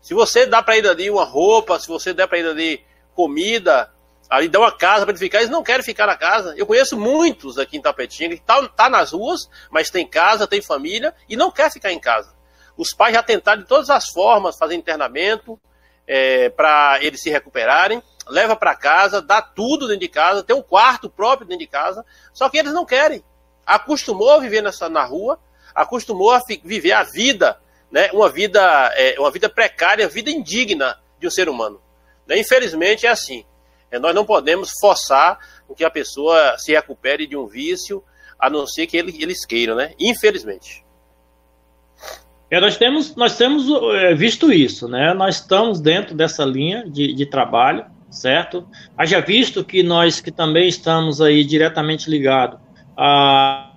Se 0.00 0.14
você 0.14 0.46
dá 0.46 0.62
para 0.62 0.78
ele 0.78 0.88
ali 0.88 1.10
uma 1.10 1.24
roupa, 1.24 1.78
se 1.78 1.88
você 1.88 2.14
der 2.14 2.28
para 2.28 2.38
ele 2.38 2.48
ali 2.48 2.84
comida, 3.14 3.92
ali 4.28 4.48
dá 4.48 4.58
uma 4.58 4.72
casa 4.72 5.04
para 5.04 5.12
ele 5.12 5.18
ficar, 5.18 5.38
eles 5.38 5.50
não 5.50 5.62
querem 5.62 5.84
ficar 5.84 6.06
na 6.06 6.16
casa. 6.16 6.54
Eu 6.56 6.66
conheço 6.66 6.98
muitos 6.98 7.58
aqui 7.58 7.76
em 7.76 7.82
Tapetinga 7.82 8.36
que 8.36 8.42
tá, 8.42 8.66
tá 8.68 8.88
nas 8.90 9.12
ruas, 9.12 9.48
mas 9.70 9.90
tem 9.90 10.06
casa, 10.06 10.46
tem 10.46 10.60
família 10.60 11.14
e 11.28 11.36
não 11.36 11.50
quer 11.50 11.70
ficar 11.72 11.92
em 11.92 11.98
casa. 11.98 12.34
Os 12.76 12.92
pais 12.92 13.14
já 13.14 13.22
tentaram 13.22 13.62
de 13.62 13.68
todas 13.68 13.90
as 13.90 14.08
formas 14.10 14.56
fazer 14.56 14.74
internamento 14.74 15.58
é, 16.06 16.48
para 16.50 16.98
eles 17.02 17.20
se 17.20 17.30
recuperarem, 17.30 18.02
leva 18.28 18.54
para 18.54 18.74
casa, 18.74 19.20
dá 19.20 19.42
tudo 19.42 19.86
dentro 19.86 20.00
de 20.00 20.08
casa, 20.08 20.42
tem 20.42 20.54
um 20.54 20.62
quarto 20.62 21.08
próprio 21.08 21.46
dentro 21.46 21.64
de 21.64 21.70
casa, 21.70 22.04
só 22.32 22.48
que 22.48 22.58
eles 22.58 22.72
não 22.72 22.84
querem. 22.84 23.24
Acostumou 23.66 24.32
a 24.32 24.38
viver 24.38 24.62
nessa, 24.62 24.88
na 24.88 25.04
rua, 25.04 25.38
acostumou 25.74 26.30
a 26.30 26.42
viver 26.64 26.92
a 26.92 27.02
vida, 27.02 27.60
né, 27.90 28.10
uma 28.12 28.28
vida, 28.28 28.60
é, 28.94 29.18
uma 29.18 29.30
vida 29.30 29.48
precária, 29.48 30.08
vida 30.08 30.30
indigna 30.30 30.98
de 31.18 31.26
um 31.26 31.30
ser 31.30 31.48
humano. 31.48 31.80
Né? 32.26 32.38
Infelizmente 32.38 33.06
é 33.06 33.10
assim. 33.10 33.44
É, 33.90 33.98
nós 33.98 34.14
não 34.14 34.24
podemos 34.24 34.70
forçar 34.80 35.38
que 35.76 35.84
a 35.84 35.90
pessoa 35.90 36.56
se 36.58 36.72
recupere 36.72 37.26
de 37.26 37.36
um 37.36 37.46
vício, 37.46 38.02
a 38.38 38.50
não 38.50 38.66
ser 38.66 38.86
que 38.86 38.96
ele, 38.96 39.16
eles 39.20 39.44
queiram, 39.44 39.76
né? 39.76 39.92
Infelizmente. 39.98 40.84
É, 42.50 42.60
nós 42.60 42.76
temos, 42.76 43.14
nós 43.14 43.36
temos 43.36 43.66
é, 43.94 44.14
visto 44.14 44.52
isso, 44.52 44.88
né? 44.88 45.12
Nós 45.12 45.36
estamos 45.36 45.80
dentro 45.80 46.14
dessa 46.14 46.44
linha 46.44 46.88
de, 46.88 47.12
de 47.12 47.26
trabalho, 47.26 47.84
certo? 48.10 48.66
Haja 48.96 49.20
visto 49.20 49.64
que 49.64 49.82
nós 49.82 50.20
que 50.20 50.30
também 50.30 50.68
estamos 50.68 51.20
aí 51.20 51.44
diretamente 51.44 52.08
ligados 52.08 52.58
a 52.96 53.67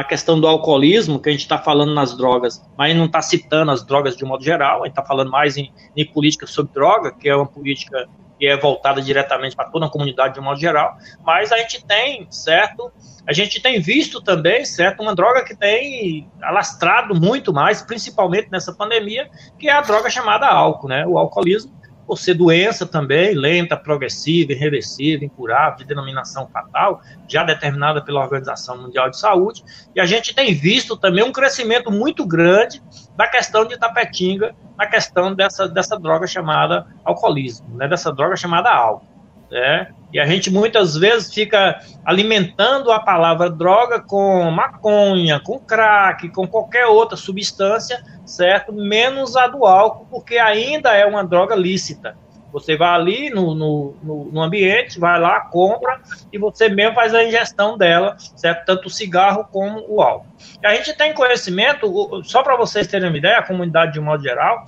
a 0.00 0.04
questão 0.04 0.40
do 0.40 0.46
alcoolismo, 0.46 1.20
que 1.20 1.28
a 1.28 1.32
gente 1.32 1.42
está 1.42 1.58
falando 1.58 1.94
nas 1.94 2.16
drogas, 2.16 2.62
mas 2.76 2.96
não 2.96 3.06
está 3.06 3.22
citando 3.22 3.70
as 3.70 3.84
drogas 3.84 4.16
de 4.16 4.24
um 4.24 4.28
modo 4.28 4.44
geral, 4.44 4.82
a 4.82 4.86
gente 4.86 4.92
está 4.92 5.04
falando 5.04 5.30
mais 5.30 5.56
em, 5.56 5.72
em, 5.96 6.04
política 6.04 6.46
sobre 6.46 6.72
droga, 6.72 7.12
que 7.12 7.28
é 7.28 7.36
uma 7.36 7.46
política 7.46 8.08
que 8.38 8.46
é 8.46 8.56
voltada 8.56 9.00
diretamente 9.00 9.56
para 9.56 9.70
toda 9.70 9.86
a 9.86 9.88
comunidade 9.88 10.34
de 10.34 10.40
um 10.40 10.42
modo 10.42 10.60
geral, 10.60 10.96
mas 11.24 11.50
a 11.52 11.58
gente 11.58 11.84
tem, 11.84 12.26
certo? 12.30 12.92
A 13.26 13.32
gente 13.32 13.60
tem 13.60 13.80
visto 13.80 14.20
também, 14.20 14.64
certo, 14.64 15.02
uma 15.02 15.14
droga 15.14 15.42
que 15.42 15.56
tem 15.56 16.30
alastrado 16.42 17.14
muito 17.14 17.52
mais, 17.52 17.80
principalmente 17.80 18.48
nessa 18.50 18.74
pandemia, 18.74 19.30
que 19.58 19.68
é 19.68 19.72
a 19.72 19.80
droga 19.80 20.10
chamada 20.10 20.46
álcool, 20.46 20.88
né? 20.88 21.06
O 21.06 21.18
alcoolismo 21.18 21.72
por 22.06 22.18
ser 22.18 22.34
doença 22.34 22.86
também, 22.86 23.34
lenta, 23.34 23.76
progressiva, 23.76 24.52
irreversível, 24.52 25.26
incurável, 25.26 25.78
de 25.78 25.84
denominação 25.84 26.46
fatal, 26.48 27.00
já 27.26 27.42
determinada 27.42 28.02
pela 28.02 28.20
Organização 28.20 28.80
Mundial 28.80 29.10
de 29.10 29.18
Saúde, 29.18 29.64
e 29.94 30.00
a 30.00 30.06
gente 30.06 30.34
tem 30.34 30.54
visto 30.54 30.96
também 30.96 31.24
um 31.24 31.32
crescimento 31.32 31.90
muito 31.90 32.24
grande 32.24 32.82
da 33.16 33.26
questão 33.26 33.64
de 33.64 33.76
Tapetinga, 33.76 34.54
na 34.76 34.86
questão 34.86 35.34
dessa, 35.34 35.68
dessa 35.68 35.98
droga 35.98 36.26
chamada 36.26 36.86
alcoolismo, 37.04 37.76
né, 37.76 37.88
dessa 37.88 38.12
droga 38.12 38.36
chamada 38.36 38.70
álcool. 38.70 39.16
Né? 39.50 39.88
E 40.12 40.18
a 40.18 40.26
gente 40.26 40.50
muitas 40.50 40.96
vezes 40.96 41.32
fica 41.32 41.80
alimentando 42.04 42.90
a 42.90 42.98
palavra 42.98 43.48
droga 43.48 44.00
com 44.00 44.50
maconha, 44.50 45.40
com 45.40 45.58
crack, 45.58 46.28
com 46.30 46.46
qualquer 46.46 46.86
outra 46.86 47.16
substância, 47.16 48.02
certo? 48.26 48.72
Menos 48.72 49.36
a 49.36 49.46
do 49.46 49.64
álcool, 49.64 50.06
porque 50.10 50.36
ainda 50.36 50.92
é 50.92 51.06
uma 51.06 51.24
droga 51.24 51.54
lícita. 51.54 52.16
Você 52.52 52.76
vai 52.76 52.88
ali 52.88 53.30
no, 53.30 53.54
no, 53.54 54.30
no, 54.32 54.42
ambiente, 54.42 54.98
vai 54.98 55.20
lá, 55.20 55.40
compra 55.40 56.00
e 56.32 56.38
você 56.38 56.68
mesmo 56.68 56.94
faz 56.94 57.14
a 57.14 57.22
ingestão 57.22 57.76
dela, 57.76 58.16
certo? 58.18 58.64
Tanto 58.64 58.86
o 58.86 58.90
cigarro 58.90 59.46
como 59.50 59.84
o 59.88 60.00
álcool. 60.00 60.26
E 60.62 60.66
a 60.66 60.74
gente 60.74 60.96
tem 60.96 61.12
conhecimento, 61.12 62.22
só 62.24 62.42
para 62.42 62.56
vocês 62.56 62.86
terem 62.86 63.08
uma 63.08 63.18
ideia, 63.18 63.38
a 63.38 63.42
comunidade 63.42 63.92
de 63.92 64.00
modo 64.00 64.22
geral, 64.22 64.64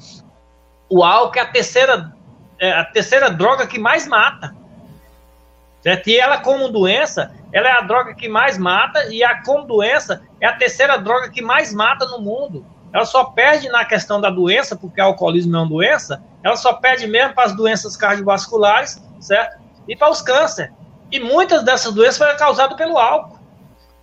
o 0.89 1.03
álcool 1.05 1.39
é 1.39 1.43
a 1.43 1.47
terceira, 1.47 2.13
é 2.59 2.73
a 2.73 2.85
terceira 2.85 3.31
droga 3.31 3.67
que 3.67 3.79
mais 3.79 4.07
mata. 4.07 4.55
Certo? 5.81 6.09
E 6.09 6.19
ela, 6.19 6.39
como 6.39 6.69
doença, 6.69 7.33
ela 7.53 7.69
é 7.69 7.73
a 7.73 7.81
droga 7.81 8.13
que 8.15 8.29
mais 8.29 8.59
mata, 8.59 9.07
e 9.07 9.23
a 9.23 9.43
como 9.43 9.65
doença 9.65 10.21
é 10.41 10.47
a 10.47 10.53
terceira 10.53 10.99
droga 10.99 11.31
que 11.31 11.41
mais 11.41 11.73
mata 11.73 12.05
no 12.07 12.21
mundo. 12.21 12.67
Ela 12.93 13.05
só 13.05 13.25
perde 13.25 13.69
na 13.69 13.85
questão 13.85 14.21
da 14.21 14.31
doença, 14.31 14.75
porque 14.75 15.01
o 15.01 15.05
alcoolismo 15.05 15.57
é 15.57 15.59
uma 15.61 15.69
doença, 15.69 16.23
ela 16.43 16.57
só 16.57 16.73
perde 16.73 17.07
mesmo 17.07 17.35
para 17.35 17.45
as 17.45 17.55
doenças 17.55 17.97
cardiovasculares, 17.97 19.03
certo? 19.21 19.61
E 19.87 19.95
para 19.95 20.11
os 20.11 20.23
cânceres. 20.23 20.73
E 21.11 21.21
muitas 21.21 21.63
dessas 21.63 21.93
doenças 21.93 22.19
foram 22.19 22.37
causadas 22.37 22.77
pelo 22.77 22.99
álcool. 22.99 23.39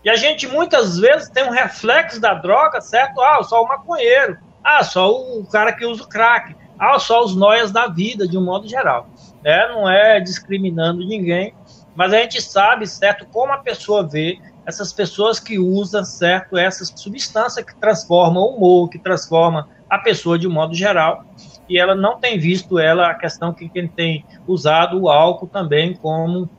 E 0.04 0.10
a 0.10 0.16
gente 0.16 0.48
muitas 0.48 1.00
vezes 1.00 1.30
tem 1.30 1.44
um 1.44 1.52
reflexo 1.52 2.20
da 2.22 2.34
droga, 2.34 2.80
certo? 2.80 3.20
Ah, 3.22 3.42
só 3.44 3.64
o 3.64 3.68
maconheiro. 3.68 4.38
Ah, 4.64 4.84
só 4.84 5.12
o 5.12 5.46
cara 5.48 5.74
que 5.74 5.86
usa 5.86 6.04
o 6.04 6.08
crack. 6.08 6.56
Ah, 6.78 7.00
só 7.00 7.24
os 7.24 7.36
noias 7.36 7.72
da 7.72 7.88
vida, 7.88 8.28
de 8.28 8.38
um 8.38 8.44
modo 8.44 8.68
geral. 8.68 9.08
É, 9.44 9.68
não 9.70 9.90
é 9.90 10.20
discriminando 10.20 11.06
ninguém, 11.06 11.56
mas 11.96 12.14
a 12.14 12.18
gente 12.18 12.42
sabe, 12.42 12.86
certo, 12.86 13.26
como 13.32 13.54
a 13.54 13.60
pessoa 13.60 14.08
vê 14.08 14.40
essas 14.66 14.92
pessoas 14.92 15.40
que 15.40 15.60
usam, 15.60 16.04
certo, 16.04 16.58
essas 16.58 16.92
substâncias 16.96 17.66
que 17.66 17.76
transformam 17.76 18.44
o 18.44 18.56
humor, 18.56 18.90
que 18.90 19.00
transforma 19.00 19.70
a 19.90 20.00
pessoa 20.00 20.40
de 20.40 20.48
um 20.48 20.52
modo 20.52 20.74
geral, 20.74 21.24
e 21.70 21.78
ela 21.78 21.96
não 21.96 22.20
tem 22.20 22.38
visto 22.38 22.80
ela, 22.80 23.10
a 23.10 23.16
questão 23.16 23.54
que 23.54 23.70
quem 23.70 23.88
tem 23.88 24.26
usado 24.48 25.00
o 25.00 25.10
álcool 25.10 25.48
também 25.48 25.94
como 25.94 26.50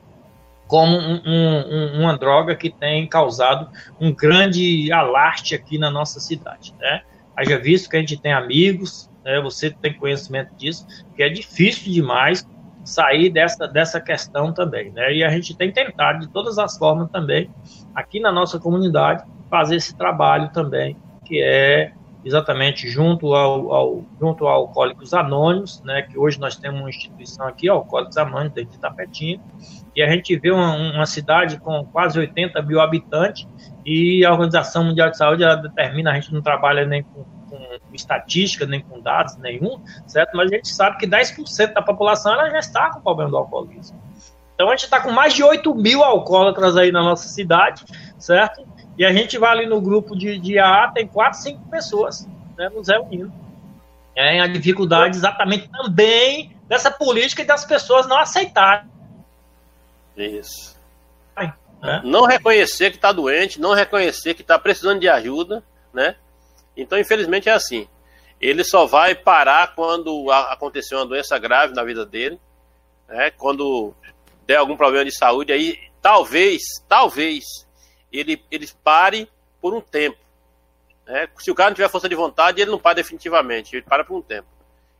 como 0.67 0.97
um, 0.97 1.21
um, 1.25 2.01
uma 2.01 2.17
droga 2.17 2.53
que 2.53 2.69
tem 2.69 3.07
causado 3.07 3.69
um 4.01 4.13
grande 4.13 4.91
alarde 4.91 5.55
aqui 5.55 5.77
na 5.77 5.89
nossa 5.89 6.19
cidade, 6.19 6.75
né? 6.77 7.03
Haja 7.37 7.57
visto 7.57 7.89
que 7.89 7.95
a 7.95 7.99
gente 8.01 8.17
tem 8.17 8.33
amigos, 8.33 9.09
né, 9.23 9.39
você 9.39 9.71
tem 9.71 9.93
conhecimento 9.93 10.53
disso, 10.55 10.85
que 11.15 11.23
é 11.23 11.29
difícil 11.29 11.93
demais 11.93 12.45
sair 12.87 13.29
dessa, 13.29 13.67
dessa 13.67 13.99
questão 13.99 14.53
também. 14.53 14.91
Né? 14.91 15.15
E 15.15 15.23
a 15.23 15.29
gente 15.29 15.55
tem 15.55 15.71
tentado, 15.71 16.19
de 16.19 16.29
todas 16.29 16.57
as 16.57 16.77
formas 16.77 17.09
também, 17.11 17.49
aqui 17.93 18.17
na 18.17 18.31
nossa 18.31 18.57
comunidade, 18.57 19.25
fazer 19.49 19.75
esse 19.75 19.95
trabalho 19.95 20.49
também, 20.53 20.95
que 21.25 21.41
é 21.41 21.91
exatamente 22.23 22.87
junto 22.89 23.33
ao, 23.33 23.73
ao, 23.73 24.05
junto 24.19 24.47
ao 24.47 24.61
Alcoólicos 24.61 25.13
Anônimos, 25.13 25.81
né, 25.83 26.01
que 26.01 26.17
hoje 26.17 26.39
nós 26.39 26.55
temos 26.55 26.79
uma 26.79 26.89
instituição 26.89 27.45
aqui, 27.45 27.67
Alcoólicos 27.67 28.17
Anônimos, 28.17 28.53
dentro 28.53 28.71
de 28.71 28.79
Tapetinho, 28.79 29.41
e 29.93 30.01
a 30.01 30.09
gente 30.09 30.37
vê 30.37 30.51
uma, 30.51 30.73
uma, 30.75 31.05
cidade 31.05 31.59
com 31.59 31.85
quase 31.85 32.17
80 32.17 32.61
mil 32.61 32.79
habitantes 32.79 33.47
e 33.85 34.25
a 34.25 34.31
Organização 34.31 34.85
Mundial 34.85 35.09
de 35.09 35.17
Saúde 35.17 35.43
ela 35.43 35.55
determina, 35.55 36.11
a 36.11 36.15
gente 36.15 36.33
não 36.33 36.41
trabalha 36.41 36.85
nem 36.85 37.03
com, 37.03 37.25
estatística, 37.93 38.65
nem 38.65 38.81
com 38.81 38.99
dados 38.99 39.35
nenhum, 39.37 39.81
certo? 40.05 40.35
Mas 40.35 40.51
a 40.51 40.55
gente 40.55 40.69
sabe 40.69 40.97
que 40.97 41.07
10% 41.07 41.73
da 41.73 41.81
população 41.81 42.33
ela 42.33 42.49
já 42.49 42.59
está 42.59 42.89
com 42.91 43.01
problema 43.01 43.31
do 43.31 43.37
alcoolismo. 43.37 44.01
Então 44.55 44.67
a 44.67 44.71
gente 44.71 44.85
está 44.85 44.99
com 44.99 45.11
mais 45.11 45.33
de 45.33 45.43
8 45.43 45.73
mil 45.75 46.03
alcoólatras 46.03 46.75
aí 46.75 46.91
na 46.91 47.03
nossa 47.03 47.27
cidade, 47.27 47.85
certo? 48.17 48.67
E 48.97 49.05
a 49.05 49.13
gente 49.13 49.37
vai 49.37 49.51
ali 49.51 49.65
no 49.67 49.79
grupo 49.79 50.15
de, 50.15 50.39
de 50.39 50.57
AA, 50.57 50.91
tem 50.91 51.07
4, 51.07 51.39
5 51.39 51.69
pessoas 51.69 52.27
né, 52.57 52.69
nos 52.69 52.87
reunindo. 52.87 53.31
É 54.15 54.39
a 54.39 54.47
dificuldade 54.47 55.15
exatamente 55.15 55.69
também 55.69 56.55
dessa 56.67 56.89
política 56.89 57.43
e 57.43 57.45
das 57.45 57.63
pessoas 57.63 58.07
não 58.07 58.17
aceitarem. 58.17 58.89
Isso. 60.15 60.77
É. 61.81 62.01
Não 62.03 62.25
reconhecer 62.25 62.89
que 62.89 62.97
está 62.97 63.11
doente, 63.11 63.61
não 63.61 63.73
reconhecer 63.73 64.33
que 64.33 64.41
está 64.41 64.57
precisando 64.57 64.99
de 64.99 65.07
ajuda, 65.07 65.63
né? 65.93 66.15
Então, 66.77 66.97
infelizmente, 66.97 67.49
é 67.49 67.53
assim. 67.53 67.87
Ele 68.39 68.63
só 68.63 68.85
vai 68.85 69.15
parar 69.15 69.73
quando 69.73 70.31
acontecer 70.31 70.95
uma 70.95 71.05
doença 71.05 71.37
grave 71.39 71.73
na 71.73 71.83
vida 71.83 72.05
dele, 72.05 72.39
né? 73.07 73.31
Quando 73.31 73.93
der 74.45 74.57
algum 74.57 74.77
problema 74.77 75.03
de 75.03 75.15
saúde, 75.15 75.51
aí 75.51 75.79
talvez, 76.01 76.61
talvez 76.87 77.43
ele, 78.11 78.41
ele 78.51 78.69
pare 78.83 79.29
por 79.59 79.73
um 79.73 79.81
tempo. 79.81 80.17
Né? 81.05 81.27
Se 81.39 81.49
o 81.49 81.55
cara 81.55 81.69
não 81.69 81.75
tiver 81.75 81.89
força 81.89 82.07
de 82.07 82.15
vontade, 82.15 82.61
ele 82.61 82.71
não 82.71 82.79
para 82.79 82.95
definitivamente, 82.95 83.75
ele 83.75 83.83
para 83.83 84.03
por 84.03 84.17
um 84.17 84.21
tempo. 84.21 84.47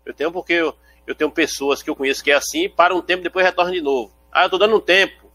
Eu 0.05 0.13
tenho 0.13 0.31
porque 0.31 0.53
eu, 0.53 0.75
eu 1.05 1.13
tenho 1.13 1.29
pessoas 1.29 1.83
que 1.83 1.89
eu 1.89 1.95
conheço 1.95 2.23
que 2.23 2.31
é 2.31 2.35
assim, 2.35 2.69
para 2.69 2.95
um 2.95 3.01
tempo, 3.01 3.23
depois 3.23 3.45
retorna 3.45 3.71
de 3.71 3.81
novo. 3.81 4.11
Ah, 4.31 4.43
eu 4.43 4.45
estou 4.47 4.59
dando 4.59 4.75
um 4.75 4.81
tempo. 4.81 5.31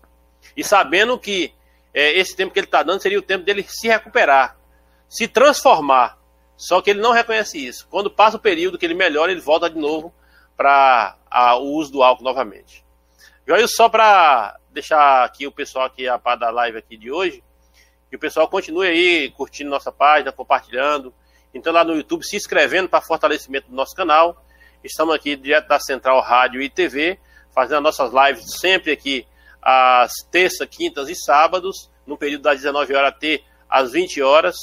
E 0.56 0.64
sabendo 0.64 1.18
que 1.18 1.54
é, 1.94 2.18
esse 2.18 2.34
tempo 2.34 2.52
que 2.52 2.58
ele 2.58 2.66
está 2.66 2.82
dando 2.82 3.00
seria 3.00 3.18
o 3.18 3.22
tempo 3.22 3.44
dele 3.44 3.64
se 3.68 3.88
recuperar, 3.88 4.56
se 5.08 5.28
transformar. 5.28 6.18
Só 6.56 6.80
que 6.80 6.90
ele 6.90 7.00
não 7.00 7.12
reconhece 7.12 7.58
isso. 7.58 7.86
Quando 7.88 8.10
passa 8.10 8.36
o 8.36 8.40
período 8.40 8.78
que 8.78 8.86
ele 8.86 8.94
melhora, 8.94 9.32
ele 9.32 9.40
volta 9.40 9.68
de 9.68 9.78
novo 9.78 10.14
para 10.56 11.16
o 11.58 11.76
uso 11.76 11.92
do 11.92 12.02
álcool 12.02 12.22
novamente. 12.22 12.84
Joia, 13.46 13.66
só 13.66 13.88
para 13.88 14.58
deixar 14.70 15.24
aqui 15.24 15.46
o 15.46 15.52
pessoal 15.52 15.86
aqui 15.86 16.06
a 16.06 16.18
par 16.18 16.36
da 16.36 16.50
live 16.50 16.78
aqui 16.78 16.96
de 16.96 17.10
hoje, 17.10 17.42
que 18.08 18.16
o 18.16 18.18
pessoal 18.18 18.46
continue 18.46 18.86
aí 18.86 19.30
curtindo 19.30 19.70
nossa 19.70 19.90
página, 19.90 20.30
compartilhando. 20.30 21.12
Então 21.52 21.72
lá 21.72 21.84
no 21.84 21.96
YouTube, 21.96 22.24
se 22.24 22.36
inscrevendo 22.36 22.88
para 22.88 23.00
fortalecimento 23.00 23.68
do 23.68 23.74
nosso 23.74 23.94
canal. 23.94 24.44
Estamos 24.84 25.14
aqui 25.14 25.34
direto 25.36 25.68
da 25.68 25.80
Central 25.80 26.20
Rádio 26.20 26.62
e 26.62 26.70
TV, 26.70 27.18
fazendo 27.52 27.86
as 27.88 27.98
nossas 27.98 28.12
lives 28.12 28.58
sempre 28.60 28.92
aqui 28.92 29.26
às 29.60 30.12
terças, 30.30 30.68
quintas 30.68 31.08
e 31.08 31.14
sábados, 31.14 31.90
no 32.06 32.16
período 32.16 32.42
das 32.42 32.56
19 32.58 32.94
horas 32.94 33.10
até 33.10 33.42
às 33.68 33.92
20 33.92 34.22
horas. 34.22 34.56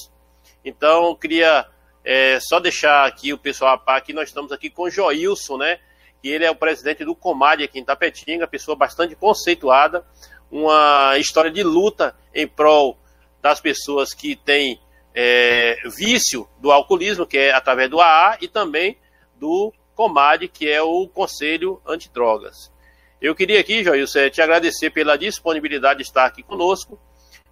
Então, 0.64 1.16
queria 1.16 1.66
é, 2.12 2.40
só 2.40 2.60
deixar 2.60 3.06
aqui 3.06 3.32
o 3.32 3.38
pessoal 3.38 3.76
a 3.76 3.78
par 3.78 4.02
que 4.02 4.14
nós 4.14 4.30
estamos 4.30 4.52
aqui 4.52 4.68
com 4.68 4.86
o 4.86 4.90
Joilson, 4.90 5.58
né? 5.58 5.78
Que 6.20 6.30
ele 6.30 6.44
é 6.44 6.50
o 6.50 6.56
presidente 6.56 7.06
do 7.06 7.14
Comad 7.16 7.62
aqui 7.62 7.78
em 7.78 7.86
Tapetinga, 7.86 8.48
pessoa 8.48 8.76
bastante 8.76 9.16
conceituada, 9.16 10.04
uma 10.50 11.16
história 11.20 11.52
de 11.52 11.62
luta 11.62 12.16
em 12.34 12.48
prol 12.48 12.98
das 13.40 13.62
pessoas 13.62 14.12
que 14.12 14.36
têm 14.36 14.82
é, 15.14 15.78
vício 15.86 16.50
do 16.58 16.72
alcoolismo, 16.72 17.28
que 17.28 17.38
é 17.38 17.54
através 17.54 17.88
do 17.92 18.02
AA, 18.02 18.40
e 18.42 18.48
também 18.48 18.98
do 19.36 19.72
COMAD, 19.94 20.48
que 20.48 20.68
é 20.68 20.82
o 20.82 21.08
Conselho 21.08 21.80
Antidrogas. 21.86 22.74
Eu 23.22 23.36
queria 23.36 23.60
aqui, 23.60 23.84
Joilson, 23.84 24.32
te 24.32 24.42
agradecer 24.42 24.90
pela 24.90 25.16
disponibilidade 25.16 26.00
de 26.00 26.06
estar 26.06 26.26
aqui 26.26 26.42
conosco, 26.42 27.00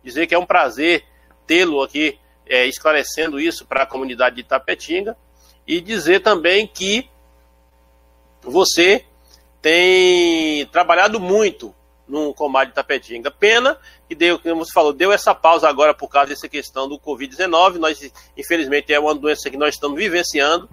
dizer 0.03 0.25
que 0.25 0.33
é 0.33 0.39
um 0.39 0.47
prazer 0.47 1.05
tê-lo 1.45 1.83
aqui 1.83 2.17
é, 2.49 2.65
esclarecendo 2.65 3.39
isso 3.39 3.65
para 3.65 3.83
a 3.83 3.85
comunidade 3.85 4.37
de 4.37 4.43
Tapetinga 4.43 5.17
e 5.65 5.81
dizer 5.81 6.21
também 6.21 6.65
que 6.65 7.09
você 8.41 9.05
tem 9.61 10.65
trabalhado 10.67 11.19
muito 11.19 11.75
no 12.07 12.33
Comad 12.33 12.69
de 12.69 12.75
Tapetinga. 12.75 13.29
Pena 13.29 13.77
que 14.07 14.15
deu, 14.15 14.39
como 14.39 14.63
você 14.63 14.71
falou, 14.71 14.93
deu 14.93 15.11
essa 15.11 15.35
pausa 15.35 15.67
agora 15.67 15.93
por 15.93 16.07
causa 16.07 16.29
dessa 16.29 16.47
questão 16.47 16.87
do 16.87 16.97
Covid-19. 16.97 17.75
Nós, 17.75 18.11
infelizmente, 18.37 18.93
é 18.93 18.99
uma 18.99 19.13
doença 19.13 19.49
que 19.49 19.57
nós 19.57 19.75
estamos 19.75 19.97
vivenciando. 19.97 20.69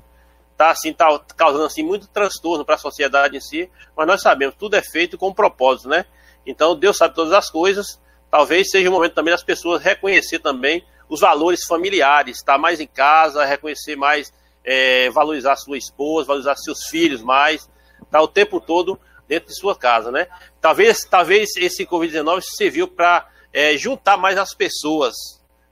Tá, 0.57 0.70
assim, 0.70 0.93
tá 0.93 1.20
causando 1.37 1.64
assim, 1.64 1.83
muito 1.83 2.07
transtorno 2.07 2.64
para 2.64 2.77
a 2.77 2.79
sociedade 2.79 3.37
em 3.37 3.41
si, 3.41 3.68
mas 3.97 4.07
nós 4.07 4.22
sabemos, 4.22 4.55
tudo 4.57 4.77
é 4.77 4.83
feito 4.83 5.18
com 5.18 5.35
propósito, 5.35 5.89
né? 5.89 6.05
Então 6.47 6.77
Deus 6.77 6.97
sabe 6.97 7.12
todas 7.12 7.33
as 7.33 7.51
coisas. 7.51 8.01
Talvez 8.31 8.70
seja 8.70 8.89
o 8.89 8.93
momento 8.93 9.14
também 9.14 9.33
das 9.33 9.43
pessoas 9.43 9.83
reconhecer 9.83 10.39
também 10.39 10.85
os 11.09 11.21
valores 11.21 11.65
familiares, 11.65 12.39
estar 12.39 12.55
tá 12.55 12.59
mais 12.59 12.81
em 12.81 12.87
casa, 12.87 13.45
reconhecer 13.45 13.97
mais, 13.97 14.33
é, 14.65 15.11
valorizar 15.11 15.57
sua 15.57 15.79
esposa, 15.79 16.27
valorizar 16.27 16.57
seus 16.57 16.87
filhos 16.87 17.23
mais, 17.23 17.69
tá 18.11 18.21
o 18.21 18.29
tempo 18.29 18.61
todo 18.61 18.99
dentro 19.29 19.49
de 19.49 19.59
sua 19.59 19.77
casa, 19.77 20.11
né? 20.11 20.27
Talvez, 20.61 21.05
talvez 21.05 21.57
esse 21.57 21.87
Covid-19 21.87 22.43
serviu 22.43 22.89
para 22.89 23.29
é, 23.53 23.77
juntar 23.77 24.17
mais 24.17 24.39
as 24.39 24.55
pessoas, 24.55 25.15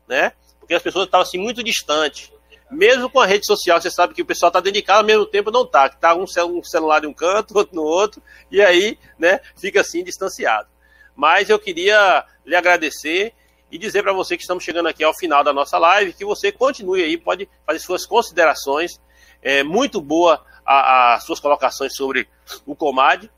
né? 0.09 0.33
Porque 0.59 0.75
as 0.75 0.83
pessoas 0.83 1.07
estavam 1.07 1.23
assim 1.23 1.39
muito 1.39 1.63
distantes. 1.63 2.33
Mesmo 2.71 3.11
com 3.11 3.21
a 3.21 3.27
rede 3.27 3.45
social, 3.45 3.81
você 3.81 3.91
sabe 3.91 4.15
que 4.15 4.23
o 4.23 4.27
pessoal 4.27 4.49
está 4.49 4.59
dentro 4.59 4.81
de 4.81 4.83
casa, 4.83 5.01
ao 5.01 5.07
mesmo 5.07 5.27
tempo 5.27 5.51
não 5.51 5.63
está, 5.63 5.91
que 5.91 5.97
está 5.97 6.15
um 6.15 6.27
celular 6.27 7.05
em 7.05 7.07
um 7.07 7.13
canto, 7.13 7.53
outro 7.59 7.77
no 7.77 7.83
outro, 7.83 8.23
e 8.51 8.63
aí, 8.63 8.99
né, 9.19 9.41
fica 9.57 9.83
assim 9.83 10.03
distanciado. 10.03 10.69
Mas 11.15 11.51
eu 11.51 11.59
queria 11.59 12.25
lhe 12.47 12.57
agradecer 12.57 13.35
e 13.73 13.79
dizer 13.79 14.03
para 14.03 14.13
você 14.13 14.37
que 14.37 14.43
estamos 14.43 14.63
chegando 14.63 14.87
aqui 14.87 15.03
ao 15.03 15.15
final 15.15 15.43
da 15.43 15.51
nossa 15.51 15.79
live, 15.79 16.13
que 16.13 16.27
você 16.27 16.53
continue 16.53 17.03
aí, 17.03 17.17
pode 17.17 17.49
fazer 17.67 17.79
suas 17.79 18.05
considerações. 18.05 19.01
É 19.41 19.63
muito 19.63 19.99
boa 19.99 20.45
as 20.65 21.25
suas 21.25 21.41
colocações 21.41 21.97
sobre 21.97 22.29
o 22.67 22.77
Comad. 22.77 23.31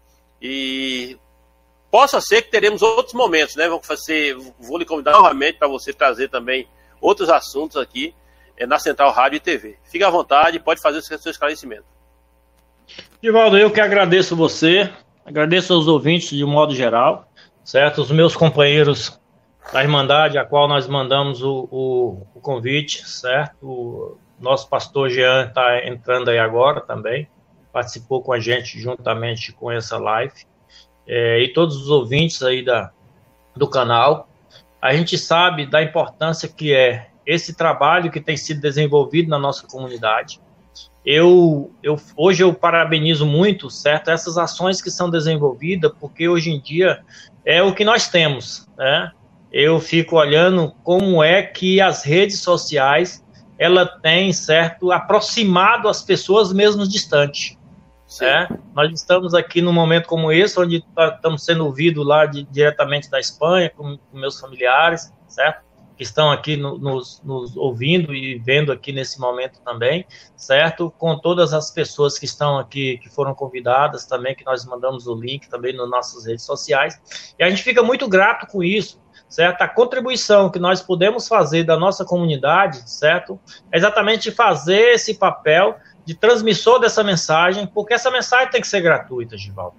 E 0.43 1.17
possa 1.89 2.21
ser 2.21 2.43
que 2.43 2.51
teremos 2.51 2.83
outros 2.83 3.15
momentos, 3.15 3.55
né? 3.55 3.69
Vamos 3.69 3.87
fazer, 3.87 4.37
vou 4.59 4.77
lhe 4.77 4.85
convidar 4.85 5.13
novamente 5.13 5.57
para 5.57 5.69
você 5.69 5.93
trazer 5.93 6.29
também 6.29 6.69
outros 7.01 7.31
assuntos 7.31 7.77
aqui 7.77 8.13
é, 8.57 8.67
na 8.67 8.81
Central 8.81 9.13
Rádio 9.13 9.37
e 9.37 9.41
TV. 9.41 9.79
Fique 9.85 10.03
à 10.03 10.11
vontade, 10.11 10.59
pode 10.59 10.83
fazer 10.83 10.99
o 10.99 11.03
seu 11.03 11.31
esclarecimento. 11.31 11.85
Divaldo, 13.23 13.57
eu 13.57 13.71
que 13.71 13.81
agradeço 13.81 14.35
você, 14.35 14.93
agradeço 15.25 15.73
aos 15.73 15.87
ouvintes 15.87 16.37
de 16.37 16.45
modo 16.45 16.75
geral, 16.75 17.29
certo? 17.63 18.03
Os 18.03 18.11
meus 18.11 18.35
companheiros 18.35 19.17
da 19.73 19.83
Irmandade, 19.83 20.39
a 20.39 20.45
qual 20.45 20.69
nós 20.69 20.87
mandamos 20.87 21.43
o, 21.43 21.69
o, 21.71 22.27
o 22.35 22.41
convite, 22.41 23.09
certo? 23.09 23.67
O 23.67 24.19
nosso 24.39 24.69
pastor 24.69 25.11
Jean 25.11 25.47
está 25.47 25.87
entrando 25.87 26.31
aí 26.31 26.39
agora 26.39 26.81
também, 26.81 27.29
participou 27.73 28.23
com 28.23 28.33
a 28.33 28.39
gente 28.39 28.79
juntamente 28.79 29.53
com 29.53 29.71
essa 29.71 29.99
live, 29.99 30.35
é, 31.07 31.41
e 31.43 31.53
todos 31.53 31.77
os 31.77 31.89
ouvintes 31.89 32.43
aí 32.43 32.65
da, 32.65 32.91
do 33.57 33.69
canal. 33.69 34.29
A 34.81 34.95
gente 34.95 35.17
sabe 35.17 35.67
da 35.67 35.83
importância 35.83 36.49
que 36.49 36.75
é 36.75 37.09
esse 37.27 37.55
trabalho 37.55 38.11
que 38.11 38.21
tem 38.21 38.37
sido 38.37 38.61
desenvolvido 38.61 39.29
na 39.29 39.39
nossa 39.39 39.67
comunidade. 39.67 40.41
Eu, 41.05 41.71
eu 41.83 41.99
hoje 42.17 42.43
eu 42.43 42.53
parabenizo 42.55 43.27
muito, 43.27 43.71
certo, 43.71 44.11
essas 44.11 44.39
ações 44.39 44.81
que 44.81 44.91
são 44.91 45.11
desenvolvidas, 45.11 45.93
porque 46.01 46.29
hoje 46.29 46.51
em 46.51 46.61
dia 46.61 47.03
é 47.45 47.63
o 47.63 47.75
que 47.75 47.85
nós 47.85 48.09
temos, 48.09 48.67
né? 48.77 49.13
Eu 49.57 49.79
fico 49.79 50.17
olhando 50.17 50.73
como 50.83 51.23
é 51.23 51.41
que 51.41 51.81
as 51.81 52.03
redes 52.03 52.41
sociais 52.41 53.25
ela 53.57 53.87
tem 53.87 54.33
certo 54.33 54.91
aproximado 54.91 55.89
as 55.89 56.03
pessoas 56.03 56.53
mesmo 56.53 56.85
distantes. 56.89 57.57
É, 58.21 58.49
nós 58.75 58.93
estamos 58.93 59.33
aqui 59.33 59.63
num 59.63 59.73
momento 59.73 60.09
como 60.09 60.33
esse, 60.33 60.59
onde 60.59 60.85
tá, 60.93 61.15
estamos 61.15 61.45
sendo 61.45 61.67
ouvidos 61.67 62.05
lá 62.05 62.27
de, 62.27 62.43
diretamente 62.51 63.09
da 63.09 63.21
Espanha, 63.21 63.71
com, 63.71 63.97
com, 63.97 64.19
meus 64.19 64.41
familiares, 64.41 65.13
certo? 65.29 65.63
Que 65.97 66.03
estão 66.03 66.33
aqui 66.33 66.57
no, 66.57 66.77
nos, 66.77 67.23
nos, 67.23 67.57
ouvindo 67.57 68.13
e 68.13 68.37
vendo 68.41 68.73
aqui 68.73 68.91
nesse 68.91 69.21
momento 69.21 69.61
também, 69.65 70.05
certo? 70.37 70.93
Com 70.99 71.17
todas 71.17 71.55
as 71.55 71.71
pessoas 71.71 72.19
que 72.19 72.25
estão 72.25 72.59
aqui, 72.59 72.99
que 72.99 73.09
foram 73.09 73.33
convidadas 73.33 74.05
também, 74.05 74.35
que 74.35 74.45
nós 74.45 74.65
mandamos 74.65 75.07
o 75.07 75.15
link 75.15 75.49
também 75.49 75.77
nas 75.77 75.89
nossas 75.89 76.27
redes 76.27 76.45
sociais. 76.45 77.01
E 77.39 77.45
a 77.45 77.49
gente 77.49 77.63
fica 77.63 77.85
muito 77.85 78.09
grato 78.09 78.49
com 78.49 78.61
isso, 78.63 79.01
certo? 79.35 79.63
A 79.63 79.69
contribuição 79.69 80.49
que 80.49 80.61
nós 80.61 80.81
podemos 80.81 81.27
fazer 81.27 81.65
da 81.65 81.77
nossa 81.77 82.05
comunidade, 82.05 82.89
certo? 82.89 83.39
É 83.73 83.77
exatamente 83.77 84.31
fazer 84.31 84.95
esse 84.95 85.15
papel 85.15 85.77
de 86.05 86.15
transmissor 86.15 86.79
dessa 86.79 87.03
mensagem, 87.03 87.67
porque 87.67 87.95
essa 87.95 88.13
mensagem 88.13 88.49
tem 88.51 88.61
que 88.61 88.69
ser 88.69 88.81
gratuita, 88.81 89.37
Givaldo. 89.37 89.75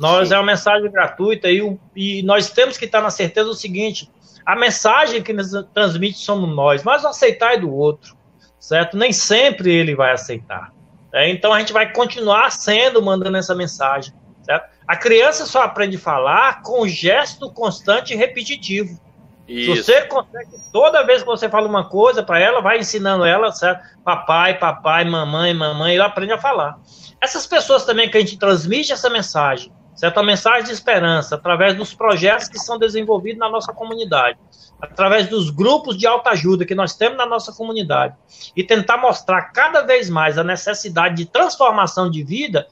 Nós 0.00 0.28
Sim. 0.28 0.34
é 0.34 0.38
uma 0.38 0.46
mensagem 0.46 0.90
gratuita 0.90 1.48
e, 1.48 1.78
e 1.94 2.22
nós 2.24 2.50
temos 2.50 2.76
que 2.76 2.84
estar 2.84 3.00
na 3.00 3.10
certeza 3.10 3.46
do 3.46 3.54
seguinte: 3.54 4.10
A 4.44 4.56
mensagem 4.56 5.22
que 5.22 5.32
nos 5.32 5.52
transmite 5.72 6.18
somos 6.18 6.52
nós, 6.52 6.82
mas 6.82 7.04
o 7.04 7.06
aceitar 7.06 7.54
é 7.54 7.58
do 7.60 7.72
outro, 7.72 8.16
certo? 8.58 8.96
Nem 8.96 9.12
sempre 9.12 9.72
ele 9.72 9.94
vai 9.94 10.10
aceitar. 10.10 10.72
É, 11.12 11.30
então 11.30 11.52
a 11.52 11.60
gente 11.60 11.72
vai 11.72 11.92
continuar 11.92 12.50
sendo 12.50 13.00
mandando 13.00 13.36
essa 13.36 13.54
mensagem, 13.54 14.12
certo? 14.42 14.68
A 14.86 14.96
criança 14.96 15.46
só 15.46 15.62
aprende 15.62 15.96
a 15.96 16.00
falar 16.00 16.62
com 16.62 16.86
gesto 16.86 17.50
constante 17.50 18.14
e 18.14 18.16
repetitivo. 18.16 19.00
Isso. 19.48 19.76
Se 19.76 19.82
você 19.82 20.02
consegue, 20.02 20.50
toda 20.72 21.04
vez 21.04 21.22
que 21.22 21.26
você 21.26 21.48
fala 21.48 21.68
uma 21.68 21.88
coisa 21.88 22.22
para 22.22 22.38
ela, 22.38 22.60
vai 22.60 22.78
ensinando 22.78 23.24
ela, 23.24 23.52
certo? 23.52 23.82
Papai, 24.04 24.58
papai, 24.58 25.04
mamãe, 25.04 25.54
mamãe, 25.54 25.96
ela 25.96 26.06
aprende 26.06 26.32
a 26.32 26.38
falar. 26.38 26.78
Essas 27.20 27.46
pessoas 27.46 27.84
também 27.84 28.10
que 28.10 28.16
a 28.16 28.20
gente 28.20 28.38
transmite 28.38 28.92
essa 28.92 29.08
mensagem, 29.08 29.72
certo? 29.94 30.18
A 30.18 30.22
mensagem 30.22 30.64
de 30.64 30.72
esperança, 30.72 31.36
através 31.36 31.74
dos 31.74 31.94
projetos 31.94 32.48
que 32.48 32.58
são 32.58 32.78
desenvolvidos 32.78 33.38
na 33.38 33.48
nossa 33.48 33.72
comunidade, 33.72 34.38
através 34.80 35.28
dos 35.28 35.50
grupos 35.50 35.96
de 35.96 36.06
autoajuda 36.06 36.66
que 36.66 36.74
nós 36.74 36.94
temos 36.94 37.16
na 37.16 37.24
nossa 37.24 37.52
comunidade, 37.52 38.14
e 38.54 38.64
tentar 38.64 38.96
mostrar 38.98 39.42
cada 39.52 39.82
vez 39.82 40.10
mais 40.10 40.36
a 40.36 40.44
necessidade 40.44 41.16
de 41.16 41.26
transformação 41.26 42.10
de 42.10 42.22
vida, 42.22 42.66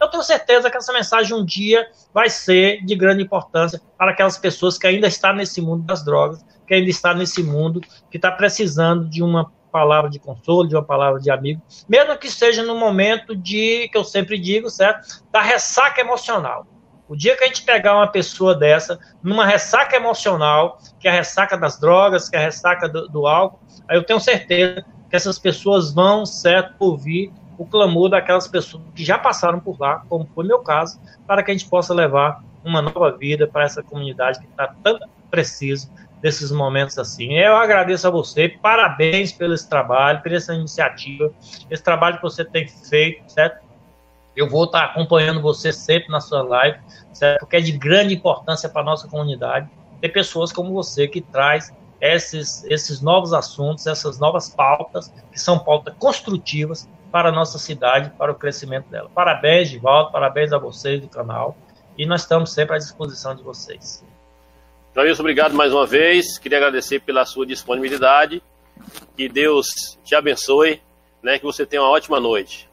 eu 0.00 0.08
tenho 0.08 0.22
certeza 0.22 0.70
que 0.70 0.76
essa 0.76 0.92
mensagem 0.92 1.36
um 1.36 1.44
dia 1.44 1.88
vai 2.12 2.28
ser 2.28 2.84
de 2.84 2.94
grande 2.94 3.22
importância 3.22 3.80
para 3.96 4.12
aquelas 4.12 4.38
pessoas 4.38 4.78
que 4.78 4.86
ainda 4.86 5.06
estão 5.06 5.34
nesse 5.34 5.60
mundo 5.60 5.84
das 5.84 6.04
drogas, 6.04 6.44
que 6.66 6.74
ainda 6.74 6.90
está 6.90 7.14
nesse 7.14 7.42
mundo, 7.42 7.80
que 8.10 8.16
está 8.16 8.30
precisando 8.30 9.08
de 9.08 9.22
uma 9.22 9.50
palavra 9.70 10.08
de 10.08 10.18
consolo, 10.18 10.68
de 10.68 10.74
uma 10.74 10.82
palavra 10.82 11.20
de 11.20 11.30
amigo, 11.30 11.60
mesmo 11.88 12.16
que 12.16 12.30
seja 12.30 12.62
no 12.62 12.74
momento 12.74 13.36
de, 13.36 13.88
que 13.90 13.98
eu 13.98 14.04
sempre 14.04 14.38
digo, 14.38 14.70
certo? 14.70 15.22
Da 15.30 15.42
ressaca 15.42 16.00
emocional. 16.00 16.66
O 17.08 17.14
dia 17.14 17.36
que 17.36 17.44
a 17.44 17.46
gente 17.46 17.62
pegar 17.62 17.94
uma 17.94 18.08
pessoa 18.08 18.54
dessa, 18.54 18.98
numa 19.22 19.46
ressaca 19.46 19.94
emocional, 19.94 20.78
que 20.98 21.06
é 21.06 21.10
a 21.10 21.14
ressaca 21.14 21.56
das 21.56 21.78
drogas, 21.78 22.28
que 22.28 22.36
é 22.36 22.38
a 22.38 22.42
ressaca 22.42 22.88
do, 22.88 23.06
do 23.08 23.26
álcool, 23.26 23.60
aí 23.88 23.96
eu 23.96 24.02
tenho 24.02 24.18
certeza 24.18 24.84
que 25.08 25.14
essas 25.14 25.38
pessoas 25.38 25.92
vão, 25.92 26.26
certo, 26.26 26.74
ouvir 26.80 27.32
o 27.58 27.66
clamor 27.66 28.08
daquelas 28.08 28.46
pessoas 28.46 28.82
que 28.94 29.04
já 29.04 29.18
passaram 29.18 29.60
por 29.60 29.80
lá, 29.80 30.02
como 30.08 30.28
foi 30.34 30.46
meu 30.46 30.60
caso, 30.60 31.00
para 31.26 31.42
que 31.42 31.50
a 31.50 31.54
gente 31.54 31.68
possa 31.68 31.94
levar 31.94 32.42
uma 32.64 32.82
nova 32.82 33.10
vida 33.12 33.46
para 33.46 33.64
essa 33.64 33.82
comunidade 33.82 34.40
que 34.40 34.46
está 34.46 34.74
tanto 34.82 35.06
preciso 35.30 35.90
desses 36.20 36.50
momentos 36.50 36.98
assim. 36.98 37.34
Eu 37.34 37.56
agradeço 37.56 38.06
a 38.06 38.10
você, 38.10 38.48
parabéns 38.48 39.32
pelo 39.32 39.54
esse 39.54 39.68
trabalho, 39.68 40.22
por 40.22 40.32
essa 40.32 40.54
iniciativa, 40.54 41.32
esse 41.70 41.82
trabalho 41.82 42.16
que 42.16 42.22
você 42.22 42.44
tem 42.44 42.66
feito, 42.66 43.30
certo? 43.30 43.64
Eu 44.34 44.48
vou 44.48 44.64
estar 44.64 44.84
acompanhando 44.84 45.40
você 45.40 45.72
sempre 45.72 46.10
na 46.10 46.20
sua 46.20 46.42
live, 46.42 46.78
certo? 47.12 47.40
Porque 47.40 47.56
é 47.56 47.60
de 47.60 47.72
grande 47.72 48.14
importância 48.14 48.68
para 48.68 48.82
a 48.82 48.84
nossa 48.84 49.08
comunidade 49.08 49.68
ter 50.00 50.08
pessoas 50.10 50.52
como 50.52 50.72
você 50.74 51.08
que 51.08 51.20
traz 51.20 51.72
esses, 52.00 52.64
esses 52.64 53.00
novos 53.00 53.32
assuntos, 53.32 53.86
essas 53.86 54.18
novas 54.18 54.50
pautas, 54.50 55.12
que 55.32 55.40
são 55.40 55.58
pautas 55.58 55.94
construtivas 55.98 56.88
para 57.10 57.28
a 57.28 57.32
nossa 57.32 57.58
cidade, 57.58 58.10
para 58.10 58.32
o 58.32 58.34
crescimento 58.34 58.88
dela. 58.88 59.10
Parabéns, 59.14 59.70
de 59.70 59.78
volta, 59.78 60.12
parabéns 60.12 60.52
a 60.52 60.58
vocês 60.58 61.00
do 61.00 61.08
canal, 61.08 61.56
e 61.96 62.06
nós 62.06 62.22
estamos 62.22 62.52
sempre 62.52 62.76
à 62.76 62.78
disposição 62.78 63.34
de 63.34 63.42
vocês. 63.42 64.04
Joilson, 64.94 65.22
obrigado 65.22 65.54
mais 65.54 65.72
uma 65.72 65.86
vez. 65.86 66.38
Queria 66.38 66.58
agradecer 66.58 67.00
pela 67.00 67.26
sua 67.26 67.46
disponibilidade. 67.46 68.42
Que 69.16 69.28
Deus 69.28 69.66
te 70.02 70.14
abençoe, 70.14 70.82
né? 71.22 71.38
Que 71.38 71.44
você 71.44 71.66
tenha 71.66 71.82
uma 71.82 71.90
ótima 71.90 72.18
noite. 72.18 72.68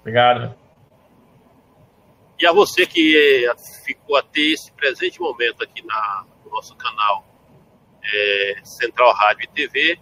Obrigado. 0.00 0.54
E 2.38 2.46
a 2.46 2.52
você 2.52 2.86
que 2.86 3.16
eh, 3.16 3.54
ficou 3.84 4.16
até 4.16 4.40
esse 4.40 4.70
presente 4.72 5.20
momento 5.20 5.62
aqui 5.62 5.84
na, 5.84 6.24
no 6.44 6.50
nosso 6.50 6.74
canal 6.76 7.26
é, 8.02 8.60
Central 8.62 9.12
Rádio 9.12 9.44
e 9.44 9.48
TV, 9.48 9.98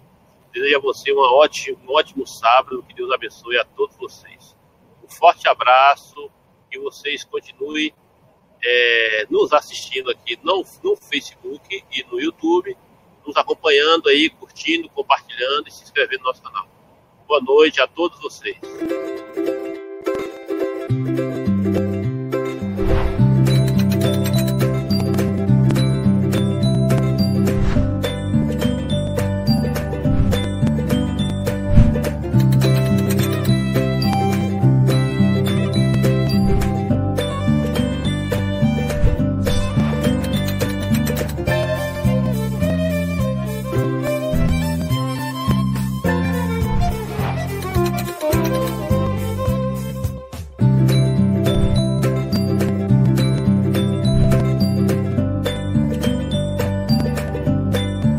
desejo 0.55 0.77
a 0.77 0.81
você 0.81 1.13
uma 1.13 1.35
ótimo, 1.35 1.79
um 1.87 1.95
ótimo 1.95 2.27
sábado. 2.27 2.83
Que 2.89 2.95
Deus 2.95 3.11
abençoe 3.11 3.59
a 3.59 3.65
todos 3.65 3.97
vocês. 3.97 4.57
Um 5.03 5.09
forte 5.09 5.49
abraço. 5.49 6.31
Que 6.71 6.79
vocês 6.79 7.25
continuem 7.25 7.93
é, 8.65 9.27
nos 9.29 9.53
assistindo 9.53 10.11
aqui 10.11 10.39
no, 10.43 10.65
no 10.83 10.97
Facebook 10.97 11.85
e 11.93 12.05
no 12.11 12.21
YouTube, 12.21 12.77
nos 13.25 13.37
acompanhando 13.37 14.09
aí, 14.09 14.31
curtindo, 14.31 14.89
compartilhando 14.89 15.69
e 15.69 15.71
se 15.71 15.85
inscrevendo 15.85 16.23
no 16.23 16.29
nosso 16.29 16.43
canal. 16.43 16.67
Boa 17.29 17.41
noite 17.41 17.81
a 17.81 17.87
todos 17.87 18.21
vocês. 18.21 18.59